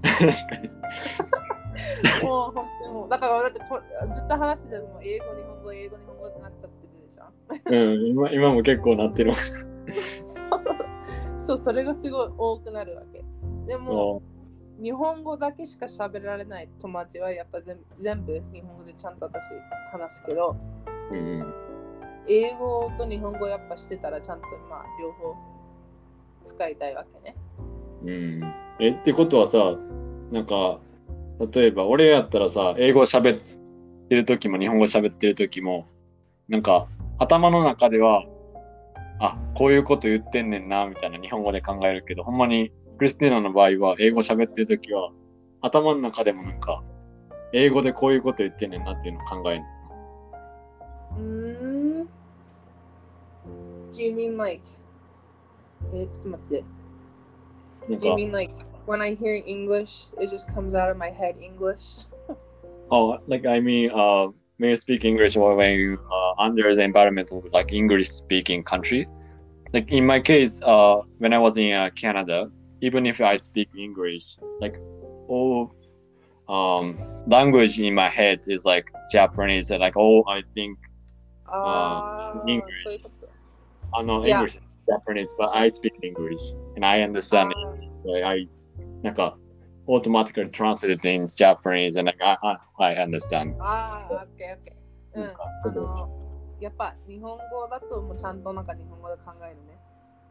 [0.03, 0.71] 確かに。
[2.23, 3.81] もう本当にもうだからだってこ
[4.13, 7.25] ずっと話してても英語日本語英語日本語ってなっちゃってるでしょ
[7.65, 9.33] うん、今今も結構なってる。
[9.35, 10.77] そうそう
[11.47, 13.25] そうそれがすごい多くなるわけ
[13.67, 14.23] でも
[14.83, 19.45] 日本語だけしか喋られない友達はやっぱ全全部日本語でちゃんと私
[19.93, 20.57] 話すけど
[21.11, 21.55] うん。
[22.27, 25.35] 英語と日本語やっぱしてたらちゃんとまあ両方
[26.45, 27.37] 使いたいわけね
[28.05, 28.55] うん。
[28.81, 29.77] え、ってことはさ、
[30.31, 30.79] なんか、
[31.53, 35.87] 例えば俺やったらさ、英語喋ってる時も日本語喋ってる時も、
[36.49, 36.87] なんか
[37.19, 38.25] 頭の中では、
[39.27, 45.11] あ、こういうこと言ってんねんな、みたいな日本語で考えるけど、ほんまにクリスティーナの場合は英語喋ってる時は、
[45.63, 46.83] 頭の中でもなんか、
[47.53, 49.63] 英語でこういうこと言ってんねんなっていうのを考える。
[51.17, 52.09] うーん。
[53.93, 54.63] Do you mean like
[55.93, 56.65] えーちょっと待って。
[57.89, 58.55] Do you か、mean like
[58.87, 62.07] when I hear English, it just comes out of my head English?
[62.91, 66.84] Oh, like I mean, uh, when you speak English or when you uh, under the
[66.84, 69.08] environment of like English speaking country,
[69.74, 73.70] like in my case, uh, when I was in uh, Canada, even if I speak
[73.78, 74.76] English, like
[75.28, 75.72] all
[76.48, 80.78] um, language in my head is like Japanese, and like all I think,
[81.52, 83.28] あー English そういうこと。
[83.92, 84.38] I know Yeah.
[84.38, 86.42] English is Japanese, but I speak English
[86.76, 87.58] and I understand it.
[87.58, 88.50] あー Like, I
[89.04, 89.38] なんか
[89.87, 93.55] automatically translate in Japanese and I, I, I understand.
[93.61, 95.19] あー、オッケーオッケー。
[95.19, 95.35] うんなん。
[95.35, 96.09] かあの、
[96.61, 99.79] やっぱ日本語だともうちゃんとなんか日本語で考えるね。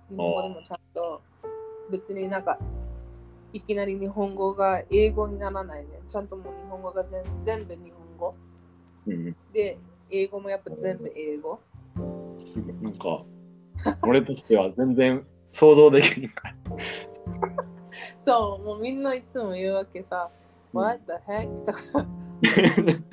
[0.10, 1.22] 日本語でもちゃんと
[1.92, 2.58] 別になんか
[3.52, 5.90] いきなり日本語が英語にならないね。
[6.08, 8.36] ちゃんともう日本語が全全部日本語。
[9.08, 9.78] うんで、
[10.10, 11.60] 英語もやっぱ全部英語。
[12.38, 13.24] すごいなんか
[14.02, 16.56] 俺としては全然想像できないから。
[18.26, 20.30] そう、もうみんないつも言うわけさ。
[20.74, 20.82] うん。
[20.82, 21.66] What the heck?
[21.66, 22.06] とか。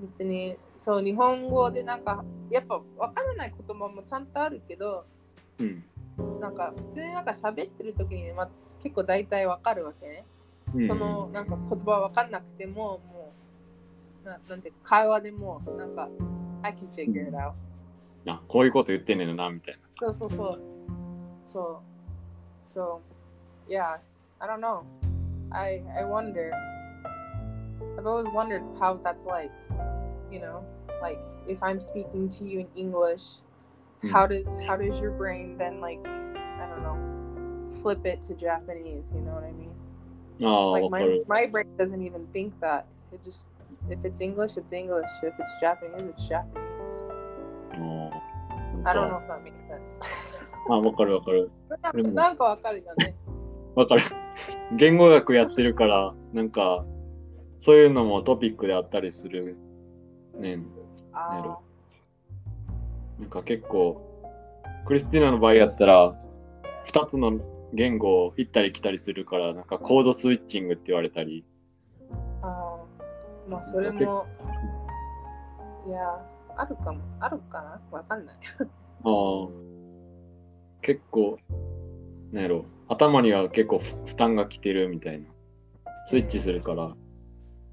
[0.00, 5.04] 別にそう日本語でなんかやっぱわからない言葉もちゃんとあるけど
[5.58, 5.84] うん。
[6.40, 8.50] なんか普通になんか喋ってる時に、まあ、
[8.82, 10.24] 結構大体わかるわけね、
[10.74, 10.86] うん。
[10.86, 13.32] そのなんか言葉わかんなくてもも
[14.24, 16.08] うななんて会話でもなんか
[16.62, 17.52] I can figure it out
[18.24, 19.80] なこういうこと言ってんねんなみたいな。
[20.00, 20.60] そうそうそう。
[21.46, 22.72] そう。
[22.72, 23.13] そう
[23.67, 23.97] yeah
[24.41, 24.85] I don't know
[25.51, 26.51] I I wonder
[27.97, 29.51] I've always wondered how that's like
[30.31, 30.63] you know
[31.01, 33.41] like if I'm speaking to you in English
[34.01, 34.11] Hmm.
[34.15, 36.95] how does how does your brain then like I don't know
[37.83, 39.75] flip it to Japanese you know what I mean
[40.41, 41.25] ああ、 like わか my る。
[41.27, 43.49] my brain doesn't even think that it just
[43.89, 46.63] if it's English it's English if it's Japanese it's Japanese
[47.73, 48.11] あー
[48.79, 49.99] I な don't ん know か if that makes sense
[50.69, 51.51] あ、わかるわかる。
[51.93, 53.15] でもなんかわかるよね
[53.74, 54.02] わかる。
[54.76, 56.84] 言語学やってるから、なんか、
[57.58, 59.56] そういうのもトピックであったりする。
[60.38, 60.66] ねん。
[61.12, 61.58] な
[63.26, 64.00] んか結構、
[64.86, 66.14] クリスティーナの場合やったら、
[66.84, 67.38] 2つの
[67.72, 71.44] 言語を行ったり来たりするから、なんかコードスイッチングって言われたり。
[72.10, 72.16] ー
[72.46, 74.26] あーまあそれも
[75.86, 77.60] いやあるかもあるか
[77.90, 77.98] な？
[77.98, 78.36] わかんない
[79.04, 79.48] ああ。
[80.82, 81.38] 結構、
[82.32, 82.64] なんやろ。
[82.87, 85.25] 頭には結構ふ負担がきてるみたいな。
[86.05, 86.95] スイッチするから。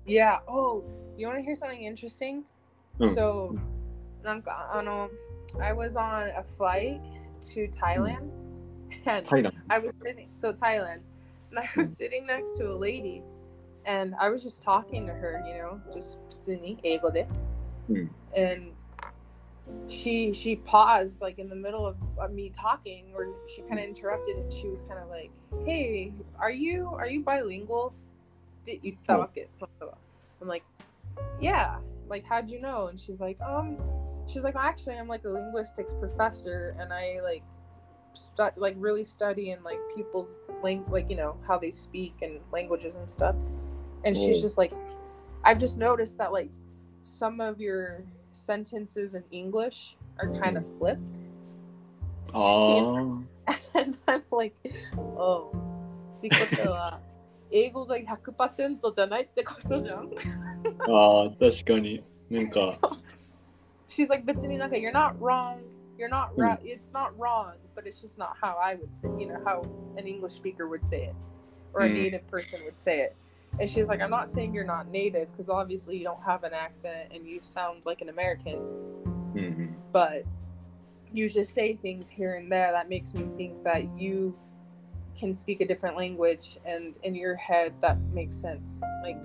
[0.07, 0.85] Yeah oh
[1.17, 2.43] you want to hear something interesting
[2.99, 3.59] うん so
[4.23, 5.11] なんかあの
[5.59, 7.01] I was on a flight
[7.55, 8.31] to Thailand
[9.07, 11.01] and タイラン I was sitting so Thailand
[11.51, 13.23] and I was sitting next to a lady
[13.85, 17.27] and I was just talking to her you know just 普通に英語で
[17.89, 18.73] うん and
[19.88, 23.86] she she paused like in the middle of, of me talking or she kind of
[23.86, 25.32] interrupted and she was kind of like
[25.66, 27.94] hey are you are you bilingual
[28.66, 29.50] did you talk it
[30.42, 30.64] i'm like
[31.40, 31.78] yeah
[32.12, 32.88] like, how'd you know?
[32.88, 33.78] And she's like, um,
[34.28, 37.42] she's like, actually, I'm like a linguistics professor, and I like,
[38.14, 42.42] stu- like really study in like people's lang- like you know how they speak and
[42.52, 43.36] languages and stuff.
[44.04, 44.42] And she's Oh.
[44.42, 44.74] just like,
[45.46, 46.50] I've just noticed that like
[47.04, 51.01] some of your sentences in English are kind of flipped.
[52.33, 52.39] あ
[53.75, 54.55] And I'm like,
[54.97, 55.51] oh.
[56.19, 57.01] ってことは、
[57.51, 60.11] 英語が100%じゃないってことじゃん。
[60.89, 62.03] あ、ああ、確かに。
[62.31, 62.77] なんか、
[63.89, 65.61] She's like, 別になんか you're not wrong.
[65.97, 66.59] You're not right.
[66.63, 69.63] It's not wrong, but it's just not how I would say, you know, how
[69.97, 71.15] an English speaker would say it
[71.73, 71.95] or a Mm.
[71.95, 73.17] native person would say it.
[73.60, 76.54] And she's like, I'm not saying you're not native because obviously you don't have an
[76.54, 78.60] accent and you sound like an American.
[79.36, 79.68] Mm-hmm.
[79.92, 80.24] But
[81.14, 84.36] you just say things here and there that makes me think that you
[85.18, 88.80] can speak a different language and in your head that makes sense.
[89.04, 89.22] Like,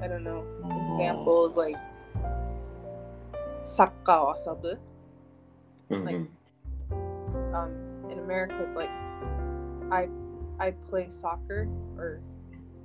[0.00, 0.44] I don't know,
[0.88, 1.76] examples like
[3.64, 4.78] soccer, or something.
[5.90, 7.54] Like, mm-hmm.
[7.54, 7.72] um,
[8.10, 8.90] in America, it's like
[9.90, 10.08] I
[10.58, 12.20] I play soccer or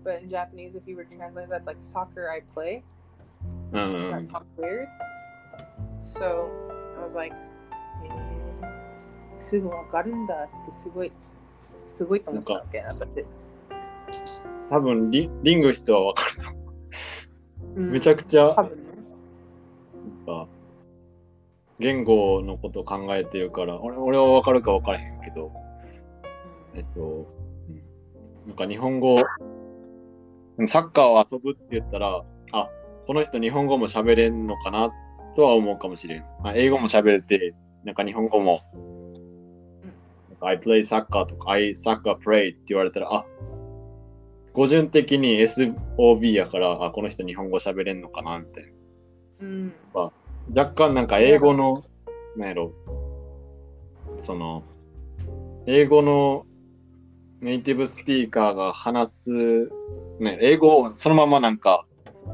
[0.05, 2.83] but in Japanese, if you were to translate, that's like soccer I play.
[3.73, 4.87] うんうん That sounds weird.
[6.03, 6.47] So
[6.97, 7.35] I was like,
[8.03, 11.11] えー、すぐわかるんだってすごい
[11.91, 13.25] すごいと思ったわけ私。
[14.69, 16.65] 多分リリングイストは分かると思う。
[17.77, 18.83] うんめちゃくちゃ、多分ね。
[20.27, 20.47] なんか
[21.79, 25.51] 言語のことを考えてるから、俺俺は分かるか分からへんけど、
[26.73, 27.27] えっと、
[27.69, 27.83] うん
[28.47, 29.17] なんか日本語、
[30.67, 32.69] サッカーを遊ぶって言ったら、あ、
[33.07, 34.91] この人日本語も喋れんのかな
[35.35, 36.25] とは思うかもしれん。
[36.43, 37.53] あ英語も喋れて、
[37.83, 38.61] なんか日本語も、
[40.41, 43.25] I play soccer とか I soccer play って言われたら、あ、
[44.53, 48.71] 語順的に SOB やから、あ、この人日本語喋れんのかなみたいな。
[49.41, 49.73] うん。
[50.55, 51.83] 若干なんか英語の、
[52.37, 52.71] なんやろ、
[54.17, 54.63] その、
[55.65, 56.45] 英語の
[57.41, 59.69] ネイティブスピーカーが話す、
[60.19, 61.85] ね、英語をそのままなんか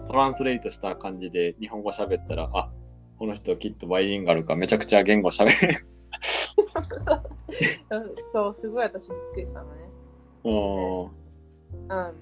[0.08, 2.70] トランスレートした感じで日本語喋ったら、あ、
[3.18, 5.78] この人きっとバイリンガルかめちゃくちゃ言語喋れる。
[8.34, 9.90] そうすごい私びっくりしたのね。
[10.44, 11.10] おー
[11.90, 12.14] Um,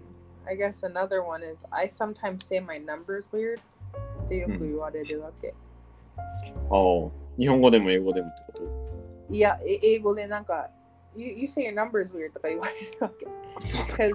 [0.46, 3.60] I guess another one is I sometimes say my numbers weird
[4.26, 5.54] ってよく言われるわけ。
[6.70, 8.60] おー日本語でも英語でもってこ
[9.30, 9.34] と？
[9.34, 10.70] いや、え英語でなんか、
[11.19, 13.27] you, you say your numbers weird とか言われるわけ。
[13.57, 14.15] Because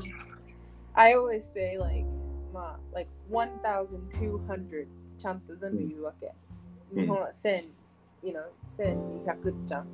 [0.93, 2.05] I always say like,
[2.53, 6.27] まあ、like 1200ちゃんと全部言うわけ。
[6.27, 9.87] うん日本は1000、you know, 1200じゃん。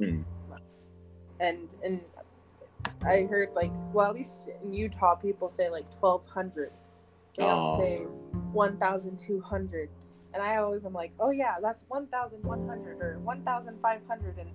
[0.00, 0.26] うん。
[1.38, 2.00] and and
[3.04, 6.70] I heard like well at least in Utah people say like twelve hundred.
[7.36, 7.78] They don't Oh.
[7.78, 8.06] say
[8.52, 9.88] one thousand two hundred.
[10.34, 13.80] And I always am like, oh yeah, that's one thousand one hundred or one thousand
[13.80, 14.50] five hundred and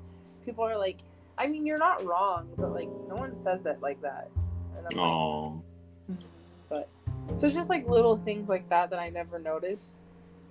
[0.45, 0.99] people are like,
[1.38, 4.30] I mean you're not wrong, but like no one says that like that.
[4.90, 6.18] I'm like,
[6.68, 6.88] but
[7.38, 9.96] so it's just like little things like that that I never noticed.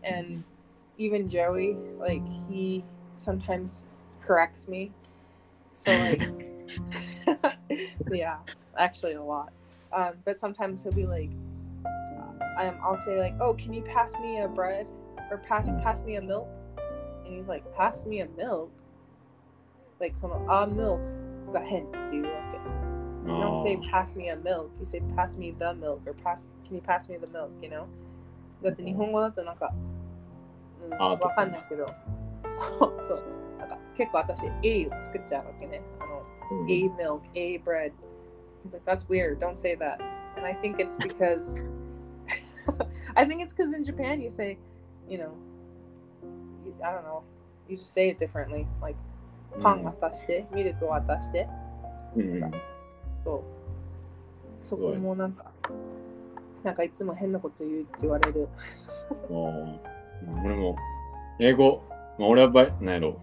[0.04, 0.44] And
[0.98, 2.84] even Joey, like he
[3.16, 3.86] sometimes
[4.22, 4.92] corrects me.
[5.74, 6.22] So like
[8.12, 8.38] yeah,
[8.78, 9.52] actually a lot.
[9.94, 11.30] Um, but sometimes he'll be like,
[11.86, 14.88] uh, um, I'll say like, "Oh, can you pass me a bread
[15.32, 16.48] or pass pass me a milk?"
[17.26, 18.72] And he's like, "Pass me a milk."
[20.05, 21.01] Like some a milk
[21.53, 22.59] got hint do you okay?
[23.27, 24.71] ー You あ don't say ー pass me a milk.
[24.79, 26.49] You say pass me the milk or pass.
[26.65, 27.51] Can you pass me the milk?
[27.63, 27.87] You know.
[28.63, 29.73] だって日本語だとなんか、
[30.87, 31.87] うん、あわかんないけど、
[32.45, 33.23] そうそう。
[33.59, 35.83] なんか結構私 A を作っちゃうわけね。
[35.99, 36.23] あの
[36.63, 37.93] うん A milk, A bread.
[38.65, 39.39] He's like, that's weird.
[39.39, 40.01] Don't say that.
[40.37, 41.65] And I think it's because
[43.17, 44.59] I think it's because in Japan you say,
[45.09, 45.33] you know,
[46.65, 47.23] you, I don't know,
[47.69, 48.67] you just say it differently.
[48.81, 48.97] Like,
[49.62, 51.48] パン渡して、ミルク渡して。
[52.16, 52.52] うんうん
[53.24, 53.42] そう。
[54.62, 55.52] そこもなんか、
[56.64, 58.48] なんかいつも変なこと言うって言われる。
[59.30, 60.76] 俺も、
[61.40, 61.84] 英語、
[62.18, 63.22] まあ、俺はバイ、なんやろ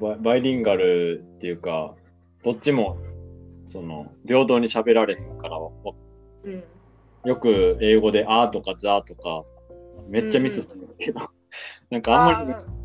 [0.00, 1.94] バイ、バイリンガルっていうか、
[2.42, 2.98] どっちも、
[3.66, 5.70] その、平等に喋られへんから、わ
[6.44, 6.62] うん。
[7.24, 9.44] よく英語で、あーとかザーとか、
[10.08, 11.20] めっちゃミスするけど、
[11.90, 12.83] なんかあんまりー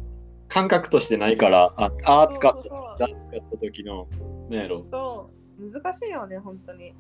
[0.50, 4.08] 感覚としてないから、あ、あー使って、そうそうザー使った時の、
[4.50, 6.96] なんやろそう難しいよね、本当に。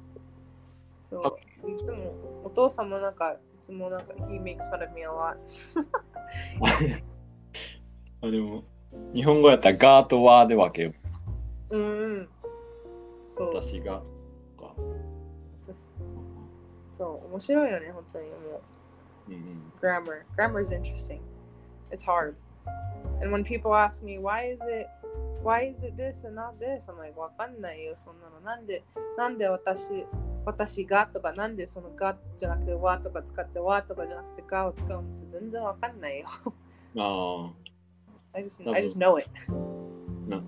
[1.10, 1.30] そあ
[1.66, 1.72] う。
[1.72, 5.38] いつも、お父さんもなんか、いつもなんか、he makes fun of me a lot.
[8.22, 8.64] あでも、
[9.14, 10.94] 日本語やったらガーとワーで分けよ
[11.72, 11.78] う。
[11.78, 12.30] うんうん。
[13.26, 13.48] そう。
[13.48, 14.02] 私が。
[14.60, 14.76] か
[16.92, 18.28] そう、面白いよね、本当に。
[18.30, 18.62] も
[19.30, 19.74] うん。
[19.82, 20.24] grammar.
[20.36, 21.22] Grammar is interesting.
[21.92, 22.36] It's hard.
[23.22, 24.88] And when people ask me why is it
[25.44, 26.90] why is it this and not this?
[26.90, 28.40] I'm like わかんないよそんなの。
[28.42, 28.84] なんで
[29.18, 30.06] なんで私
[30.46, 31.06] 私が？
[31.08, 32.16] とかなんでそのが？
[32.38, 36.28] じゃなくてわとか使ってわとかじゃなくてがを使うのって全然わかんないよ。
[36.98, 37.54] あ
[38.34, 39.30] I just I just know it.
[40.32, 40.42] あ、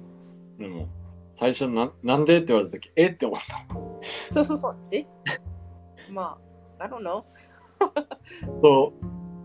[0.57, 0.88] でも、
[1.36, 3.07] 最初な、なんでって言われたとき、え？
[3.07, 4.34] って思った。
[4.34, 4.78] そうそうそう。
[4.91, 5.05] え？
[6.09, 6.38] ま
[6.80, 7.24] あ、I don't know.
[8.61, 8.93] そ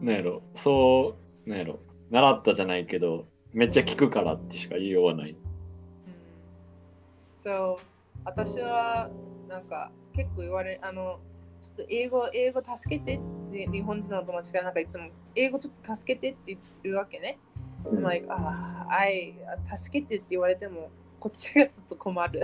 [0.01, 1.16] う、なんやろ、そ
[1.47, 1.79] う、なんやろ、
[2.11, 5.37] 習ったじゃないけど、めっちゃ聞くからってしか言いようがない。
[7.37, 7.79] So
[8.25, 9.09] 私は
[9.49, 11.21] なんか結構言われあの
[11.61, 13.21] ちょっと英語英語助けてっ
[13.53, 17.39] て日本人の友達がなんかいつも英語ちょっと助けてって言うわけね。
[17.85, 19.35] I'm like, ah, I
[19.77, 20.91] 助けてって言われても
[21.21, 22.43] こっちがちょっと困る。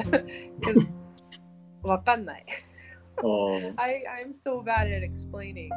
[1.82, 2.46] わかんない。
[3.18, 5.68] あー I, I'm so bad at explaining.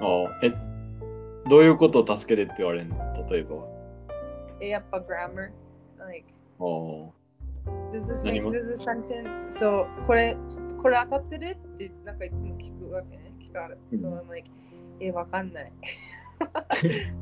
[0.00, 0.67] あー、え、
[1.48, 2.96] どういうことを助けてって言われるの？
[3.30, 3.56] 例えば。
[4.60, 5.50] えやっぱ grammar?
[5.98, 6.24] Like,
[6.58, 7.10] あー
[7.92, 9.50] does this 何 make this sentence?
[9.52, 10.36] そう、これ、
[10.80, 13.32] これ当たってるってなんかいつも聞くわけね。
[13.40, 13.78] 聞かれる。
[13.92, 14.50] うん So I'm like,
[15.00, 15.72] え、わかんない。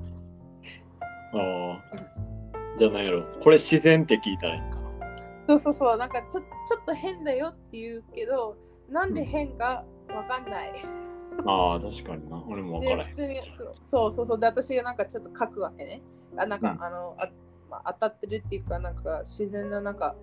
[1.32, 1.82] ああ。
[2.78, 4.86] じゃあなんやろ、これ自然って聞いたらいいんかな。
[5.48, 6.46] そうそうそう、なんかちょちょ
[6.80, 8.56] っと変だよって言うけど、
[8.90, 10.72] なんで変かわかんない。
[11.44, 12.42] ああ、確かにな。
[12.48, 13.06] 俺も分からへん。
[13.06, 16.02] で普通にそうそうそうそうで私がなんかちょっと書くわけね。
[16.36, 17.28] あなんか、うんあのあ、
[17.70, 20.14] まあ、当たってるっていうかなんか自然ななんか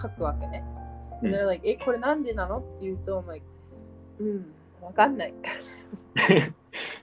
[0.00, 0.64] 書くわけね。
[1.22, 2.58] うん they're like, え、これなんでなの？
[2.58, 3.44] って言うと、like,
[4.20, 4.46] うん、
[4.82, 5.34] わかんない。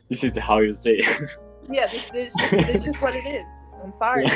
[0.09, 1.05] This is how you say it.
[1.69, 3.45] yeah, this, this, just, this just what it is.
[3.83, 4.27] I'm sorry.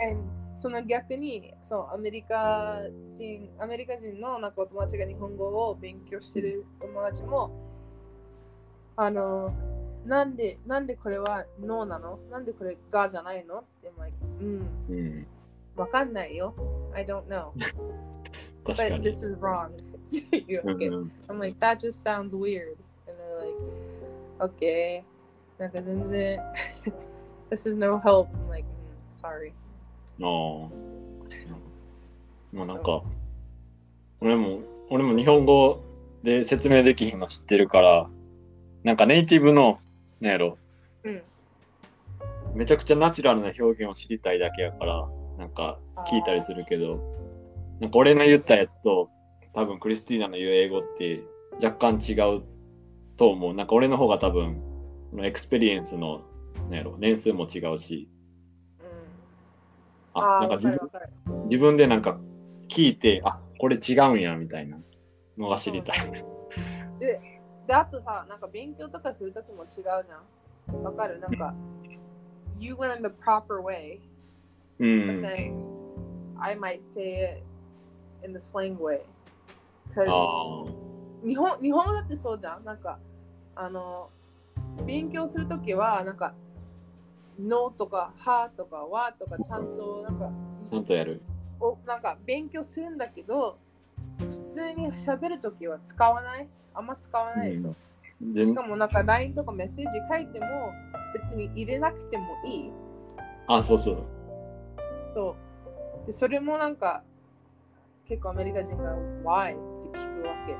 [0.00, 0.22] And
[0.60, 2.80] その逆にそうアメリカ
[3.12, 7.52] 人アメリカ人のなんかお友達が日本語を勉強してる友達も
[9.00, 9.54] あの
[10.04, 15.26] なんでなんでこれはノーなのなんでこれガじゃないのって like うんうん、
[15.76, 16.54] わかんないよ
[16.92, 17.52] I don't know
[18.64, 19.04] but に。
[19.04, 19.70] this is wrong っ
[20.30, 22.76] ていうわけ、うんうん I'm like that just sounds weird
[23.06, 23.38] and they're
[24.40, 25.02] like okay
[25.58, 26.40] なんか全然
[27.50, 29.52] this is no help I'm like、mm, sorry
[30.20, 30.88] ああ。
[32.52, 33.02] まあなんか、
[34.20, 35.80] 俺も、俺も日本語
[36.22, 38.10] で説明できひんの知ってるから、
[38.88, 39.80] なんかネイティブの、
[40.18, 40.56] なんやろ、
[41.04, 41.22] うん。
[42.54, 45.78] めちゃくちゃナチュラルな表現を知りたいだけやから、なんか
[46.10, 46.98] 聞いたりするけど、
[47.80, 49.10] なんか俺の言ったやつと、
[49.52, 51.22] 多分クリスティーナの言う英語って
[51.62, 52.42] 若干違う
[53.18, 53.52] と思う。
[53.52, 54.62] なんか俺の方が多分、
[55.18, 56.22] experience の、
[56.70, 58.08] なんやろ、年数も違うし、
[60.14, 60.78] うん、あ、なんか自分
[61.50, 62.18] 自分でなんか
[62.68, 64.78] 聞いて、あ、これ違うんや、みたいな
[65.36, 65.98] のが知りたい。
[67.68, 70.82] であとさなんか勉強とかするときも違うじゃん。
[70.82, 71.20] わかる？
[71.20, 71.54] なんか
[72.58, 74.00] You went in the proper way.
[74.80, 75.20] う but ん。
[75.20, 75.54] then
[76.40, 77.42] I might say
[78.22, 79.02] it in the slang way.
[79.94, 80.64] Because あ
[81.22, 82.64] 日本日本語だってそうじゃん？
[82.64, 82.98] なんか
[83.54, 84.08] あの
[84.86, 86.34] 勉強するときはなんか
[87.38, 91.20] のとかはとかわとかちゃんとなんかあ、ちゃんとやる。
[91.60, 93.58] おなんか勉強するんだけど
[94.18, 96.48] 普通に喋るときは使わない？
[96.74, 97.74] あんま使わないでしょ、
[98.20, 100.46] でしかもなんか LINE とかメッセージ書いても
[101.14, 102.72] 別に入れなくてもいい。
[103.46, 104.04] あ、そうそう。
[105.14, 105.36] そ
[106.04, 106.06] う。
[106.06, 107.02] でそれもなんか
[108.06, 108.94] 結構アメリカ人が
[109.24, 109.54] Why?
[109.54, 110.56] って聞くわけ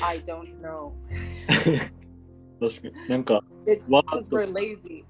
[0.04, 0.92] I don't know
[2.60, 3.08] 確かに。
[3.08, 5.04] なんか、It's because we're lazy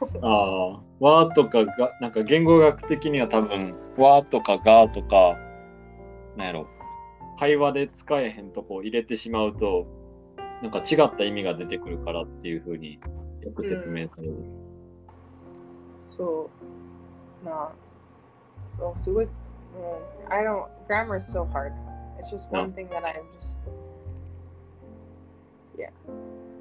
[0.22, 5.36] ああ、わとかが、なんか言語学的には多分、わとかがとか、
[6.36, 6.66] なんやろ、
[7.38, 9.86] 会話で使えへんとこ入れてしまうと、
[10.62, 12.98] なんか違った意味が出てくるからっていうふうに
[13.42, 14.34] よく説明される。
[16.00, 16.50] そ
[17.42, 17.72] うまあ
[18.62, 19.32] そうすごいも
[20.30, 21.72] う I don't grammar is so hard
[22.18, 23.58] it's just one thing that I'm just
[25.76, 25.90] yeah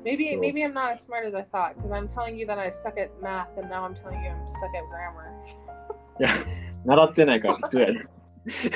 [0.03, 2.71] maybe maybe I'm not as smart as I thought because I'm telling you that I
[2.71, 5.31] suck at math and now I'm telling you I'm stuck at grammar
[6.19, 6.29] いや、
[6.85, 8.14] 習ってないから普通やで。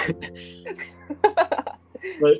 [2.21, 2.39] like,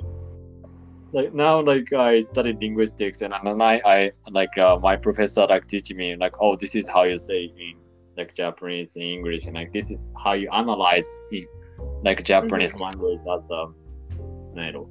[1.12, 5.66] like now like I studied linguistics and then I, I like uh, my professor like
[5.66, 7.74] teach me like oh this is how you say in
[8.16, 11.46] like Japanese and English and like this is how you analyze in
[12.04, 12.82] like Japanese mm-hmm.
[12.82, 13.66] language as a
[14.56, 14.88] you know,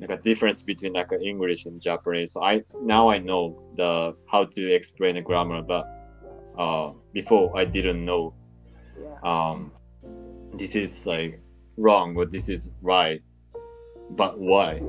[0.00, 2.32] like a difference between like English and Japanese.
[2.32, 5.86] So I now I know the how to explain the grammar, but
[6.58, 8.34] uh, before I didn't know.
[9.00, 9.18] Yeah.
[9.22, 9.72] Um,
[10.56, 11.40] this is like
[11.76, 13.22] wrong or this is right
[14.16, 14.80] but why?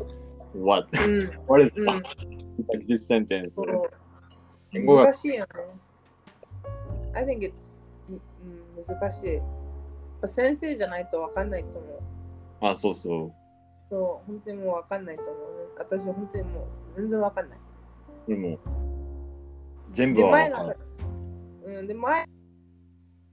[0.54, 0.88] What?
[1.08, 3.60] うん what is うん like this sentence
[4.72, 5.48] 難しいよね。
[7.14, 9.42] I think it's うん難しい。
[10.28, 12.00] 先生じゃないと分かんないと思う。
[12.62, 13.32] あ、そうそう。
[13.90, 15.40] そう、本当にもう分かんないと思う、ね。
[15.78, 17.60] 私、本当にもう全然分かんない。
[18.28, 18.60] でも、
[19.92, 22.26] 全部で、は前なんかわかんない。、うん、で、前っ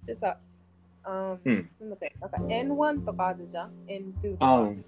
[0.04, 0.49] てさ、あ
[1.04, 1.70] うん。
[1.80, 4.46] なんだっけ、なんか N1 とかあるじゃん ?N2 とか。
[4.46, 4.84] あうん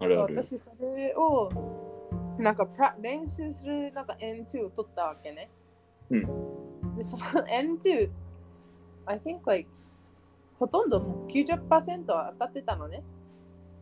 [0.00, 0.34] あるある。
[0.36, 1.50] 私、それを、
[2.38, 2.66] なんか
[3.00, 5.50] 練習するなんか N2 を取ったわけね。
[6.10, 6.96] うん。
[6.96, 8.10] で、その N2、
[9.06, 9.68] I think like
[10.58, 13.02] ほとんどもう90%は当たってたのね。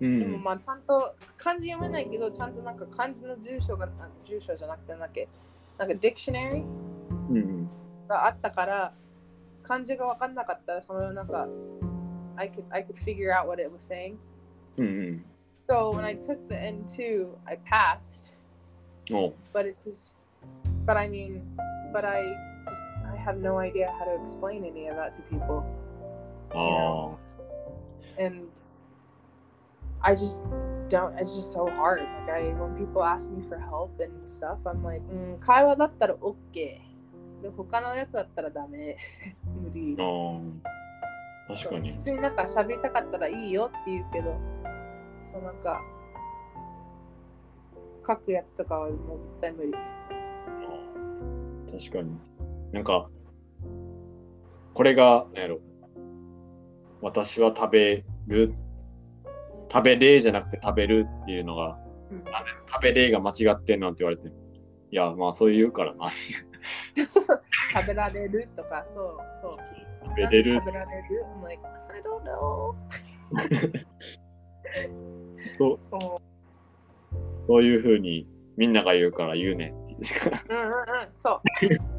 [0.01, 0.43] うでもん。
[0.43, 5.29] まあちゃんと漢字読めないけど、ちゃんとなんか漢字の住所が、あ住所じゃなくてなんだっけ、
[5.79, 6.65] なんか dictionary
[7.31, 7.69] うんうん。
[8.09, 8.95] があったから、
[9.64, 11.48] 漢字が分かんなかったら、そのなんか、
[12.36, 14.18] I could, I could figure out what it was saying.
[14.78, 15.26] うんうん。
[15.68, 18.34] So when I took the N2, I passed,
[19.12, 20.18] おう but it's just,
[20.86, 21.42] but I mean,
[21.94, 22.24] but I
[22.66, 22.82] just,
[23.14, 25.64] I have no idea how to explain any of that to people.
[26.52, 27.18] あ
[28.18, 28.48] and
[30.02, 30.44] I just
[30.90, 31.18] don't.
[31.18, 32.00] It's just so hard.
[32.00, 36.44] Like I, when people ask me for help and stuff, I'm like, うん、会話だったら OK。
[36.54, 38.98] で、他のやつだったらダメ。
[39.81, 40.05] 無理あ。。
[40.05, 40.73] あ
[41.51, 41.55] あ。
[41.55, 41.99] 確かに普。
[41.99, 44.37] 通になんか喋りたかったらいいよって言うけど、
[45.25, 45.81] そうなんか、
[48.07, 49.73] 書くやつとかはもう絶対無理。
[51.73, 52.19] 確かに。
[52.73, 53.09] なんか、
[54.75, 55.61] これが、なんやろ。
[57.01, 58.55] 私は食べる。
[59.71, 61.79] 食べれじゃなくて食べるっていうのが、
[62.11, 62.25] うん
[62.71, 64.29] 食べれが間違ってんのって言われて。
[64.91, 66.11] いや、まあそう言うからな。
[66.95, 69.51] 食べられるとか、そうそう。
[70.05, 72.75] 食べれる食べられる ?I'm like, I don't know.
[75.59, 77.43] そうそう。
[77.47, 80.31] そういうふうにみんなが言うから言うねんっていうしか。
[80.49, 80.77] うんうんうん、
[81.19, 81.41] そう。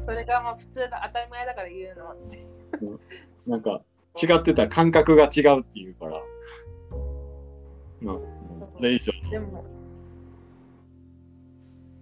[0.00, 2.46] それがまあ普通だ、当たり前だから言うのって。
[3.46, 3.82] なんか
[4.20, 6.22] 違ってたら感覚が違うっていうから。
[8.00, 8.16] まあ、
[8.76, 9.12] それ以上。
[9.30, 9.73] でも、あ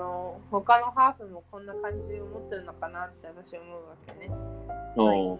[0.03, 4.34] の他のハーフもこんな感じを持ってるのかなって私思うわけね。
[4.96, 5.38] おう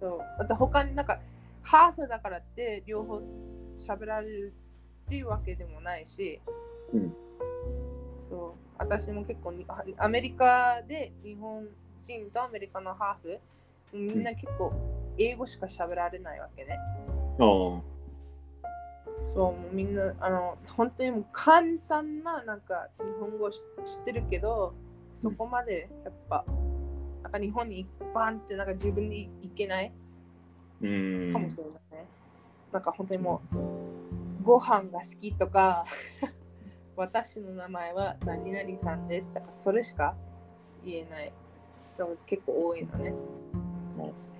[0.00, 0.20] そう。
[0.38, 1.18] あと他になんか、
[1.62, 3.22] ハーフだからって両方
[3.76, 4.54] 喋られる
[5.06, 6.40] っていうわけでもないし、
[6.92, 7.14] うん
[8.20, 8.60] そう。
[8.78, 9.54] 私も結構
[9.98, 11.66] アメリカで日本
[12.02, 13.40] 人とアメリカのハーフ、
[13.92, 14.72] みんな結構
[15.18, 16.78] 英語しか喋られないわけね。
[17.38, 17.82] おう
[19.16, 24.74] そう、もうみんな、あの、本当にもう簡単な、なんか、日本語し知ってるけど、
[25.14, 26.44] そこまで、やっぱ、
[27.22, 29.92] なんか日本にバンって、なんか自分に行けない
[30.82, 31.32] うん。
[31.32, 32.08] かもしれないね。
[32.72, 35.86] なんか本当にもう、ご飯が好きとか、
[36.94, 40.14] 私の名前は何々さんですとか、それしか
[40.84, 41.32] 言えない。
[41.96, 43.10] でも結構多いのね。
[43.10, 43.46] うん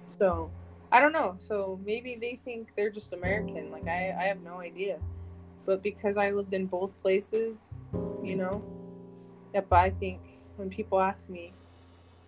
[0.09, 0.49] So,
[0.93, 1.34] I don't know.
[1.39, 3.70] So maybe they think they're just American.
[3.70, 4.99] Like I, I have no idea.
[5.64, 7.70] But because I lived in both places,
[8.22, 8.62] you know.
[9.55, 10.20] Yep, I think
[10.57, 11.53] when people ask me,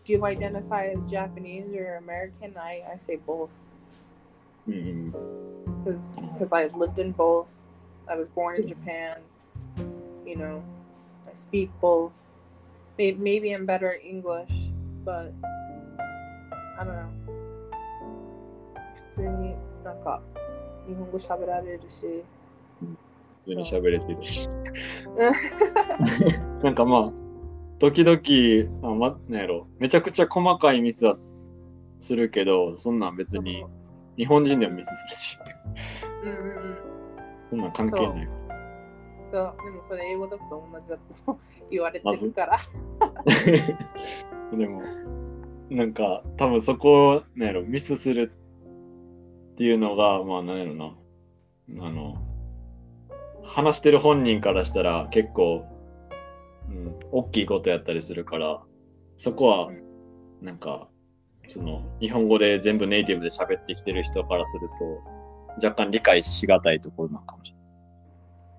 [0.04, 2.56] do you identify as Japanese or American?
[2.56, 3.50] I, I say both.
[4.66, 6.32] Because mm-hmm.
[6.32, 7.52] because I lived in both.
[8.08, 9.18] I was born in Japan.
[10.26, 10.64] You know,
[11.30, 12.12] I speak both.
[12.96, 14.50] Maybe, maybe I'm better at English,
[15.04, 15.32] but
[16.78, 17.17] I don't know.
[19.10, 20.20] 普通になんか
[20.88, 22.24] 日本語喋られるし。
[23.44, 24.48] 普通に喋れてるし。
[26.62, 27.12] なんかまあ、
[27.78, 31.52] 時々、あま、なんやろ、めちゃくちゃ細かいミスはす
[32.00, 33.64] するけど、そんなん別に
[34.16, 35.38] 日本人でもミスするし、
[36.24, 36.78] うんうんうん。
[37.50, 38.28] そんなん関係ない。
[39.24, 40.96] そう、でもそれ英語だと同じだ
[41.26, 41.38] と
[41.70, 42.58] 言われてるから。
[44.56, 44.82] でも、
[45.70, 48.32] なんか、多分そこ、なんやろ、ミスする
[49.58, 50.94] っていうのが、まあ、なんやろな、
[51.84, 52.16] あの、
[53.42, 55.66] 話してる本人からしたら結構、
[56.70, 58.62] うん、大きいことやったりするから、
[59.16, 59.72] そこは、
[60.40, 60.86] なんか、
[61.48, 67.57] その、日本語で全部ネイティブで喋ってきてる人からすると、若干理解しがたいところなのかもしれない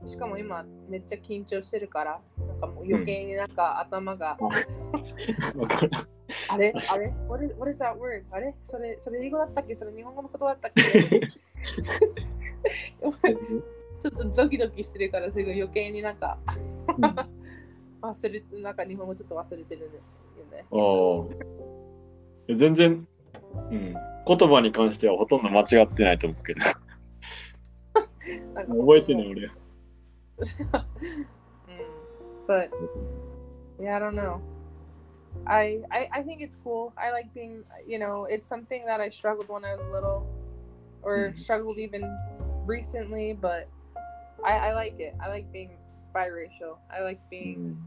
[0.06, 4.38] しかも今めっちゃ緊張してるから、なんかもう余計になんか頭が。
[6.52, 6.74] あれ？
[6.91, 8.24] あれ？what is, what is that word?
[8.32, 8.56] あれ？
[8.66, 9.76] それそれ英語だったっけ？
[9.76, 11.20] それ日本語の言葉だったっけ？
[14.02, 16.38] ちょっとドキドキしてるからすごい余計になんか
[18.02, 19.88] 忘れなんか日本語ちょっと忘れてるよ
[20.52, 20.66] ね。
[20.72, 23.08] おー全然、
[23.72, 23.95] うん、
[24.26, 26.62] 言葉に関してはほとんど間違ってないと思うけど、
[28.80, 29.50] 覚えてない俺。
[32.50, 32.74] But
[33.80, 34.42] yeah, I don't know.
[35.46, 36.92] I, I I think it's cool.
[36.98, 40.28] I like being, you know, it's something that I struggled when I was little,
[41.04, 41.38] or mm-hmm.
[41.38, 42.12] struggled even
[42.66, 43.34] recently.
[43.34, 43.70] But
[44.44, 45.14] I, I like it.
[45.24, 45.78] I like being
[46.16, 46.80] biracial.
[46.92, 47.78] I like being,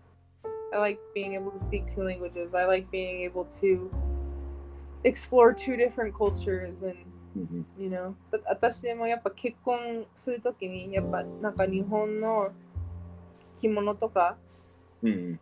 [0.46, 0.76] mm-hmm.
[0.76, 2.54] I like being able to speak two languages.
[2.54, 3.92] I like being able to
[5.02, 6.98] explore two different cultures and
[7.78, 8.14] you know?
[8.46, 12.50] 私でもやっぱ結婚するときにやっぱなんか日本の
[13.56, 14.36] 着物とか
[15.02, 15.40] うん、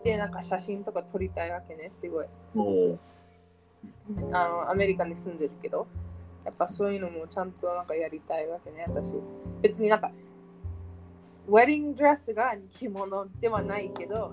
[0.00, 1.92] 着てなんか写真とか撮りたいわけね。
[1.94, 2.26] すごい。
[2.56, 2.98] おー
[4.32, 5.86] あのアメリカに住んでるけど、
[6.44, 9.14] やっぱそういうのもちゃんとなんかやりたいわけね、私。
[9.62, 10.10] 別になんか、
[11.48, 14.32] ウェディングドレスが着物ではないけど、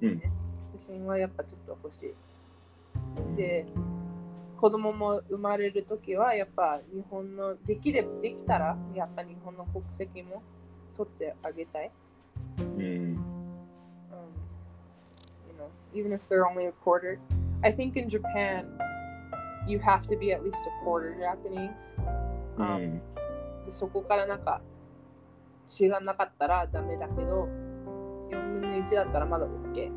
[0.00, 0.32] うんね
[0.78, 3.36] 写真はやっぱちょっと欲しい。
[3.36, 3.66] で、
[4.60, 10.42] 子供も生まれるときはやっぱ日本のでき,れできたらやっぱ日本の国籍も
[10.94, 11.90] 取ってあげたい。
[12.58, 12.76] うん。
[12.76, 13.16] うん。
[15.94, 17.18] Even if they're only a quarter.
[17.62, 18.66] I think in Japan
[19.66, 21.90] you have to be at least a quarter Japanese.、
[22.58, 23.00] Um,
[23.64, 24.60] うん、そこからなんか
[25.66, 27.48] 知らなかったらダメだけど
[28.30, 29.90] 4分の1だったらまだ OK。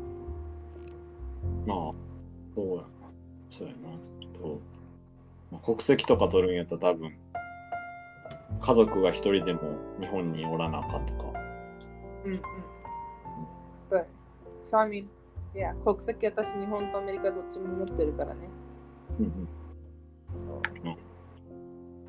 [1.66, 1.92] まあ、
[2.54, 2.84] そうや。
[3.50, 4.23] そうやな。
[4.44, 4.60] と
[5.54, 7.12] まあ、国籍とか取るんやったら多分、
[8.60, 9.60] 家族が一人でも
[10.00, 11.32] 日本におらなあかんとか。
[12.24, 12.40] うんうん。
[13.90, 14.06] But,
[14.64, 15.06] so I mean,
[15.54, 18.40] yeah, 国籍私日本とアメリカどっちも持ってるからね。
[19.20, 19.48] うん
[20.44, 20.60] So,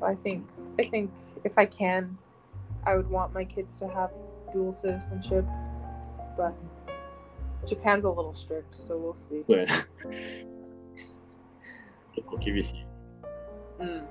[0.00, 0.42] so I think
[0.78, 1.10] I think
[1.44, 2.18] if I can,
[2.84, 4.10] I would want my kids to have
[4.52, 5.44] dual citizenship,
[6.36, 6.52] but
[7.66, 9.44] Japan's a little strict, so we'll see.
[12.16, 12.86] 結構厳しい。
[13.80, 14.08] うん。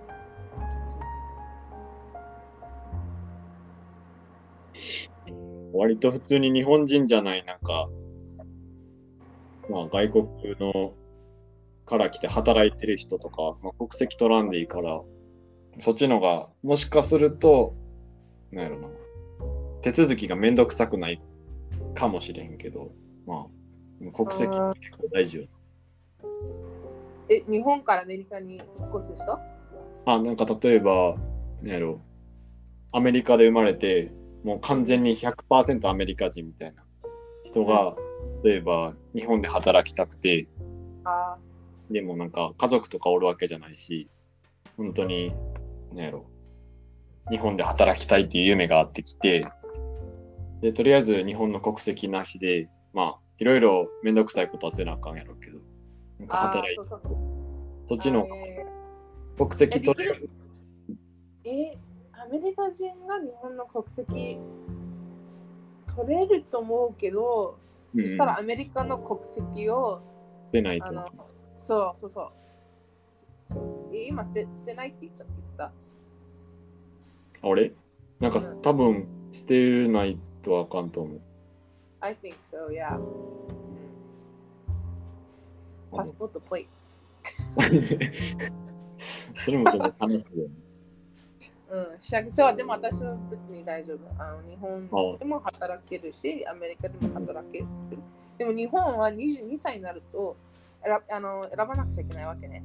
[5.73, 7.89] 割と普通に日本人じゃない、なんか、
[9.69, 10.25] まあ外国
[10.59, 10.93] の
[11.85, 15.01] から来て働いてる人とか、まあ、国籍取らんでいいから、
[15.79, 17.75] そっちのが、もしかすると、
[18.51, 18.87] なんやろな、
[19.81, 21.21] 手続きがめんどくさくない
[21.93, 22.91] かもしれへんけど、
[23.27, 25.45] まあ、国籍結構大事よ。
[27.29, 29.39] え、日本からアメリカに引っ越す人？
[30.05, 31.15] あ、なんか例えば、
[31.61, 32.01] なんやろ、
[32.91, 34.11] アメリカで生まれて、
[34.43, 36.83] もう完全に100%アメリカ人みたいな
[37.43, 37.95] 人が、
[38.43, 40.47] 例えば日本で働きたくて、
[41.03, 41.37] あ
[41.89, 44.09] でもなんか家族とかおるわけじゃないし、
[44.77, 45.33] 本当に、
[45.93, 46.25] なんやろ、
[47.31, 49.45] 日本で働きたいっていう夢があってきて、
[50.61, 55.59] で、とりあえず日本の国籍なしで、まあ、いろいろめんどくさいことはせなあかんやろうけど、
[56.19, 56.83] なんかあ働いて、
[57.87, 58.27] そっちの
[59.37, 60.29] 国籍取れる。
[61.43, 61.77] ーえ
[62.13, 64.39] アメリカ人が日本の国籍
[65.95, 67.65] 取れると思うけど、うん
[68.01, 70.01] そしたらアメリカの国籍を
[70.51, 70.93] 出ないと。
[71.57, 72.31] そうそうそう。
[73.43, 73.55] そ
[73.89, 73.95] う。
[73.95, 75.65] え今捨て捨てないって言っちゃ言った。
[75.65, 75.71] あ
[77.43, 77.71] 俺
[78.19, 78.61] なんかうん。
[78.61, 81.21] 多分捨てないとあかんと思う。
[82.01, 82.99] I think so, yeah.
[85.91, 86.67] パスポートプレイ
[89.35, 90.53] それもちょっと楽しいよね。
[91.69, 93.99] うん、そう、でも私は別に大丈夫。
[94.23, 97.65] あの日本あでも働けるし、アメリカでも働ける。
[98.37, 100.35] でも日本は22歳になると
[100.83, 102.63] 選あの選ばなくちゃいけないわけね。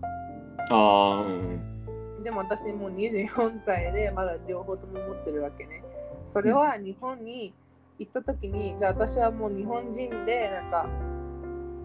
[0.70, 2.22] ああ、うん。
[2.22, 5.82] でも私もう24歳でまだ両方とも持ってるわけね。
[6.26, 7.52] それは日本に
[7.98, 10.86] 行った時に、じゃあ私はもう日本人で、なんか、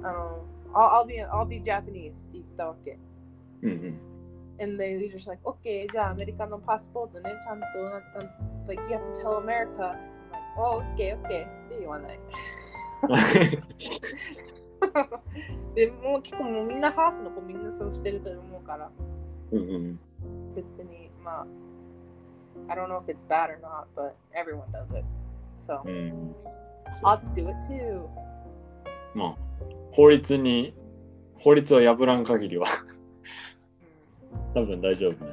[0.03, 2.98] あの、I'll, I'll, be, I'll be Japanese って言ったわけ。
[3.62, 4.00] うんうん。
[4.62, 8.20] And they, they're just like, okay, じゃあアメリカのパスポートね、ちゃんとなった、
[8.68, 9.96] like, you have to tell America.
[9.96, 9.98] I'm
[10.32, 11.46] like, oh, okay, okay.
[11.46, 12.18] って言わない。
[15.74, 18.90] でもう結構もうみんなハーフの子みんなそうしてると思うから、
[19.52, 19.98] うんうん。
[20.54, 21.46] 別に、まあ、
[22.68, 25.04] I don't know if it's bad or not, but everyone does it.
[25.58, 26.34] So, うん。
[27.02, 28.06] I'll do it too.
[29.14, 29.36] まあ、
[29.95, 30.75] 法律に、
[31.37, 32.67] 法律を破らん限りは
[34.53, 35.31] 多分大丈夫ね。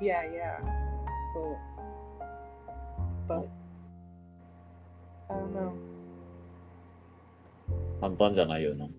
[0.00, 0.58] Yeah, yeah.
[1.34, 1.56] So,
[3.28, 3.46] but
[5.28, 5.72] I don't know.
[8.00, 8.86] 簡単じゃないよな。
[8.86, 8.90] ん？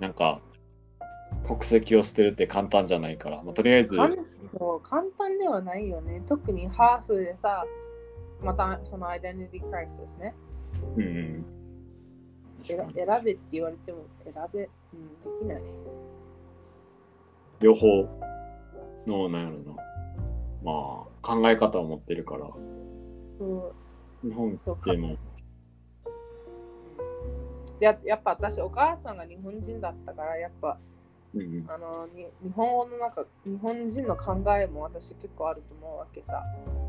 [0.00, 0.40] なんか、
[1.46, 3.96] 国籍を捨てるって簡単じゃないから、まあ、とりあえず、
[4.50, 6.22] そう簡単ではないよね。
[6.26, 7.66] 特にハーフでさ、
[8.42, 10.34] またそのアイデンティティクライシスね。
[10.96, 11.57] うんうん。
[12.62, 15.08] 選選べって言われても選べ、うん、
[15.38, 15.62] できない。
[17.60, 17.86] 両方
[19.06, 19.82] の、なんやろな。
[20.62, 22.46] まあ、考え方を持ってるから、
[23.38, 23.72] そ
[24.24, 24.28] う。
[24.28, 25.10] 日本そうでも、
[27.80, 30.78] ややっぱ私、お母さんが日本人だったから、やっぱ
[31.34, 31.66] うんうん。
[31.68, 36.42] あのに日本語の中、日本人の考えも私結構あると思うわけさ。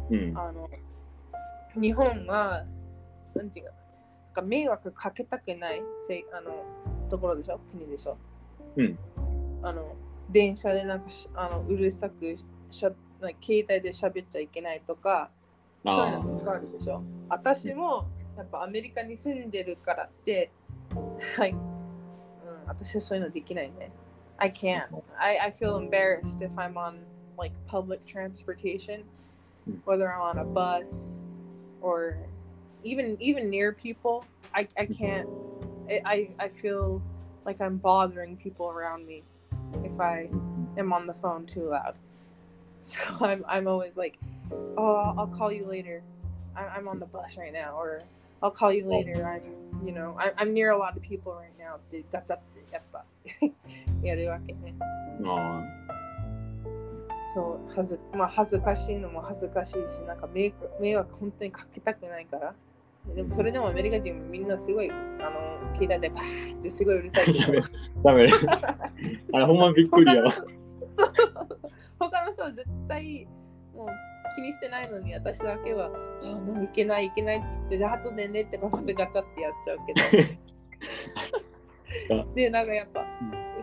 [0.09, 0.37] うん。
[0.37, 0.69] あの
[1.79, 2.65] 日本は、
[3.35, 3.71] なんていうか、
[4.33, 6.65] か迷惑かけたくないせいあの
[7.09, 7.59] ところでしょ？
[7.71, 8.17] 国でしょ？
[8.75, 8.97] うん。
[9.61, 9.95] あの
[10.29, 12.35] 電車でなんかしあのうるさく
[12.69, 15.29] しゃなんか携帯で喋っちゃいけないとか、
[15.85, 17.01] そういうあのがあるでしょ？
[17.27, 18.07] 私も
[18.37, 20.51] やっぱアメリカに住んでるからって、
[21.35, 21.57] はい、うん、
[22.67, 23.91] 私はそういうのできないね。
[24.37, 24.83] I can't.
[25.17, 26.99] I, I feel embarrassed if I'm on
[27.37, 29.03] like public transportation,
[29.83, 31.17] whether I'm on a bus
[31.81, 32.17] or
[32.82, 34.24] even even near people.
[34.54, 35.28] I, I can't.
[35.90, 37.02] I, I I feel
[37.44, 39.22] like I'm bothering people around me
[39.84, 40.28] if I
[40.78, 41.94] am on the phone too loud.
[42.82, 44.18] So I'm I'm always like,
[44.76, 46.02] oh, I'll call you later.
[46.54, 48.00] I- I'm on the bus right now, or
[48.42, 49.24] I'll call you later.
[49.26, 49.42] I'm
[49.86, 51.76] you know I'm, I'm near a lot of people right now.
[51.76, 53.04] ってガチャってやっぱ
[54.02, 54.74] やるわけね。
[55.24, 55.62] あ
[57.34, 62.54] そう、はずまあ、恥ずかしいのも恥ずかしいし、なんか迷惑迷惑本当にかけたくないから。
[63.15, 67.25] でもそれでもアメリカ人みんなすごい、あの、携帯でバーってすごいうるさい。
[68.03, 68.29] ダメ。
[69.33, 70.31] あれほんまびっくりやわ。
[71.99, 73.27] 他の人は絶対
[73.73, 73.87] もう
[74.35, 75.91] 気にしてないのに私だけは
[76.23, 80.01] 「あもういけないいけない」って言って「じゃあ後でね」って思ってガチャってやっちゃうけど。
[82.35, 83.05] でなんかやっぱ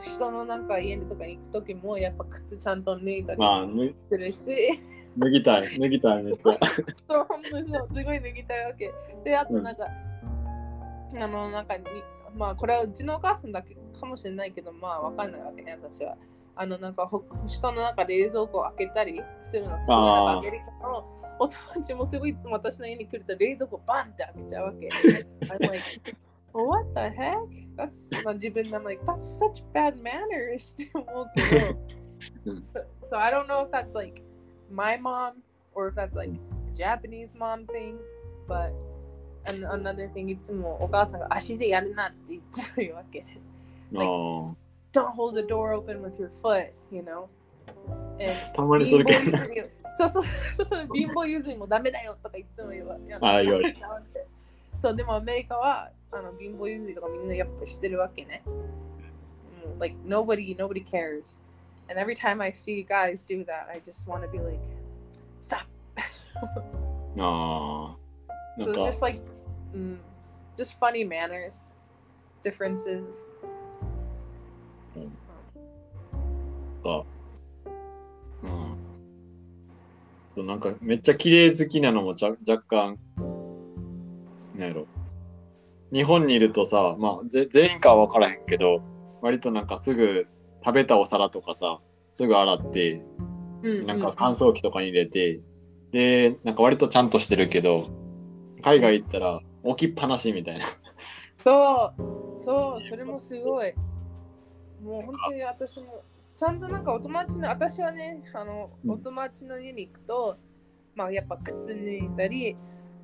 [0.01, 4.81] 人のなんか家とかに行く時もやっぱ靴ちゃんと脱いだりまあ、脱するし、
[5.19, 6.43] 脱ぎたい、脱ぎたい、めっちゃ。
[6.43, 8.93] そう本当にそうすごい脱ぎたいわけ。
[9.25, 9.87] であとなんか、
[11.19, 11.85] あのなんかに
[12.37, 16.17] まあこれはうちのお母さんだけかもしれないけどまあわかんないわけね私は。
[16.59, 21.07] あのなんかほ人の中冷蔵庫を開けたりするのがアメリカの
[21.39, 24.89] お友達もすごいいつも私の家に来ると冷蔵庫バンって開けちゃうわけ。
[24.89, 26.17] I'm like
[26.53, 27.37] What the heck?
[27.77, 31.97] That's まあ自分で I'm like That's such bad manners って思うけど。
[32.47, 32.65] うん。
[32.65, 34.23] So, so I don't know if that's like
[34.72, 35.34] my mom
[35.74, 37.98] or if that's like a Japanese mom thing
[38.48, 38.72] but
[39.46, 43.28] an, another thing いつもお母さんが足でやるなって言ってるわけで
[43.96, 44.54] あー
[44.94, 47.28] don't hold the door open with your foot, you know.
[48.20, 49.62] And たまにそれ貧け乏ゆずり
[49.98, 50.24] そうそう
[50.58, 53.76] そうそう貧乏ゆずりもダメだよとかいつも言わあ言われ
[54.78, 58.44] そうでもアメリカはあの貧乏ゆずりとかみんなやっぱしてるわけね。
[58.46, 61.38] うん like nobody nobody cares.
[61.90, 64.60] And every time I see guys do that, I just want to be like,
[65.42, 65.66] stop.
[67.18, 67.98] ああ。
[68.58, 69.22] なん so か just、like,
[69.74, 69.98] mm,
[70.58, 71.66] just funny manners,
[72.44, 73.26] differences.
[76.82, 77.06] か。
[78.44, 78.78] うん。
[80.36, 82.98] そうなんかめっちゃ綺麗好きなのもちゃ若干、
[84.56, 84.88] なんやろ。
[85.94, 88.82] 日本にいるとさ、まあぜ全員かは分からへんけど、
[89.22, 90.28] 割となんかすぐ
[90.67, 91.79] 食べたお皿とかさ、
[92.11, 93.05] すぐ洗って、
[93.63, 95.41] うんなんか乾燥機とかに入れて、
[95.93, 97.89] で、なんか割とちゃんとしてるけど、
[98.63, 100.67] 海外行ったら置きっぱなしみたいな。
[101.45, 103.75] そう、そう、それもすごい。
[104.83, 106.03] もう本当に私も、
[106.35, 108.91] ちゃんとなんかお友達の、私はね、あの、うん。
[108.91, 110.37] お友達の家に行くと、
[110.97, 112.57] まあやっぱ靴脱いだり、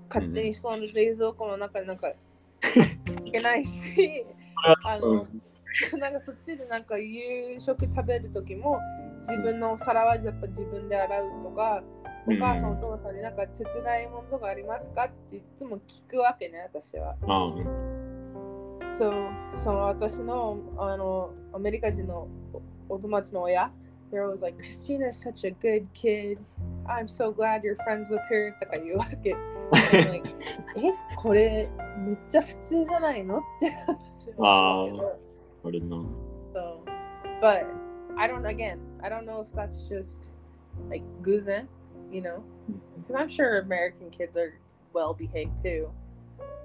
[0.09, 2.09] 勝手にその冷蔵庫の中になんか、
[3.25, 4.27] いけないし、
[4.85, 5.27] あの、
[5.99, 8.79] なんかそっちでなんか夕食食べる時も、
[9.19, 11.83] 自分のお皿はやっぱ自分で洗うとか、
[12.27, 17.17] お母さん、お父さんになんか手伝い物とかありますかっていつも聞くわけね、私は。
[17.23, 17.25] う
[18.85, 18.89] ん。
[18.91, 19.13] そう、
[19.57, 22.29] その私のあのアメリカ人の
[22.89, 23.71] おお友達の親、
[24.13, 26.39] They're always like, Christina is such a good kid.
[26.87, 29.35] I'm so glad you're friends with her とか言うわけ。
[29.93, 30.29] Like,
[30.77, 33.39] え、これめっちゃ普通じゃないの？
[33.39, 34.31] って話
[35.64, 35.80] なんだけど。
[35.80, 36.06] 俺の。
[36.54, 36.80] So,
[37.42, 37.66] but
[38.18, 40.32] I don't, again, I don't know if that's just
[40.90, 41.68] like guzen,
[42.12, 42.44] you know?
[42.98, 44.54] Because I'm sure American kids are
[44.94, 45.90] well behaved too.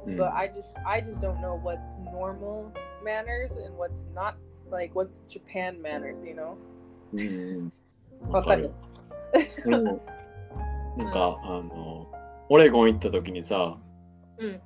[0.07, 2.73] うん but I just I just don't know what's normal
[3.05, 4.35] manners and what's not
[4.69, 6.57] like what's Japan manners, you know?
[7.13, 7.73] うん
[8.23, 8.33] うん。
[8.33, 8.71] わかる。
[9.67, 10.01] 俺も
[10.97, 12.07] なんか、あの、
[12.49, 13.79] オレゴン行った時にさ、
[14.39, 14.61] うん。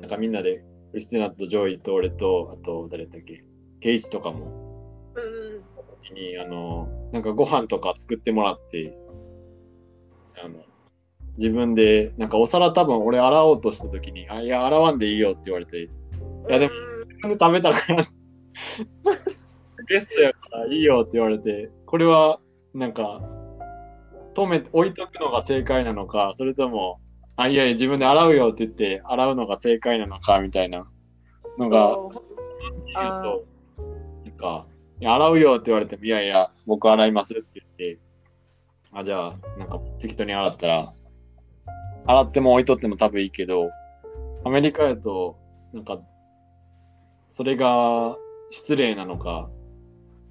[0.00, 3.43] なんかみんなで、 クリスティナとジョイと俺と、あと誰だっけ、
[3.79, 5.19] ケイチとかも、う
[5.55, 5.79] ん
[6.09, 8.97] 時に、あの、なんかご飯とか作ってもらって、
[10.43, 10.63] あの、
[11.37, 15.89] 自分で、なんかお皿多分俺洗おうとした時に、あ、いや、洗わんでいいよって言われて、い
[16.49, 16.73] やでも
[17.07, 18.03] 自分で食べたから、
[19.87, 22.39] ゲストやからいいよって言われて、これは
[22.73, 23.21] なんか、
[24.35, 26.99] 止めて置いとくのが正解なのか、それとも、
[27.39, 30.85] あ、いやいや、自分で洗うよって言って、洗うのが正解なのかみたいな
[31.57, 31.97] のが、
[33.01, 33.19] な
[34.29, 34.65] んか、
[35.01, 37.99] 洗うよって言われても、いやいや、僕洗いますって言って、
[38.91, 40.91] あ、じゃあ、なんか適当に洗ったら、
[42.07, 43.69] 洗っても置いとっても多分いいけど、
[44.43, 45.37] アメリカやと、
[45.71, 46.01] なんか、
[47.29, 48.17] それが
[48.49, 49.49] 失礼なのか、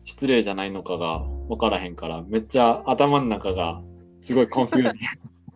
[0.04, 3.80] 失礼じゃないのかが分からへんから、めっちゃ頭の中が
[4.20, 4.98] すごい confuse。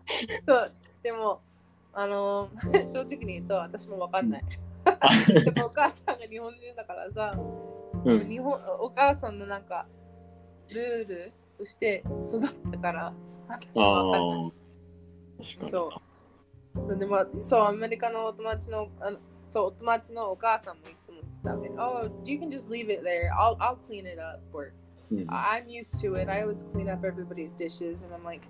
[0.47, 0.73] そう
[1.03, 1.41] でも、
[1.93, 4.43] あのー正直に言うと私もわかんない。
[5.43, 7.37] でもお母さんが日本人だからさ、
[8.05, 8.27] うん。
[8.27, 9.85] 日本お母さんのなんか
[10.69, 13.13] ルールとして育ったから
[13.47, 15.69] 私あはわかんない。
[15.69, 15.89] そ
[16.75, 16.97] う。
[16.97, 19.19] でもそうアメリカのお友達のあの
[19.49, 22.09] そうお友達のお母さんもいつも言ってたわけ。
[22.09, 23.29] Oh, you can just leave it there.
[23.35, 24.39] I'll I'll clean it up.
[24.51, 24.73] Or
[25.11, 26.31] うん、I'm used to it.
[26.31, 28.49] I always clean up everybody's dishes, and I'm like, eh?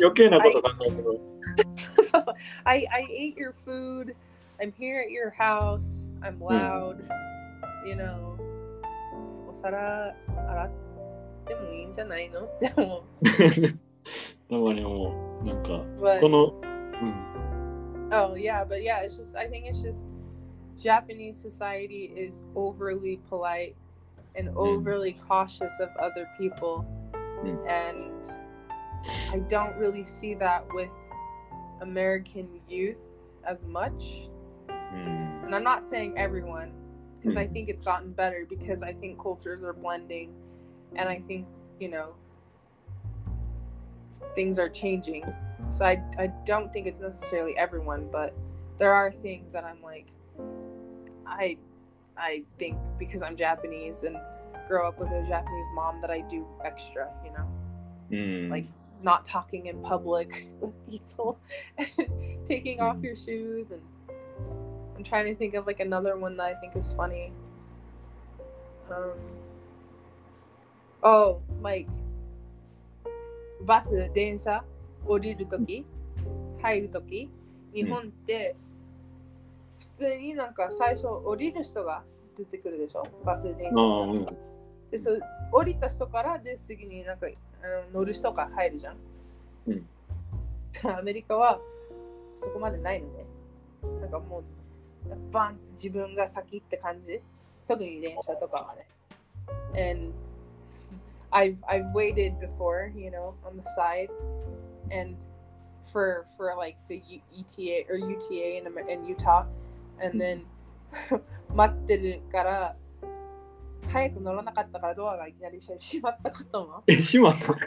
[0.00, 1.20] 余計なこと考えてる。
[2.64, 4.14] I I ate your food.
[4.60, 6.04] I'm here at your house.
[6.22, 6.98] I'm loud.
[7.86, 8.36] You know.
[9.48, 10.14] お皿
[10.48, 10.70] 洗っ
[11.46, 13.04] てもいいんじゃないのでも、
[14.48, 15.44] たまに思う。
[15.44, 15.68] なんか、
[16.00, 18.10] but この、うん。
[18.12, 20.06] oh yeah, but yeah, it's just I think it's just
[20.78, 23.74] Japanese society is overly polite
[24.37, 26.85] and overly cautious of other people,
[27.43, 27.67] Mm.
[27.67, 28.37] and
[29.31, 30.89] I don't really see that with
[31.81, 32.99] American youth
[33.43, 34.29] as much.
[34.67, 35.43] うん。
[35.45, 36.71] And I'm not saying everyone,
[37.19, 37.53] because I Mm.
[37.53, 40.33] think it's gotten better because I think cultures are blending
[40.95, 41.45] and I think,
[41.79, 42.15] you know,
[44.35, 45.23] things are changing.
[45.69, 48.33] So I, I don't think it's necessarily everyone, but
[48.77, 50.07] there are things that I'm like,
[51.25, 51.57] I,
[52.16, 54.16] I think because I'm Japanese and
[54.68, 57.46] grow up with a Japanese mom that I do extra, you know,
[58.10, 58.50] うん。
[58.50, 58.66] like
[59.02, 61.38] not talking in public with people,
[62.44, 63.02] taking off Mhm.
[63.04, 63.80] your shoes, and
[64.96, 67.32] I'm trying to think of like another one that I think is funny.
[68.90, 69.14] Um,
[71.02, 71.88] oh, like
[73.62, 74.64] バス、電車
[75.06, 75.86] 降りるとき、
[76.60, 77.30] 入るとき、
[77.72, 78.54] 日本って
[79.79, 82.03] 普通になんか最初降りる人が
[82.37, 83.03] 出てくるでしょ？
[83.23, 83.81] バス、電車。
[83.81, 84.25] ああ、うん。
[84.91, 85.19] でそう
[85.51, 88.97] 降りた人からで次になんかあの乗る人が入るじゃん。
[89.67, 89.85] うん
[90.83, 91.59] アメリカは
[92.35, 93.25] そこまでないのね。
[94.01, 94.43] なんかもう
[95.31, 97.21] バンって自分が先って感じ？
[97.67, 98.85] 特に電車とかはね。
[99.91, 100.13] And
[101.31, 104.09] I've I've waited before, you know, on the side
[104.91, 105.15] and
[105.91, 109.45] for for like the U- ETA or UTA in, in Utah
[110.03, 110.41] and then
[111.53, 112.75] 待ってるから
[113.87, 117.55] 早く乗らなかったからドアがいきなり閉まったことも え、しまった？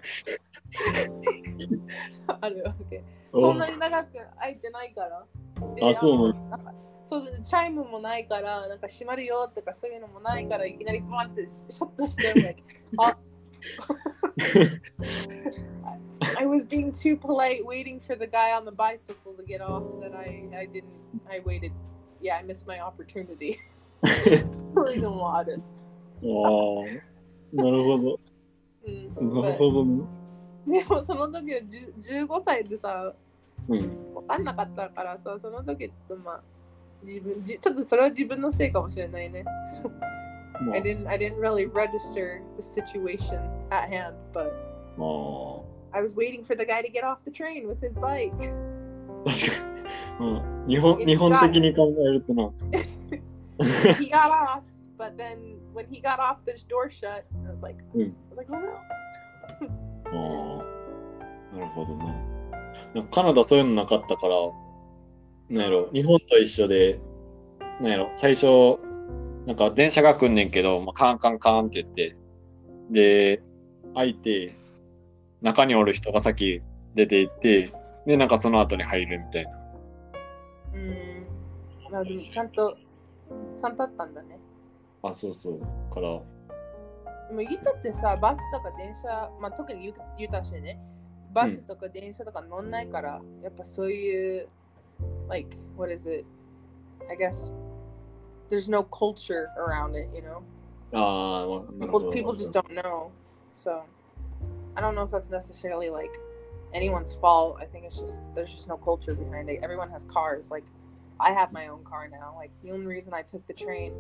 [2.41, 3.03] あるわけ。
[3.33, 5.25] そんなに長く開いてないから。
[5.75, 6.75] であそうのなんか
[7.05, 12.63] そうでチャイムもないから、なんか閉まるよとかそういうのもないから、いきなりバンってシャッとして、like,
[12.99, 13.17] あ
[16.39, 19.83] I was being too polite waiting for the guy on the bicycle to get off
[20.01, 20.85] that I, I didn't,
[21.29, 21.73] I waited.
[22.22, 23.58] Yeah, I missed my opportunity.
[24.76, 25.62] そういうのもある。
[26.22, 28.20] ああ、なるほど。
[28.86, 30.04] うん、なるほどね。
[30.66, 33.14] でもその時は10 15歳でさ、
[33.68, 34.14] うん。
[34.14, 36.42] 分かんなかったからさ、その時ちょっとまあ、
[37.04, 39.44] 自分じちょっとそれは自分のせいかもしれないね。
[40.66, 43.40] ま I didn't I didn't really register the situation
[43.70, 44.52] at hand, but
[44.98, 48.32] あ、ま I was waiting for the guy to get off the train with his bike.
[49.27, 49.63] あ、確か
[50.21, 50.27] に。
[50.27, 52.51] うん、日本日本的に考えるとな。
[53.99, 54.63] he got off,
[54.99, 57.25] but then when he got off, the door shut.
[57.47, 58.11] I was like, Mm.
[58.11, 58.69] I was like, oh no.
[60.11, 60.63] あ
[61.53, 62.29] あ、なるほどな。
[63.11, 64.37] カナダそういうのなかったから、
[65.51, 66.99] なんやろ、日本と一緒で、
[67.81, 68.79] なんやろ、最初、
[69.47, 72.17] なんか電車が来んねんけど、まあ、カンカンカンって言って、
[72.91, 73.43] で、
[73.95, 74.55] 開いて、
[75.41, 76.63] 中におる人が先
[76.95, 77.73] 出て行って、
[78.09, 79.51] で、なんかその後に入るみたいな。
[80.73, 81.27] うん。
[81.93, 82.75] まあでもちゃんと、
[83.61, 84.39] ちゃんとあったんだね。
[85.03, 85.61] あ、そうそう。
[85.93, 86.19] から、
[87.29, 90.81] でもユタってさ、バスとか電車、まあ特にユユタしてね、
[91.35, 94.49] バスとか電車とか乗んないから、やっぱそういう、
[95.29, 96.25] like, what is it?
[97.11, 97.53] I guess
[98.49, 100.41] there's no culture around it, you know?
[100.95, 101.47] ああ、
[101.79, 103.11] なるほ People, ど people just don't know.
[103.53, 103.83] So
[104.75, 106.19] I don't know if that's necessarily like
[106.74, 107.58] anyone's fault.
[107.60, 109.60] I think it's just there's just no culture behind it.
[109.64, 110.52] Everyone has cars.
[110.52, 110.66] Like
[111.20, 112.34] I have my own car now.
[112.36, 113.94] Like the only reason I took the train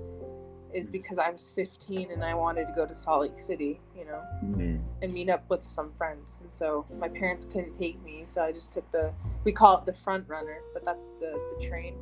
[0.73, 4.05] is because I was 15 and I wanted to go to Salt Lake City, you
[4.05, 4.81] know, うん。
[5.01, 6.41] and meet up with some friends.
[6.41, 9.11] And so my parents couldn't take me, so I just took the
[9.43, 11.93] we call it the front runner, but that's the the train.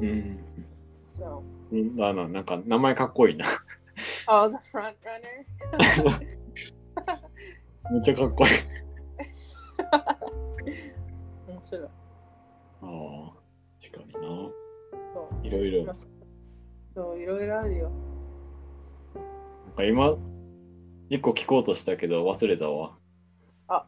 [0.00, 0.44] うん。
[1.06, 3.46] So うんあの、なんか名前かっこいいな。
[4.26, 5.44] oh, the front runner.
[7.92, 8.52] めっちゃかっこいい。
[11.47, 11.83] 面白い。
[11.83, 11.89] あ
[12.81, 13.33] あ、
[13.81, 14.19] 確かにな。
[15.13, 15.85] そういろいろ。
[15.85, 15.95] まあ
[16.95, 17.91] そういろいろあるよ。
[19.15, 20.15] なんか今、
[21.09, 22.97] 一個聞こうとしたけど忘れたわ。
[23.67, 23.85] あ。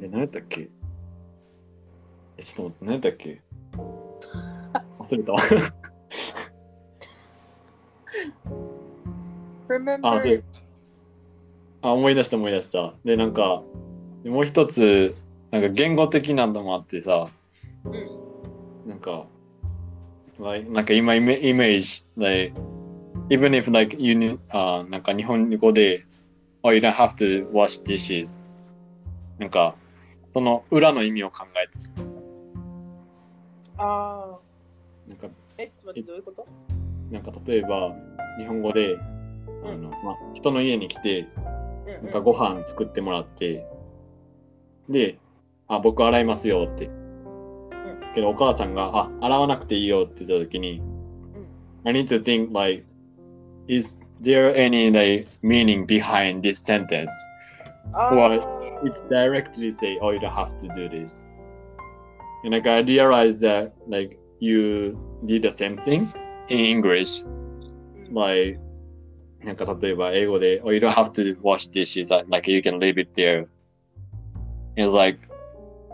[0.00, 0.70] え、何やったっけ？
[2.38, 3.42] え、ちょっと待って、何やったっけ？
[4.98, 5.38] 忘れたわ。
[9.68, 10.00] Remember?
[10.08, 10.44] あ、そう。
[11.82, 12.94] あ、思い出した思い出した。
[13.04, 13.62] で、なんか、
[14.30, 15.14] もう一つ、
[15.50, 17.28] なんか言語的なのもあってさ、
[17.84, 17.92] うん。
[18.88, 19.26] なんか、
[20.40, 22.52] like, なんか今イメイメージ、like,
[23.28, 26.04] even if like you need, あなんか日本語で、
[26.62, 28.46] oh, you don't have to wash dishes.
[29.38, 29.76] なんか、
[30.32, 31.84] その裏の意味を考えて、
[33.78, 34.38] あ
[35.08, 35.30] なんか、あ。
[35.58, 36.46] え、ちょっと待って、どういうこと？
[37.10, 37.94] なんか例えば、
[38.38, 38.98] 日本語で、
[39.64, 41.28] あの、まあ、人の家に来て、
[42.02, 43.64] なんかご飯作ってもらって、
[44.87, 45.17] で、
[45.67, 46.89] あ、僕洗いますよって。
[48.13, 50.81] けどお母さんが、あ、洗わなくていいよって言ったときに、
[51.85, 52.83] I need to think like,
[53.67, 57.07] is there any like meaning behind this sentence?
[57.93, 61.23] あ Well, ー It's directly say, oh, you don't have to do this.
[62.43, 66.07] And like I realized that like you did the same thing
[66.49, 67.25] in English.
[67.25, 68.59] うん like
[69.43, 73.47] なんか例えば英語で、oh, you don't have to wash dishes, uh, like you can leave it there.
[74.76, 75.18] It's like,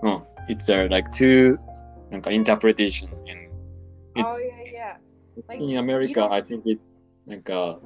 [0.03, 1.57] うん、it's a like two
[2.11, 3.53] なんか interpretation in, it-
[4.17, 4.97] Oh, yeah, yeah.
[5.49, 6.87] Like, in America, I think it's
[7.27, 7.79] なんか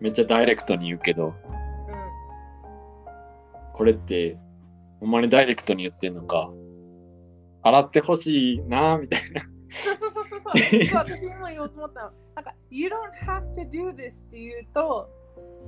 [0.00, 1.34] めっちゃダイレクトに言うけど、うん
[3.74, 4.38] これって
[5.00, 6.52] ほんまにダイレクトに言ってんのか、
[7.62, 9.42] 洗ってほしいなみたいな。
[9.68, 10.58] そうそうそうそうそう。
[10.86, 12.12] そう私も言おうと思ったの。
[12.36, 12.92] なんか、You don't
[13.26, 15.10] have to do this って言うと、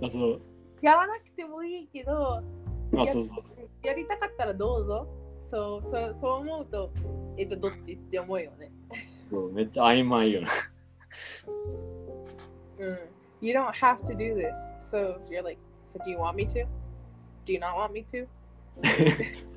[0.03, 0.41] あそう
[0.83, 2.43] やらなくてもいいけど、
[2.97, 3.41] あそうそう
[3.87, 5.07] やりたかったらどうぞ。
[5.49, 6.91] そうそうそう思うと、
[7.37, 7.93] えっと、どっち？
[7.93, 8.73] って思うよね。
[9.31, 10.49] そうめっちゃ曖昧よな。
[12.79, 12.99] うん。
[13.41, 14.53] You don't have to do this.
[14.81, 16.67] So you're like, so do you want me to?
[17.45, 18.27] Do you not want me to?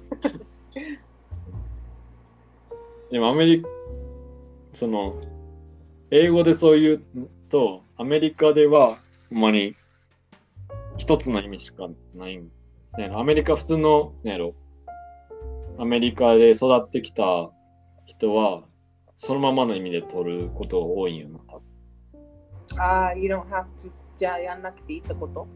[3.09, 3.69] でもアメリカ、
[4.73, 5.19] その、
[6.11, 7.01] 英語でそう言う
[7.49, 8.99] と、アメリカでは、
[9.29, 9.75] ほんまに、
[10.97, 12.51] 一つの意味しかないん。
[12.97, 14.55] ね、アメリカ普通の、ねやろ、
[15.77, 17.51] アメリカで育ってきた
[18.05, 18.63] 人は、
[19.15, 23.91] そのままの意味で取ることが多いんよな、多分ああ、You don't have to.
[24.17, 25.47] じゃあやんなくていいってこと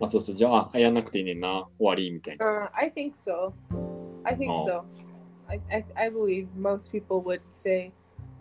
[0.00, 2.46] あ、そうそう、じゃあ、あやんなくていいねんな、終わり、みたいな。
[2.46, 3.52] Uh, I think so.
[4.24, 4.66] I think Oh.
[4.66, 4.84] so.
[5.46, 7.92] I, I I believe most people would say,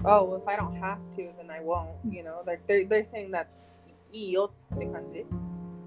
[0.05, 3.03] "Oh, well, if I don't have to, then I won't." You know, like they're they're
[3.03, 3.47] saying that
[4.13, 5.25] いいよって感じ。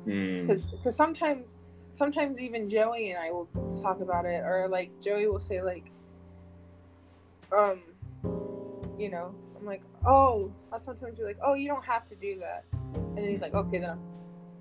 [0.06, 0.46] うん。
[0.46, 1.56] Because because sometimes
[1.95, 3.47] sometimes even Joey and I will
[3.81, 5.91] talk about it, or like Joey will say like,
[7.55, 7.81] um,
[8.97, 12.39] you know, I'm like, oh, I'll sometimes be like, oh, you don't have to do
[12.39, 13.99] that, and then he's like, okay, then I'm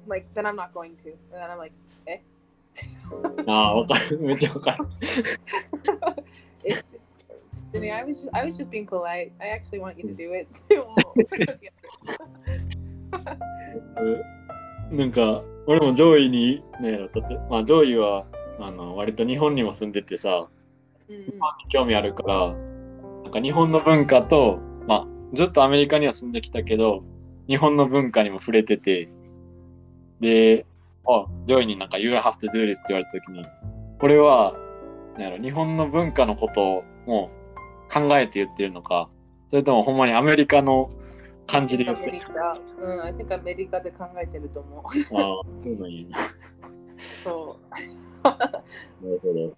[0.06, 1.72] like, then I'm not going to, and then I'm like,
[2.06, 2.18] eh.
[3.46, 4.18] ああ、わかる。
[4.18, 4.86] めっちゃわかる。
[6.64, 6.84] it,
[7.72, 9.32] to me, I was just, I was just being polite.
[9.40, 10.46] I actually want you to do it.
[14.91, 18.25] なんか、俺もジョイに、ね、だって、まあ、ジョイは、
[18.59, 20.47] あの、割と日本にも住んでてさ、
[21.09, 21.25] うん。
[21.69, 22.53] 興味あるから、
[23.23, 27.03] なんか日本の文化と、まあ、ずっとアメリカには住んできたけど、
[27.47, 29.09] 日本の文化にも触れてて、
[30.19, 30.65] で、
[31.07, 33.45] あ、ジョイになんか You have to do this って言われたときに、
[33.99, 34.55] これは、
[35.15, 37.29] なんやろ、日本の文化のことを
[37.91, 39.09] 考えて言ってるのか、
[39.47, 40.89] それともほんまにアメリカの
[41.46, 44.82] 感じで言ってるアメリカ、うん、I think アメリカで考えてると思う。
[44.82, 46.16] ああ、そうなんや。
[47.24, 48.24] そう。
[48.24, 48.30] な
[49.10, 49.56] るほど。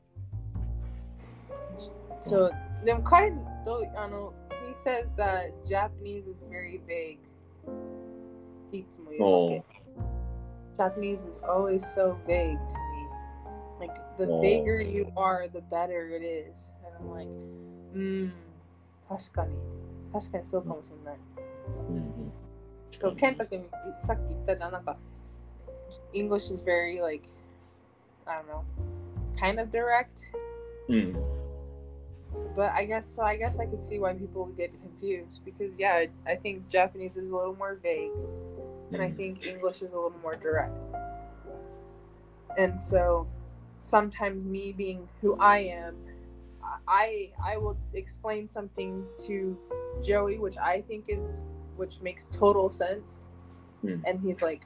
[2.23, 2.53] そう、
[2.85, 3.31] でも彼
[3.65, 7.19] と、あの、he says that Japanese is very vague.
[8.69, 9.65] っていつも言うわけ。
[10.79, 13.09] Japanese is always so vague to me.
[13.81, 14.41] Like, the Oh.
[14.41, 16.71] vaguer you are, the better it is.
[16.87, 17.31] And I'm like,
[17.95, 18.33] うん、
[19.09, 19.57] 確かに。
[20.13, 21.19] 確かにそうかもしれない。
[21.89, 22.33] うん
[22.91, 23.65] そう、健太君
[24.07, 24.97] さっき言ったじゃん、なんか、
[26.13, 27.29] English is very like,
[28.27, 28.63] I don't know,
[29.39, 30.23] kind of direct.
[30.89, 31.33] うん。
[32.55, 33.23] but I guess so.
[33.23, 37.29] I guess I could see why people get confused because yeah, I think Japanese is
[37.29, 38.11] a little more vague,
[38.93, 40.77] and I think English is a little more direct.
[42.59, 43.27] And so,
[43.79, 45.97] sometimes me being who I am,
[46.87, 49.57] I I will explain something to
[50.03, 51.37] Joey, which I think is
[51.78, 53.24] which makes total sense.
[53.82, 54.02] Hmm.
[54.06, 54.66] And he's like,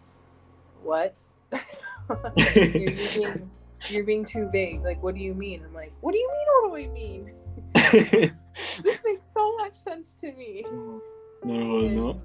[0.83, 1.15] What?
[1.51, 3.51] you're, you're, being,
[3.89, 4.81] you're being too vague.
[4.83, 5.63] Like, what do you mean?
[5.65, 6.47] I'm like, What do you mean?
[6.61, 7.31] What do I mean?
[8.53, 10.65] this makes so much sense to me.
[10.71, 11.01] No,
[11.43, 12.21] and, no.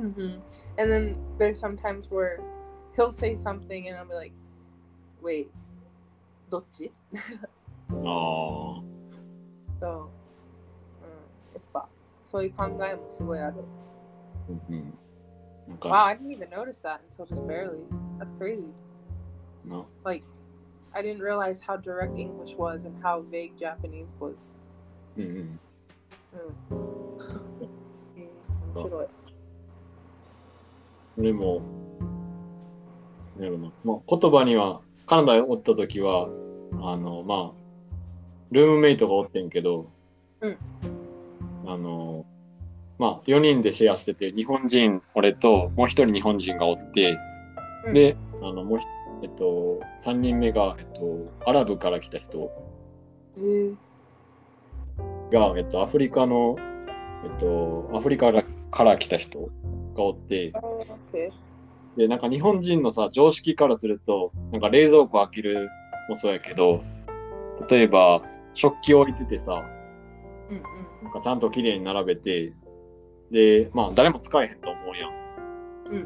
[0.00, 0.40] Mm-hmm.
[0.78, 2.40] And then there's sometimes where
[2.96, 4.32] he'll say something and I'll be like,
[5.20, 5.50] wait,
[6.50, 6.90] dochi?
[7.92, 8.82] Oh.
[9.80, 10.10] So
[12.24, 13.56] そういう考えもすごいある。
[14.48, 14.98] うんうん。
[15.68, 17.84] なん Wow, か、I didn't even notice that until just barely.
[18.18, 18.64] That's crazy.
[19.64, 20.24] な Like,
[20.92, 24.34] I didn't realize how direct English was and how vague Japanese was.
[25.16, 25.28] うんうん。
[25.28, 25.58] うん。
[28.16, 29.06] えー面白い。
[31.22, 31.62] でも、
[33.36, 33.72] なんやろな。
[33.84, 36.28] まあ、言葉には、カナダにおった時は、
[36.82, 37.64] あの、まあ、
[38.50, 39.86] ルームメイトがおってんけど、
[40.40, 40.56] うん
[41.66, 42.24] あの、
[42.98, 47.18] まあ、4人でシェアしてて、日本人、俺と、もう一人日本人がおって、
[47.86, 48.84] うんで、あの、もうひ、
[49.22, 52.50] えっと、3人目が、えっと、アラブから来た人
[53.36, 53.74] えー
[55.32, 56.56] が、えっと、アフリカの、
[57.24, 58.32] えっと、アフリカ
[58.70, 59.40] から来た人
[59.94, 60.52] がおって。
[61.96, 65.68] で、なんか日本人のさ、常識からすると、なんか冷蔵庫開ける
[66.08, 66.82] もそうやけど、
[67.70, 68.22] 例えば、
[68.54, 69.62] 食器置いててさ、
[70.50, 70.62] うん
[71.02, 72.54] なんかちゃんと綺麗に並べて、
[73.30, 75.10] で、まあ誰も使えへんと思うやん。
[75.90, 75.92] うん。
[75.92, 76.02] うん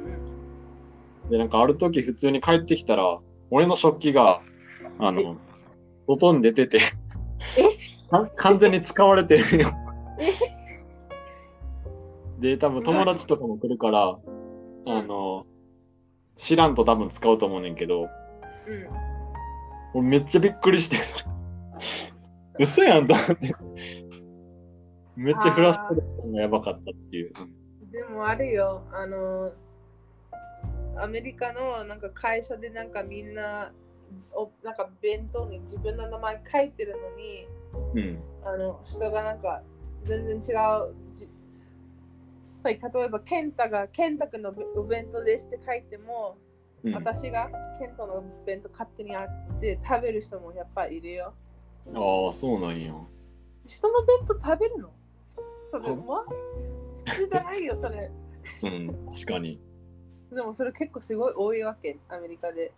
[1.25, 1.31] うん。
[1.31, 3.21] で、なんかある時普通に帰ってきたら、
[3.51, 4.43] 俺の食器が、
[4.99, 5.39] あの、
[6.07, 6.79] 外に出てて、
[8.11, 9.69] か完全に使われてるよ。
[12.41, 14.19] で、多分友達とかも来るから、
[14.87, 15.47] あの、
[16.37, 18.09] 知らんと多分使うと思うねんけど、うん。
[19.95, 20.97] 俺めっちゃびっくりして、
[22.59, 23.55] 嘘やんと思って。
[25.19, 27.33] めっちゃフラストレーションがやばかったっていう。
[27.91, 29.53] でもあるよ、あの、
[30.97, 33.73] アメリカのなんか会社でなんかみんな、
[34.33, 37.49] おなんか弁当に自分の名前書いてるのに、
[37.95, 38.23] うん。
[38.45, 39.63] あの人がなんか
[40.05, 40.95] 全然違う。
[41.13, 41.29] じ
[42.65, 46.37] 例えば、ケンタがケンタ君のお弁当ですって書いても、
[46.85, 47.51] うん、私が
[47.81, 51.35] ケンタの弁当勝手にあって食べる人もやっぱいるよ。
[51.95, 52.95] ああ、そうなんや。
[53.67, 54.91] 人の弁当食べるの？
[55.72, 56.26] それは
[57.06, 58.12] 普通じゃないよ、それ。
[58.64, 59.60] うん、確かに。
[60.32, 62.72] でもそれ結構すごい多いわけ、アメリカで。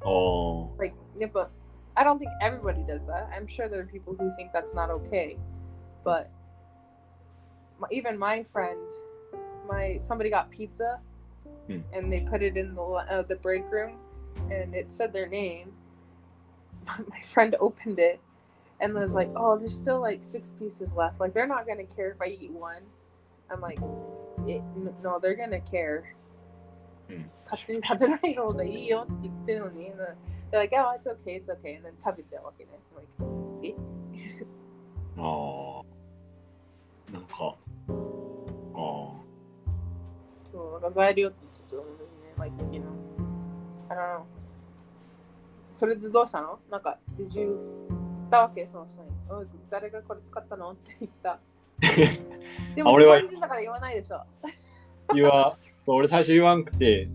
[0.00, 0.78] ああ。
[0.78, 1.48] Like, yeah, but
[1.94, 3.28] I don't think everybody does that.
[3.32, 5.36] I'm sure there are people who think that's not okay.
[6.04, 6.30] But
[7.78, 8.78] my, even my friend,
[9.68, 11.00] my somebody got pizza
[11.68, 11.80] Hmm.
[11.92, 13.98] and they put it in the uh, the break room
[14.50, 15.72] and it said their name.
[16.86, 18.20] my friend opened it
[18.82, 21.20] and was like, "Oh, there's still like six pieces left.
[21.20, 22.82] Like they're not gonna care if I eat one."
[23.50, 23.80] I'm like,
[24.46, 26.02] it, n- "No, they're gonna care."
[27.08, 27.30] うん。
[27.44, 29.92] 勝手に食べない方がいいよって言ってるのに、
[30.50, 31.76] they're like, oh, it's okay, it's okay.
[31.76, 32.70] And then 食べてるわけね。
[32.92, 33.08] I'm like,
[33.62, 33.74] え
[35.16, 37.12] ああ。
[37.12, 37.56] なんか、
[38.74, 39.22] あ
[40.44, 42.34] そう、なんか材料ってちょっと同じね。
[42.36, 42.86] Like, you know,
[43.88, 44.24] I don't know.
[45.72, 47.91] それでどうしたのなんか、did you 言
[48.33, 49.47] ったわけその人に。
[49.69, 50.71] 誰がこれ使ったの？
[50.71, 51.39] って言った。
[52.75, 54.15] でも、あ俺は日本人だから言わないでしょ。
[54.15, 54.27] あ。
[55.13, 57.07] 言わ、俺最初言わんくて。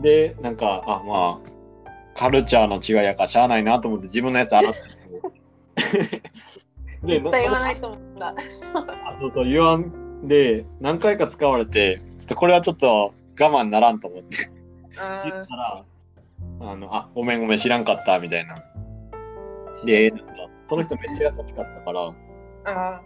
[0.00, 4.80] で、で、なんか、あ、まあ、カルチャーの違いやからしゃあないなと思って自分のやつ洗って。
[7.02, 8.28] で、 絶対言わないと思った。
[8.28, 8.34] あ
[9.12, 14.50] そうそう、言わんで、何回か使われて、ちょっとこれはちょっと我慢ならんと思って
[14.98, 15.84] あ言ったら、
[16.60, 18.56] あの、あ、ごめんごめん知らんかった、みたいな。
[19.84, 20.34] で、なんか、
[20.66, 22.14] その人めっちゃ優しかったから、ー
[22.64, 23.02] ああ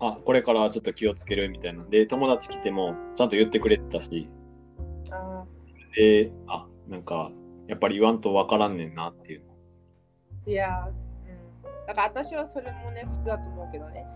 [0.00, 5.46] のあ、これからちょっと気をつけるみたいなんで、友達来てもちゃんと言ってくれてたし、ー、あ
[5.96, 7.30] で、あ、なんか、
[7.66, 9.42] やっぱり言わんとわからんねんなっていう。
[10.46, 11.86] ーいやー、うん。
[11.86, 14.06] だから私はそれもね、普通だと思うけどね。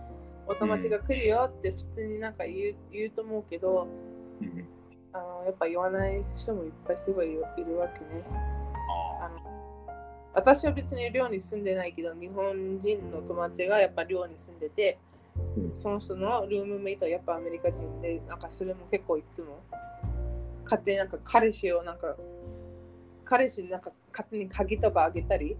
[0.49, 3.87] お友達が来るよって普通になんか言う言うと思うけど、
[4.41, 4.67] うん、
[5.13, 8.58] あのやっぱ言わない人もいっぱいすごいいるわけね。
[10.33, 14.99] 私は別に寮に住んでないけど、日本人の友達がやっぱ寮に住んでて、
[15.57, 15.75] うん。
[15.75, 19.59] その人のルームメイトはやっぱアメリカ人で、なんかそれも結構いつも
[20.63, 22.15] 勝手になんか彼氏をなんか
[23.25, 25.57] 彼氏になんか勝手に鍵とかあげたり。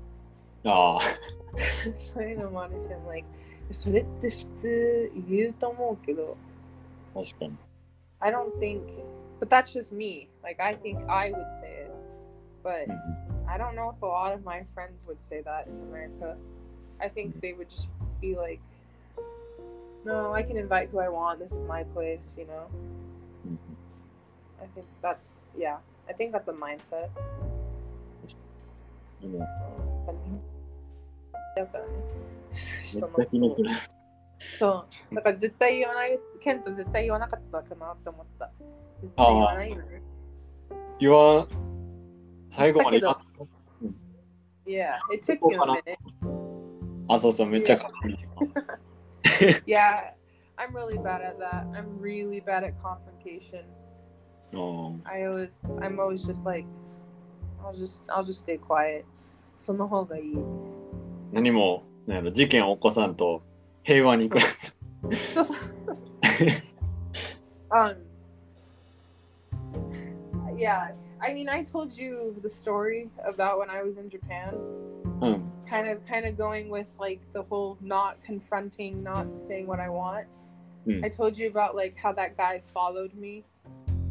[0.66, 1.00] ああ、
[2.14, 3.28] そういうのもあるし、I'm like
[3.72, 6.38] それって普通言うと思うけど、
[7.14, 7.58] 確かに。
[8.20, 8.82] I don't think,
[9.40, 10.30] but that's just me.
[10.44, 11.92] Like, I think I would say it,
[12.64, 15.81] but うん I don't know if a lot of my friends would say that in
[15.89, 16.37] America.
[17.01, 17.89] I think they would just
[18.21, 18.61] be like,
[20.05, 21.39] no, I can invite who I want.
[21.41, 22.69] This is my place, you know?
[23.45, 23.59] うん
[24.61, 25.77] I think that's, yeah,
[26.09, 27.11] I think that's a mindset.
[29.21, 30.55] でも、だからね。
[31.57, 31.69] めっ
[32.83, 33.69] 人のちゃ気にする。
[34.39, 35.15] そう。
[35.15, 38.51] だから絶対言わない、ケント絶対言わなかったかなって思った。
[39.03, 40.03] 絶対言わないよね。
[40.99, 41.49] 言わん、
[42.50, 43.30] 最後まで言わん
[44.66, 45.98] Yeah, it took you a minute.
[47.08, 48.16] あ、そうそう、めっちゃかかる。
[49.66, 50.14] Yeah,
[50.58, 51.66] I'm really bad at that.
[51.74, 53.66] I'm really bad at confrontation.
[54.54, 54.58] う
[54.98, 56.68] ん I always, I'm always just like,
[57.64, 59.06] I'll just, I'll just stay quiet.
[59.58, 60.38] その方がいい。
[61.32, 63.42] 何も、なんやろ、事件を起こさんと
[63.84, 64.78] 平和に暮らす。
[67.72, 67.96] um,
[70.56, 74.54] yeah, I mean, I told you the story about when I was in Japan.
[75.20, 75.48] Hmm.
[75.70, 79.90] Kind of, kind of going with like the whole not confronting, not saying what I
[79.90, 80.28] want.
[80.86, 81.04] Hmm.
[81.04, 83.44] I told you about like how that guy followed me,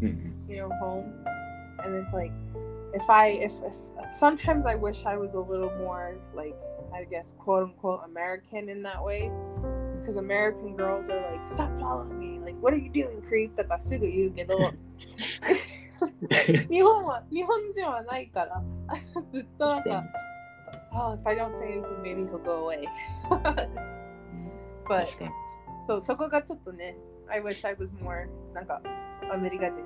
[0.01, 0.31] hmm.
[0.49, 1.13] you know, home,
[1.83, 2.33] and it's like
[2.95, 3.53] if I if
[4.17, 6.57] sometimes I wish I was a little more like
[6.95, 9.31] I guess quote unquote American in that way
[10.01, 13.69] because American girls are like stop following me like what are you doing creep that
[14.13, 14.49] you get
[16.71, 18.63] 日本は日本人はないから
[19.33, 20.05] ずっとなんか
[20.93, 22.89] oh, if I don't say anything, maybe he'll go away.
[24.89, 25.07] but。
[25.87, 26.97] そうそこがちょっとね、
[27.29, 28.81] I wish I was more なんか
[29.33, 29.83] アメリカ人。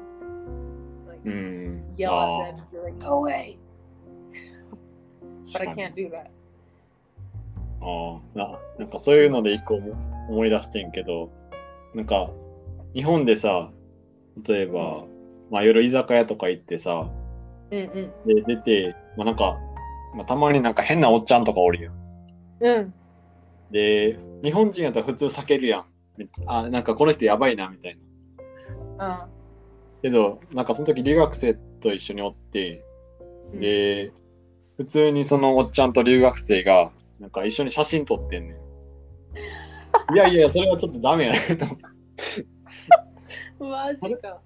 [1.09, 1.94] Like, うん。
[1.97, 3.56] yell あ at them, be like, go away.
[5.44, 6.30] ー But I can't do that.
[7.80, 9.93] ああ、ななんかそういうので一個思
[10.28, 11.30] 思い出してんけど、
[11.94, 12.30] なんか
[12.94, 13.70] 日本でさ、
[14.48, 15.05] 例えば、
[15.52, 17.08] まあ夜居酒屋とか行ってさ、
[17.70, 18.44] うんうん。
[18.44, 19.58] で出て、まあなんか、
[20.14, 21.94] まあ、たまになんか変なおっちゃんとかおるやん。
[22.60, 22.94] うん。
[23.70, 25.84] で、日本人やったら普通避けるやん。
[26.46, 27.98] あ、なんかこの人やばいなみたい
[28.98, 29.22] な。
[29.22, 29.28] あ
[30.00, 32.82] けど、なんかその時留学生と一緒におって、
[33.52, 34.12] うんで、
[34.78, 38.56] 普通にそのおっちゃんと留学生が、なんか一緒に写真撮ってんねん。
[40.14, 41.38] いやいや、それはちょっとダメやね
[43.58, 44.40] マジか。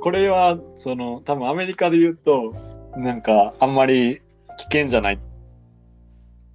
[0.00, 2.54] これは、その、多分アメリカで言うと、
[2.96, 4.20] なんかあんまり
[4.56, 5.20] 危険じゃない。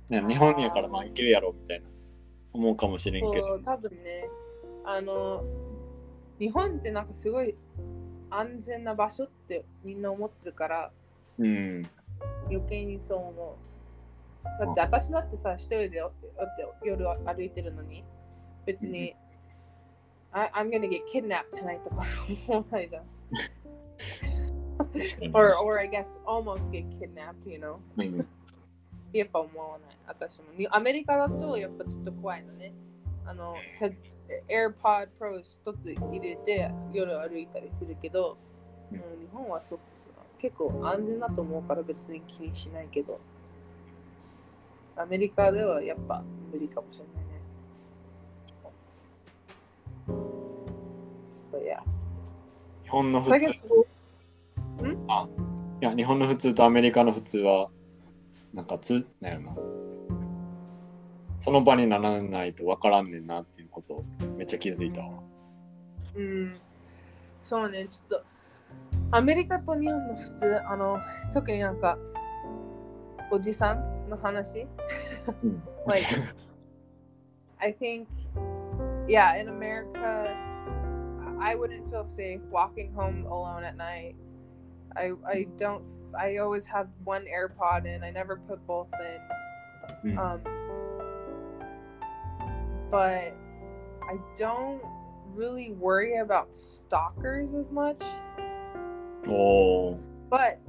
[0.09, 1.87] ね日本やからまあいけるやろみたいな
[2.53, 3.59] 思うかもしれんけど。
[3.59, 4.29] 多分ね、
[4.83, 5.43] あの、
[6.39, 7.55] 日本ってなんかすごい
[8.29, 10.91] 安全な場所ってみんな思ってるから、
[11.37, 11.87] うん。
[12.49, 14.65] 余計にそう思う。
[14.65, 18.03] だって私だってさ、一人でだって夜歩いてるのに、
[18.65, 19.15] 別に、
[20.31, 22.03] I, I'm gonna get kidnapped tonight とか
[22.47, 23.03] 思わないじゃん。
[25.33, 27.79] Or, or I guess almost get kidnapped, you know?
[27.97, 28.27] うん
[29.13, 29.97] やっぱ思わない。
[30.07, 30.51] 私も。
[30.57, 32.73] にアメリカだとやっぱちょっと怖いのね。
[33.25, 33.55] あの、
[34.49, 38.37] AirPod Pro 一つ入れて夜歩いたりするけど、
[38.91, 39.79] うんうん日本はそう
[40.37, 43.19] 結構安全だと思うから別に気にしないけど、
[44.95, 47.24] アメリカではやっぱ無理かもしれない
[52.85, 53.47] 日本の普通。
[53.47, 53.85] guess
[55.07, 55.27] あ
[55.81, 57.69] いや日本の普通とアメリカの普通は
[58.53, 59.55] なんかつなんやろな。
[61.41, 64.05] その場にならないと分からんねんなっていうことを
[64.37, 65.19] めっちゃ気づいたわ。
[66.15, 66.55] うん、
[67.41, 68.23] そうね、ちょっと
[69.11, 70.99] アメリカと日本の普通、あの、
[71.33, 71.97] 特になんか、
[73.31, 74.65] おじさんの話？
[75.43, 75.61] うん。
[75.87, 76.03] Like,
[77.59, 78.07] I think,
[79.07, 80.44] yeah, in America,
[81.39, 84.15] I wouldn't feel safe walking home alone at night.
[84.95, 85.85] I I don't.
[86.17, 88.03] I always have one AirPod in.
[88.03, 88.87] I never put both
[90.03, 90.13] in.
[90.13, 90.17] Mm.
[90.17, 90.41] Um,
[92.89, 93.35] but
[94.03, 94.81] I don't
[95.33, 98.01] really worry about stalkers as much.
[99.27, 99.99] Oh.
[100.29, 100.59] But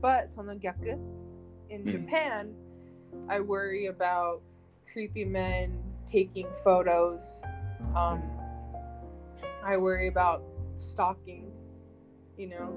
[0.00, 0.98] but Sonogyaku
[1.70, 1.90] in mm.
[1.90, 2.54] Japan,
[3.28, 4.42] I worry about
[4.92, 7.22] creepy men taking photos.
[7.94, 8.22] Um,
[9.63, 10.43] I worry about
[10.77, 11.51] stalking.
[12.37, 12.73] You know,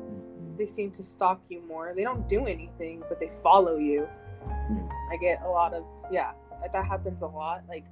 [0.59, 1.93] they seem to stalk you more.
[1.95, 4.09] They don't do anything, but they follow you.
[4.45, 4.89] Mm.
[5.13, 6.33] I get a lot of yeah,
[6.73, 7.63] that happens a lot.
[7.69, 7.85] Like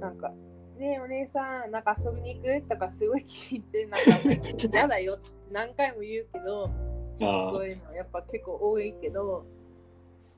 [0.00, 0.32] なんか、
[0.78, 6.70] ねえお姉さん、なんか遊びに行くとかすごい聞いて、なんか、やだよって何回も言うけど、
[7.16, 9.44] しつこいのやっぱ結構多いけど、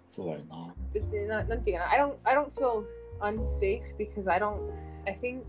[0.05, 0.75] そうやな。
[0.93, 2.85] 別にななんていうかな I don't I don't feel
[3.21, 4.59] unsafe because I don't
[5.07, 5.43] I think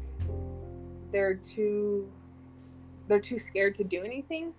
[1.17, 2.07] they're too
[3.09, 4.53] they're too scared to do anything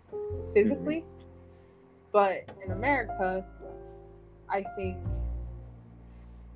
[0.56, 1.02] physically.
[1.02, 2.08] Mm-hmm.
[2.12, 3.46] But in America,
[4.50, 4.98] I think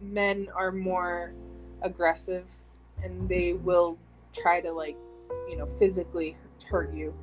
[0.01, 1.33] men are more
[1.83, 2.45] aggressive
[3.03, 3.95] and they will
[4.33, 4.97] try to like,
[5.47, 6.35] you know, physically
[6.67, 7.13] hurt you.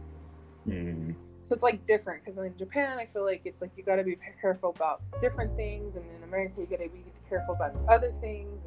[0.68, 1.12] Mm-hmm.
[1.42, 4.04] So it's like different because in Japan, I feel like it's like you got to
[4.04, 8.12] be careful about different things, and in America, you got to be careful about other
[8.20, 8.62] things.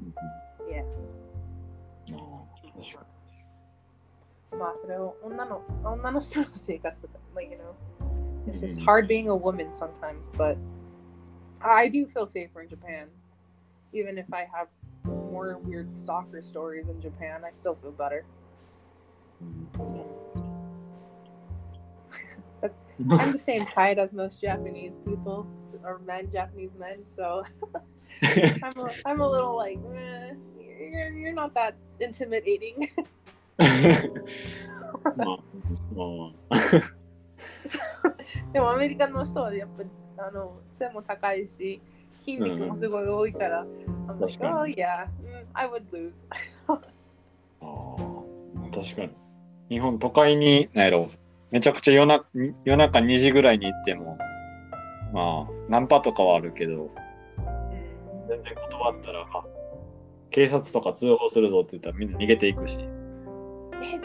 [0.00, 0.70] And mm-hmm.
[0.70, 2.18] yeah.
[2.18, 2.42] Oh,
[2.74, 3.13] that's right
[4.57, 7.75] まあそれを女の女の人の生活が like you know,
[8.47, 8.85] it's just Mhm.
[8.85, 10.21] hard being a woman sometimes.
[10.37, 10.57] But
[11.61, 13.07] I do feel safer in Japan,
[13.93, 14.67] even if I have
[15.05, 17.43] more weird stalker stories in Japan.
[17.45, 18.23] I still feel better.
[19.41, 20.05] に。
[23.17, 27.05] I'm the same height as most Japanese people s- or men, Japanese men.
[27.05, 27.43] So
[28.61, 32.89] I'm a, I'm a little like, eh, you're, you're not that intimidating.
[35.16, 36.60] まあ、まあ、
[38.52, 39.68] でもアメリカの人はやっ
[40.16, 41.80] ぱあの背も高いし
[42.24, 43.66] 筋肉もすごい多いから、
[44.08, 46.26] I'm like, 確か oh yeah, mm, I would lose.
[46.68, 46.72] あ
[47.60, 47.96] あ
[48.74, 49.10] 確かに。
[49.68, 51.08] 日本都会に、なんやろ、
[51.50, 52.24] めちゃくちゃ夜な
[52.64, 54.16] 夜中2時ぐらいに行っても、
[55.12, 56.90] まあ、ナンパとかはあるけど、うん
[58.26, 59.44] 全然断ったら、あ
[60.30, 62.78] 警察とか通報するぞって言ったらみんな逃げていくし。
[63.84, 64.00] え、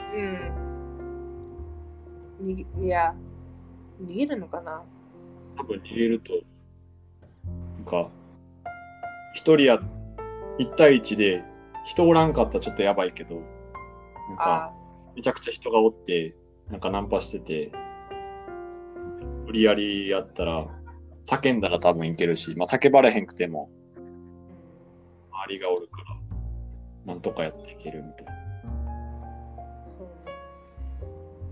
[2.39, 2.55] うん。
[2.55, 3.15] にいや、
[4.01, 4.83] 逃げるのかな？
[5.57, 6.33] 多分逃げると、
[7.45, 8.09] なんか、
[9.33, 9.79] 一人や、
[10.57, 11.43] 一対一で、
[11.85, 14.73] 人おらんかったらちょっとやばいけど、なんか、あ
[15.15, 16.35] めちゃくちゃ人がおって、
[16.69, 17.71] なんかナンパしてて、
[19.45, 20.67] 無理やりやったら、
[21.25, 23.69] 叫んだら多分いけるし、まあ叫ばれへんくても、
[25.31, 26.01] 周りがおるか
[27.05, 28.48] ら、なんとかやっていけるみたいな。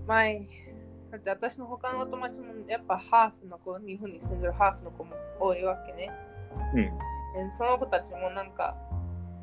[0.08, 0.48] 前、
[1.10, 6.10] だって私の他のお友達もやっぱハーフの子、日本に住んでるハーフの子も多いわけね。
[6.74, 6.82] うん。
[7.48, 8.74] でその子たちもなんか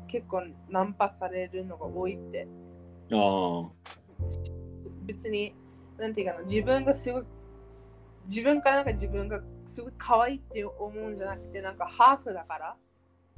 [0.08, 2.48] 結構ナンパされるのが多いって。
[3.12, 3.70] ああ、
[5.04, 5.54] 別に、
[5.98, 7.22] なんていうかな、自分がすごい、
[8.26, 12.76] 自分からなんか自分がすごい可愛いって思うんじゃなくて、なんかハーフだから。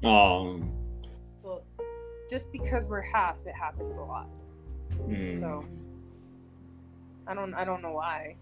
[0.03, 0.73] ああ、うん。
[1.43, 1.63] そう
[2.31, 4.27] just because we're half, it happens a lot.
[5.07, 5.88] うん So-
[7.28, 8.36] I don't, I don't know why.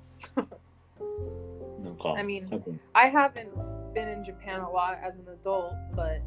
[1.84, 3.50] なんか、 I mean- 多分 I haven't
[3.94, 6.22] been in Japan a lot as an adult, but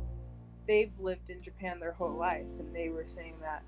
[0.66, 3.62] they've lived in Japan their whole life, and they were saying that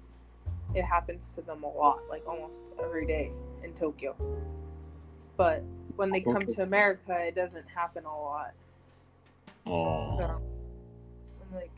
[0.74, 3.30] it happens to them a lot, like almost every day
[3.62, 4.14] in Tokyo.
[5.36, 5.62] But
[5.96, 6.54] when they come Tokyo.
[6.56, 8.52] to America, it doesn't happen a lot.
[9.64, 10.40] あ So あ、
[11.50, 11.70] I'm like,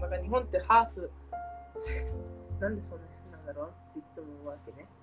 [0.00, 1.10] なんか日本ってハーフ、
[2.60, 4.86] なんでそんな人なんだろうっていつも思うわけね。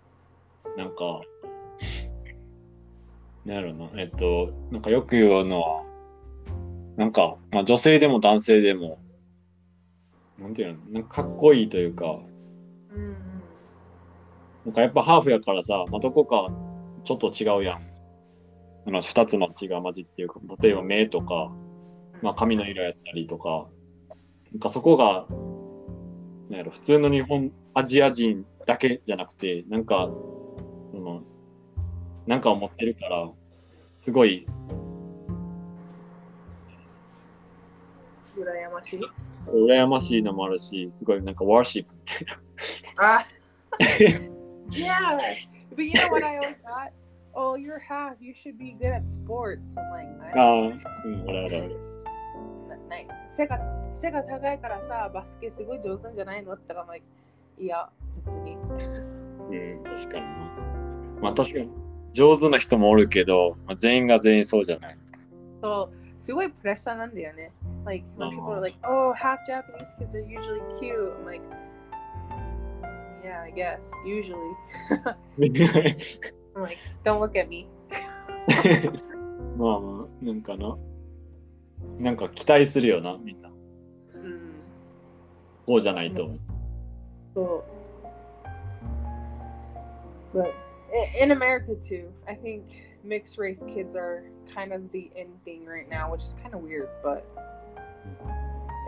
[0.77, 1.21] なんか、
[3.45, 5.85] なんやろな、えっと、なんかよく言うのは、
[6.97, 8.99] なんか、まあ、女性でも男性でも、
[10.39, 12.19] なんていうの、なんかかっこいいというか。
[14.65, 16.49] なんかやっぱハーフやからさ、まあ、どこか
[17.05, 17.81] ちょっと違うやん。
[18.87, 21.51] あの二つの血が混じっていうか、例えば目とか、
[22.23, 23.69] まあ、髪の色やったりとか、
[24.53, 25.27] なんかそこが、
[26.51, 30.11] なんやろ、普通の日本、アジア人だけじゃなくて、なんか、
[32.29, 33.27] なんかを持ってるから、
[33.97, 34.47] すごい、
[38.37, 39.01] 羨ましい。
[39.47, 42.39] 羨ましいのもあるし、すごいなんかワーシップみたいな。
[42.99, 43.27] Ah.
[44.71, 45.17] yeah.
[45.75, 46.93] But you know what I always thought?
[47.35, 48.17] Oh, you're half.
[48.21, 49.75] You should be good at sports.
[49.79, 50.61] I'm like, ああ、
[51.07, 51.69] うん、俺俺俺。
[52.69, 53.59] なない背が
[53.99, 56.53] 背が高いからさ、バスケすごい上手なんじゃないの？
[56.53, 56.75] って
[57.59, 57.89] いや、
[58.27, 58.53] 別に。
[58.53, 58.57] う
[59.81, 60.29] ん、確かにな。
[61.23, 64.99] まあ確かに、上手な人もおるけど、まあ、全員が全員そうじゃない。
[65.63, 67.53] そう、すごいプレッシャーなんだよね。
[67.85, 68.61] Like, when people are Oh.
[68.61, 71.13] like, oh, half Japanese kids are usually cute.
[71.21, 71.43] I'm like,
[73.25, 73.81] yeah, I guess.
[74.07, 74.37] Usually.
[75.39, 77.67] I'm like, don't look at me.
[79.57, 80.77] まあまあ、なんかな。
[81.99, 83.49] なんか期待するよな、みんな。
[83.49, 83.53] う
[84.19, 84.41] ん。
[85.67, 86.29] こうじゃないと。
[87.35, 87.63] So,
[90.35, 90.53] but i-
[91.19, 92.13] in America too.
[92.27, 92.67] I think
[93.05, 96.61] mixed race kids are kind of the in thing right now, which is kind of
[96.61, 97.27] weird, but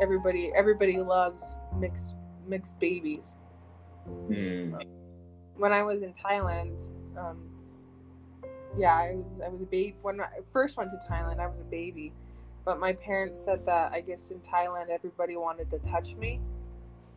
[0.01, 2.17] everybody everybody loves mixed
[2.47, 3.37] mixed babies.
[4.09, 4.83] Mm.
[5.57, 7.51] When I was in Thailand, um,
[8.77, 11.39] yeah, I was I was a baby when I first went to Thailand.
[11.39, 12.13] I was a baby,
[12.65, 16.41] but my parents said that I guess in Thailand everybody wanted to touch me.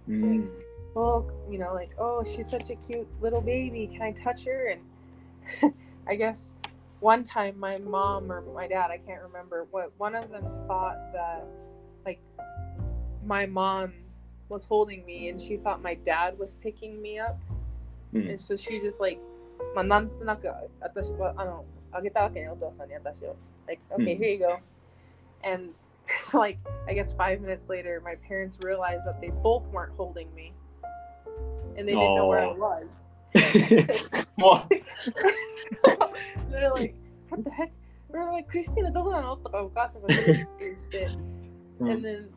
[0.09, 0.45] Mm.
[0.45, 0.65] Like,
[0.96, 3.86] Oh, you know, like, oh, she's such a cute little baby.
[3.86, 4.74] Can I touch her?
[5.62, 5.74] And
[6.08, 6.54] I guess
[7.00, 11.12] one time my mom or my dad, I can't remember, what one of them thought
[11.12, 11.46] that
[12.04, 12.20] like
[13.24, 13.92] my mom
[14.48, 17.38] was holding me and she thought my dad was picking me up.
[18.14, 18.30] うん。
[18.30, 19.20] And so she just like
[19.74, 20.48] まあなんとなく
[20.80, 24.58] 私はあのあげたわけねお父さんに私を like okay うん here you go
[25.42, 25.72] and
[26.32, 30.52] like I guess five minutes later my parents realized that they both weren't holding me
[31.77, 32.15] and they didn't oh.
[32.15, 32.55] know where I oh.
[32.55, 32.89] was.
[34.37, 34.67] well,
[36.49, 36.95] they're like,
[37.29, 37.71] what the heck?
[38.09, 39.39] We're like, Christina, don't know
[41.79, 41.87] hmm.
[41.87, 42.29] And then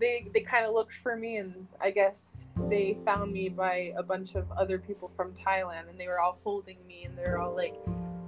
[0.00, 2.32] they they kind of looked for me, and I guess
[2.68, 6.38] they found me by a bunch of other people from Thailand, and they were all
[6.42, 7.76] holding me, and they're all like,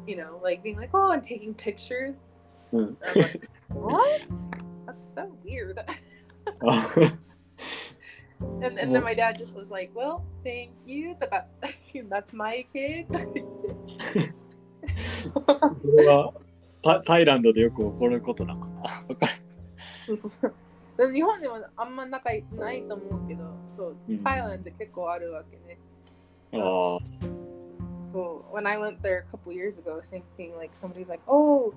[0.07, 2.27] you know, like being like, oh, and taking pictures.
[2.71, 2.95] Hmm.
[3.03, 4.27] And like, what?
[4.87, 5.81] That's so weird.
[6.63, 7.13] oh.
[8.62, 11.46] and, and then my dad just was like well thank you と か
[12.10, 13.06] that's my kid
[14.88, 16.34] それは
[16.84, 18.82] タタイランドでよく起こることなのかな。
[19.10, 19.32] わかる。
[20.06, 20.54] そうそうそう
[20.98, 25.80] でも日本でもあんま仲ないと思うけどそう、うん Thailand で結構あるわけね
[26.54, 27.00] ああ。
[28.02, 30.56] So when I went there a couple years ago, same thing.
[30.56, 31.74] Like somebody's like, "Oh,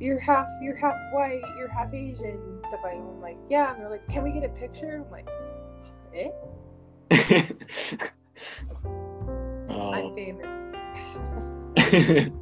[0.00, 2.38] you're half, you're half white, you're half Asian."
[2.68, 5.28] stuff like- I'm like, "Yeah," and they're like, "Can we get a picture?" I'm like,
[6.17, 6.33] "Eh,
[9.69, 10.45] あ I'm famous."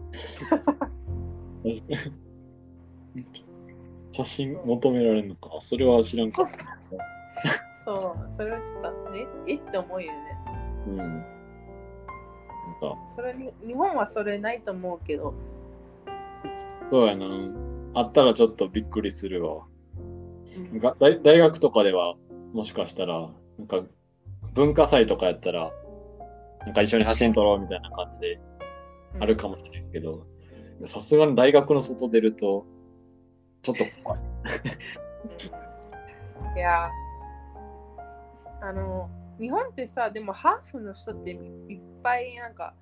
[4.12, 5.50] 写真求められるのか。
[5.60, 6.52] それは知らんかった。
[7.84, 9.56] そう、それはちょっとえ、え？
[9.56, 10.18] って思うよね。
[10.88, 10.98] うん。
[10.98, 11.24] なん
[12.80, 15.34] か、それに日本はそれないと思うけど、
[16.92, 17.26] そうやな。
[17.94, 19.64] あったらちょっとびっくりするわ。
[20.58, 22.16] うん大学とかでは
[22.54, 23.84] もしかしたら、なんか
[24.54, 25.72] 文化祭とかやったら、
[26.66, 28.40] なんか一緒に写真撮ろうみたいな感じで
[29.20, 30.26] あるかもしれんけど、
[30.86, 32.66] さすがに大学の外出ると、
[33.62, 34.20] ちょっと怖い。
[36.56, 36.90] いや、
[38.62, 39.10] あの、
[39.40, 42.74] 日本ってさ、でもハーフの人っていっぱいなんか、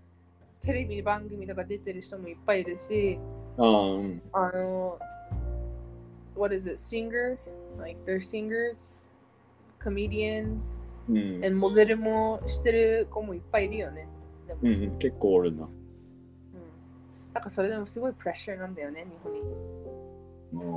[0.60, 3.20] テレビ番組とか出てる人もいっぱいいるし、
[3.58, 4.22] ああ、うん。
[4.32, 5.00] あの、
[6.36, 7.38] what is it, singer?
[7.78, 8.92] Like they're singers,
[9.83, 10.77] comedians,
[11.09, 11.45] うん。
[11.45, 14.09] and モデルもしてる子もいっぱいいるよね。
[14.47, 15.65] でも、うんうん、結構おるな。
[15.65, 15.71] うん
[17.35, 19.41] なんかそれでもすごいプレッシャーなんだよね、日本に。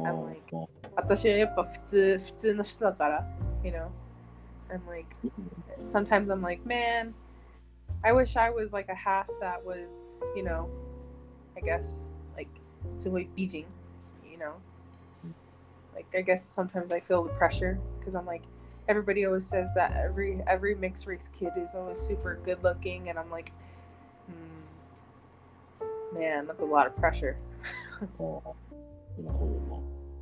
[0.06, 3.28] あ I'm like- ー私はやっぱ普通、普通の人だから、
[3.64, 3.88] you know.
[4.69, 5.07] I'm like,
[5.86, 7.14] sometimes I'm like, man,
[8.03, 9.90] I wish I was like a half that was,
[10.36, 10.68] you know,
[11.56, 12.06] I guess,
[12.36, 12.49] like,
[12.95, 13.65] すごい美人,
[14.23, 14.53] you know.
[15.95, 18.44] Like, I guess sometimes I feel the pressure because I'm like,
[18.89, 23.19] everybody always says that every every mixed race kid is always super good looking, and
[23.19, 23.53] I'm like,
[25.81, 27.37] hmm, man, that's a lot of pressure.
[28.19, 28.43] but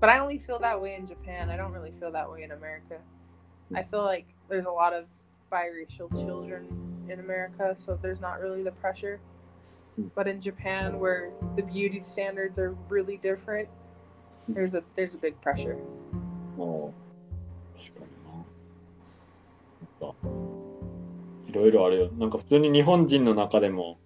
[0.08, 1.50] I only feel that way in Japan.
[1.50, 2.98] I don't really feel that way in America.
[3.74, 5.06] I feel like there's a lot of
[5.50, 9.20] biracial children in America, so there's not really the pressure.
[10.14, 13.68] But in Japan, where the beauty standards are really different,
[14.48, 15.78] there's a there's a big pressure.
[16.58, 16.92] Oh,
[20.12, 20.28] か
[21.48, 22.10] いろいろあるよ。
[22.18, 23.98] なんか普通に日本人の中でも、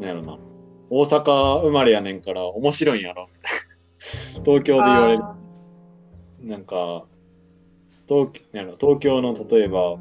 [0.00, 0.38] なんやろな。
[0.90, 3.28] 大阪生まれやねんから面白いんやろ。
[4.44, 5.22] 東京で言われる。
[5.22, 5.36] Uh,
[6.42, 7.04] なんか、
[8.08, 9.98] 東なんやろ東京の例えば、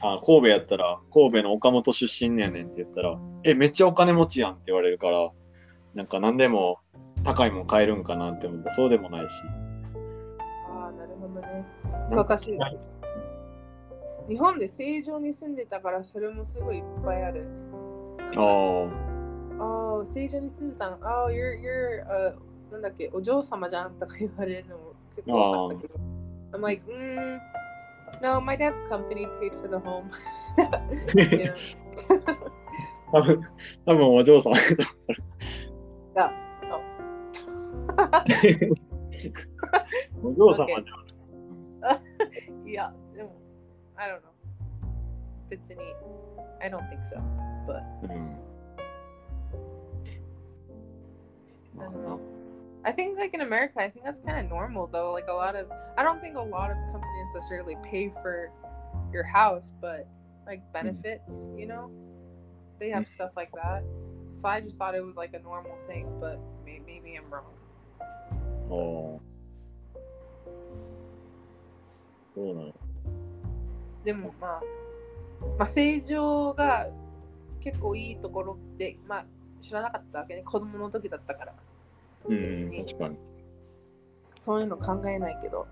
[0.00, 5.30] あ神戸やったら、神戸の岡本出身やねんって言ったら、え、めっちゃお金持ちやんって言われるから、
[5.94, 6.78] なんか何でも
[7.24, 9.34] 高いもん買えるんかなって思っそうでもないし。
[10.68, 11.64] あーなるほどね。
[12.08, 12.78] そう私はい
[14.28, 17.46] 日本で正常に住んでたからそれもすごいいっぱいある。
[18.36, 20.98] ああ、ああ、正常に住んでたの。
[21.02, 22.34] ああ、you're, you're, uh,
[22.72, 25.94] なんだっけ、お嬢様じゃんとか言われるのも結構多かったけど。
[26.52, 27.40] I'm like, mm,
[28.22, 30.10] no, my dad's company paid for the home.
[33.12, 33.40] 多分、
[33.86, 34.54] 多分お嬢さん。
[34.56, 35.18] それ
[40.22, 41.94] お嬢様じゃ
[42.66, 42.68] ん。
[42.68, 42.92] いや、
[43.98, 44.30] I don't know.
[45.46, 45.96] If it's an eight,
[46.62, 47.22] I don't think so,
[47.66, 47.82] but.
[48.02, 48.32] Mm-hmm.
[51.80, 52.20] I don't know.
[52.84, 55.12] I think like in America, I think that's kind of normal though.
[55.12, 58.50] Like a lot of, I don't think a lot of companies necessarily pay for
[59.12, 60.06] your house, but
[60.46, 60.72] like hmm.
[60.72, 61.58] benefits, mm-hmm.
[61.58, 61.90] you know,
[62.78, 63.82] they have stuff like that.
[64.34, 67.54] So I just thought it was like a normal thing, but maybe, maybe I'm wrong.
[68.70, 69.20] Oh.
[72.34, 72.74] Cool.
[74.04, 74.62] でもまあ、
[75.58, 76.88] まあ、正常が
[77.60, 79.24] 結構いいところって、まあ、
[79.60, 80.42] 知らなかったわけね。
[80.42, 81.54] 子供の時だったから。
[82.26, 83.16] うん、別に確かに。
[84.38, 85.66] そういうの考えないけど。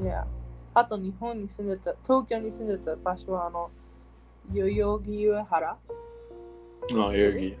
[0.00, 0.26] いや。
[0.74, 3.70] あと日本に住んでた、東京に住んでた場所はあの、
[4.52, 5.70] 代々木上原？
[5.70, 5.76] あ
[6.86, 7.56] あ、代々木。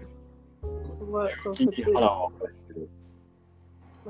[0.98, 1.54] すごい、そう。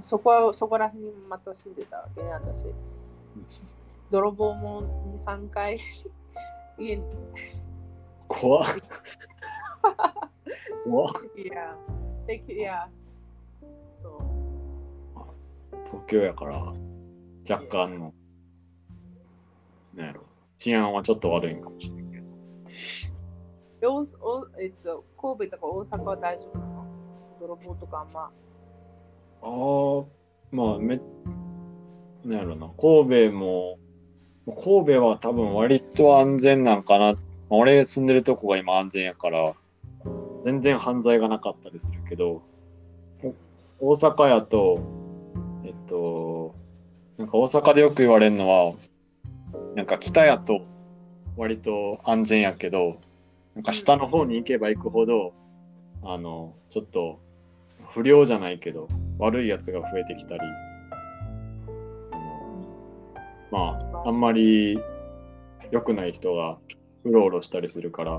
[0.02, 2.66] そこはそこら辺にまた住んでたわけね、私。
[4.10, 4.82] 泥棒も
[5.16, 5.78] 2、3 回
[6.78, 7.02] 家に。
[8.26, 8.66] 怖っ。
[10.84, 11.12] 怖っ。
[11.36, 11.76] いや、
[12.26, 12.88] でいや、
[14.02, 14.20] そう。
[15.84, 16.58] 東京やから、
[17.48, 18.12] 若干の、
[19.94, 20.22] なんやろ。
[20.58, 22.18] 治安はちょっと悪いんかもしれんけ
[23.80, 23.94] ど。
[23.94, 24.04] おお
[24.60, 26.84] えっと、神戸とか大阪は大丈夫なの？
[27.40, 28.20] 泥棒とかあんま。
[28.22, 28.30] あ
[29.42, 30.04] あ、
[30.50, 31.00] まあ、め、
[32.24, 32.68] なんやろな。
[32.76, 33.78] 神戸も、
[34.56, 37.14] 神戸は多分割と安全なんかな。
[37.50, 39.54] 俺住んでるとこが今安全やから、
[40.44, 42.42] 全然犯罪がなかったりするけど、
[43.80, 44.80] 大阪やと、
[45.64, 46.54] えっと、
[47.16, 48.74] なんか大阪でよく言われるのは、
[49.74, 50.62] なんか北やと
[51.36, 52.96] 割と安全やけど、
[53.54, 55.32] なんか下の方に行けば行くほど、
[56.02, 57.18] あの、ちょっと
[57.86, 58.88] 不良じゃないけど、
[59.18, 60.40] 悪いやつが増えてきたり、
[63.50, 64.80] まあ、あんまり
[65.70, 66.58] 良くない人が
[67.04, 68.12] うろうろしたりするから、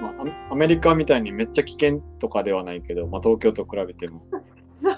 [0.00, 0.14] まあ、
[0.50, 4.24] アアメリカみたいにめっちゃ危険とかではないけど、まあ、東京と比べても、
[4.72, 4.96] そう、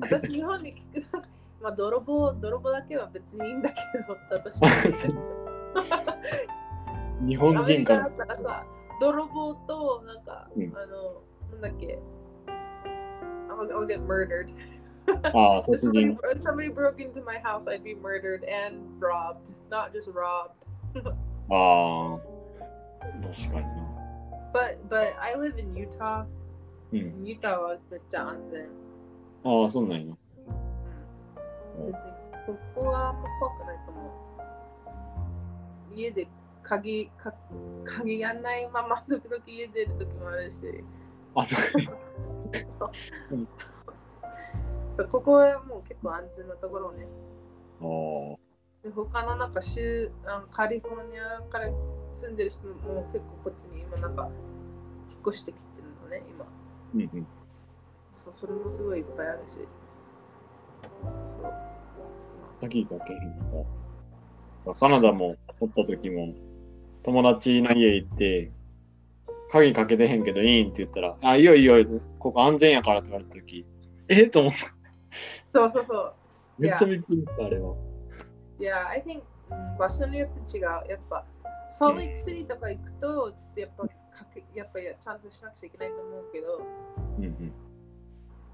[0.00, 1.18] 私日本に聞くと、
[1.60, 3.76] まあ泥棒、泥棒だけは別にいいんだけ
[4.06, 4.60] ど、私。
[7.26, 8.64] 日本人からったらさ、
[9.00, 10.72] 泥棒と、なんか、うん。
[10.76, 11.22] あの、
[11.52, 11.98] なんだっけ、
[13.48, 14.48] I'll get murdered.
[15.33, 16.17] ああ、 If 殺 somebody, 人。
[16.31, 20.51] if somebody broke into my house, I'd be murdered and robbed, not just robbed.
[21.49, 22.19] ああ、
[23.21, 23.93] 確かにな。
[24.53, 26.25] But but I live in Utah.
[26.91, 27.23] うん。
[27.23, 28.69] Utah はめっちゃ安全。
[29.43, 30.15] ああ、そうなんや。
[31.79, 32.11] うん、別に
[32.45, 34.11] ここはあんま怖くないと思う。
[35.95, 36.27] 家で
[36.61, 37.33] 鍵か
[37.83, 40.61] 鍵やんないまま時々家出る時もあるし。
[41.35, 41.57] あ、そ
[43.29, 43.39] う。
[45.06, 47.06] ここはもう結構安全なところね。
[47.80, 48.36] あ
[48.82, 51.68] で他のなんか州あのカリフォルニアから
[52.12, 54.30] 住んでる人も結構こっちに今なんか
[55.10, 56.44] 引っ越してきてるのね、今。
[56.44, 56.48] あ、
[56.94, 57.26] うんうん。
[58.16, 59.54] そうそれもすごいいっぱいあるし。
[61.24, 61.52] そう。
[62.60, 63.64] 鍵かけへんの
[64.64, 64.74] か。
[64.80, 66.34] カナダもおった時も、
[67.02, 68.52] 友達の家行って、
[69.50, 71.76] 鍵かけてへんけどいいんって言ったら、あ、いいよいいよ、
[72.18, 73.64] ここ安全やからって言われた時、
[74.08, 74.77] えと思った。
[75.54, 76.14] そうそうそう。
[76.58, 77.74] めっちゃびっくりした、あれは。
[78.58, 80.64] いや、I think、うん場所によって違う。
[80.64, 81.24] やっぱ、
[81.70, 83.90] ソーレイクシティとか行くと、つってやっぱか
[84.34, 86.60] け、やっぱりちゃんとしなくちゃいけないと思うけど、
[87.18, 87.52] うんうん。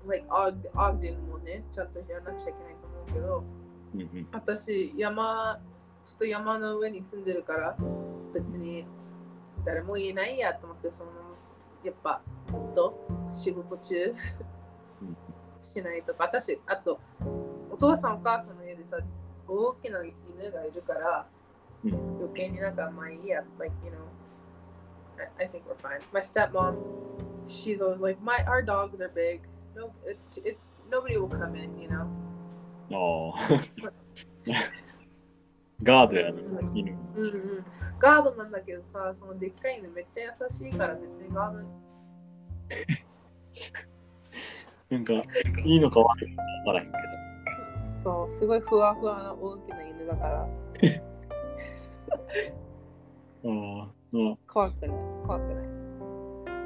[0.06, 3.44] like ンもね、ちゃんとやらなくちゃいけないと思うけど、
[3.94, 4.28] うんうん。
[4.32, 5.60] 私、山、
[6.04, 7.76] ちょっと山の上に住んでるから、
[8.34, 8.86] 別に
[9.64, 11.10] 誰も言えないやと思って、その、
[11.82, 14.53] やっぱ、ずっと仕事中うん
[15.64, 17.00] しないとか、私、あと、
[17.70, 18.98] お父さんお母さんの家でさ、
[19.48, 21.26] 大きな犬がいるから、
[21.84, 23.96] うん余計になんかまあいいや、like, you know,
[25.18, 26.00] I, I think we're fine.
[26.12, 26.76] My stepmom,
[27.46, 29.42] she's always like, my, our dogs are big.
[29.76, 32.06] No, it, it's, nobody will come in, you know.
[32.90, 33.48] ああ。
[35.82, 36.40] ガードやな、
[36.74, 36.96] 犬。
[37.16, 37.64] うんうん。
[37.98, 41.58] ガードなんだけどさ、そのでっかい犬めっちゃ優しいから別にガード
[44.90, 45.22] なんか、い
[45.76, 46.98] いのか悪いのか分からへんけ
[48.02, 50.46] そう、すごいふわふわな大きな犬だから
[53.42, 53.44] ど。
[53.80, 54.90] ああ、まあ、怖くない、
[55.26, 55.64] 怖くない。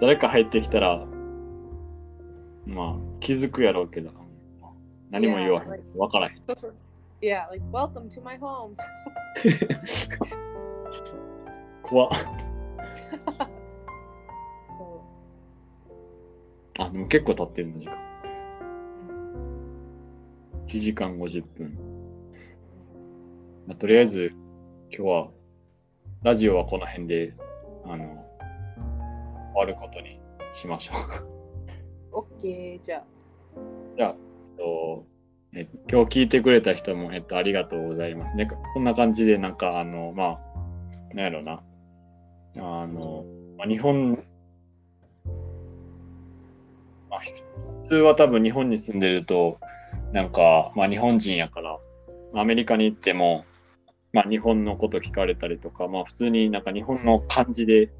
[0.00, 1.06] 誰か入ってきたら、
[2.66, 4.10] まあ、気づくやろうけど、
[5.10, 5.68] 何も言わへん。
[5.96, 6.42] 分からへん。
[7.20, 8.76] Yeah, like, welcome to my home.
[11.82, 12.10] 怖っ。
[14.78, 15.04] そ
[16.78, 18.07] あ、でも結構経ってるの時間。
[20.68, 20.76] う。
[20.76, 21.78] 1時間50分。
[23.66, 24.32] まあ、とりあえず、
[24.90, 25.28] 今日は、
[26.22, 27.34] ラジオはこの辺で、
[27.84, 28.24] あの、
[29.54, 30.20] 終わることに
[30.50, 30.94] しましょ
[32.12, 32.18] う。
[32.40, 33.04] OK、じゃあ。
[33.96, 35.04] じゃあ、えっと、
[35.54, 38.36] え今日聞いてくれた人も、えっと、ありがとうございます。
[38.36, 40.40] ね、こんな感じで、なんか、あの、ま
[41.12, 41.62] あ、なんやろな。
[42.56, 43.24] あの、
[43.56, 44.12] まあ、日本、
[47.10, 49.58] まあ、普通は多分日本に住んでると、
[50.12, 51.78] なんか、まあ日本人やから、
[52.34, 53.44] アメリカに行っても、
[54.12, 57.90] まあ日本のこと聞かれたりとか、まあ普通になんか日本の感じで、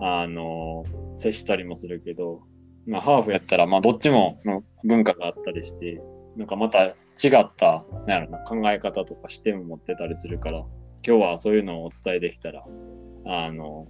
[0.00, 0.84] あの、
[1.16, 2.42] 接したりもするけど、
[2.86, 4.38] まあハーフやったら、まあどっちも
[4.84, 6.00] 文化があったりして、
[6.36, 6.92] なんかまた違
[7.40, 10.64] った、なんやろな、考え方とか視点を持ってたりするから、
[11.06, 12.64] 今日はそういうのをお伝えできたら、
[13.26, 13.88] あの、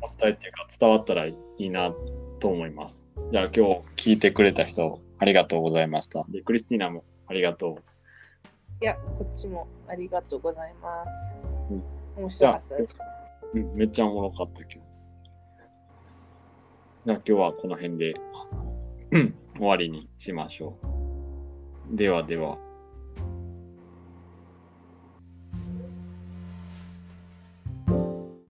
[0.00, 1.94] お伝えっていうか伝わったらいいな
[2.40, 3.08] と思います。
[3.32, 6.26] じゃあ今日聞いてくれた人、ありがとうございました。
[6.28, 8.84] で、クリスティーナもありがとう。
[8.84, 11.08] いや、こっちもありがとうございます。
[11.70, 11.82] うん
[12.16, 12.96] 面白かったです。
[13.54, 14.84] うん、めっちゃおもろかったけど。
[17.06, 18.14] じゃあ今日はこの辺で
[19.56, 20.76] 終わりにしましょ
[21.90, 21.96] う。
[21.96, 22.58] ではでは。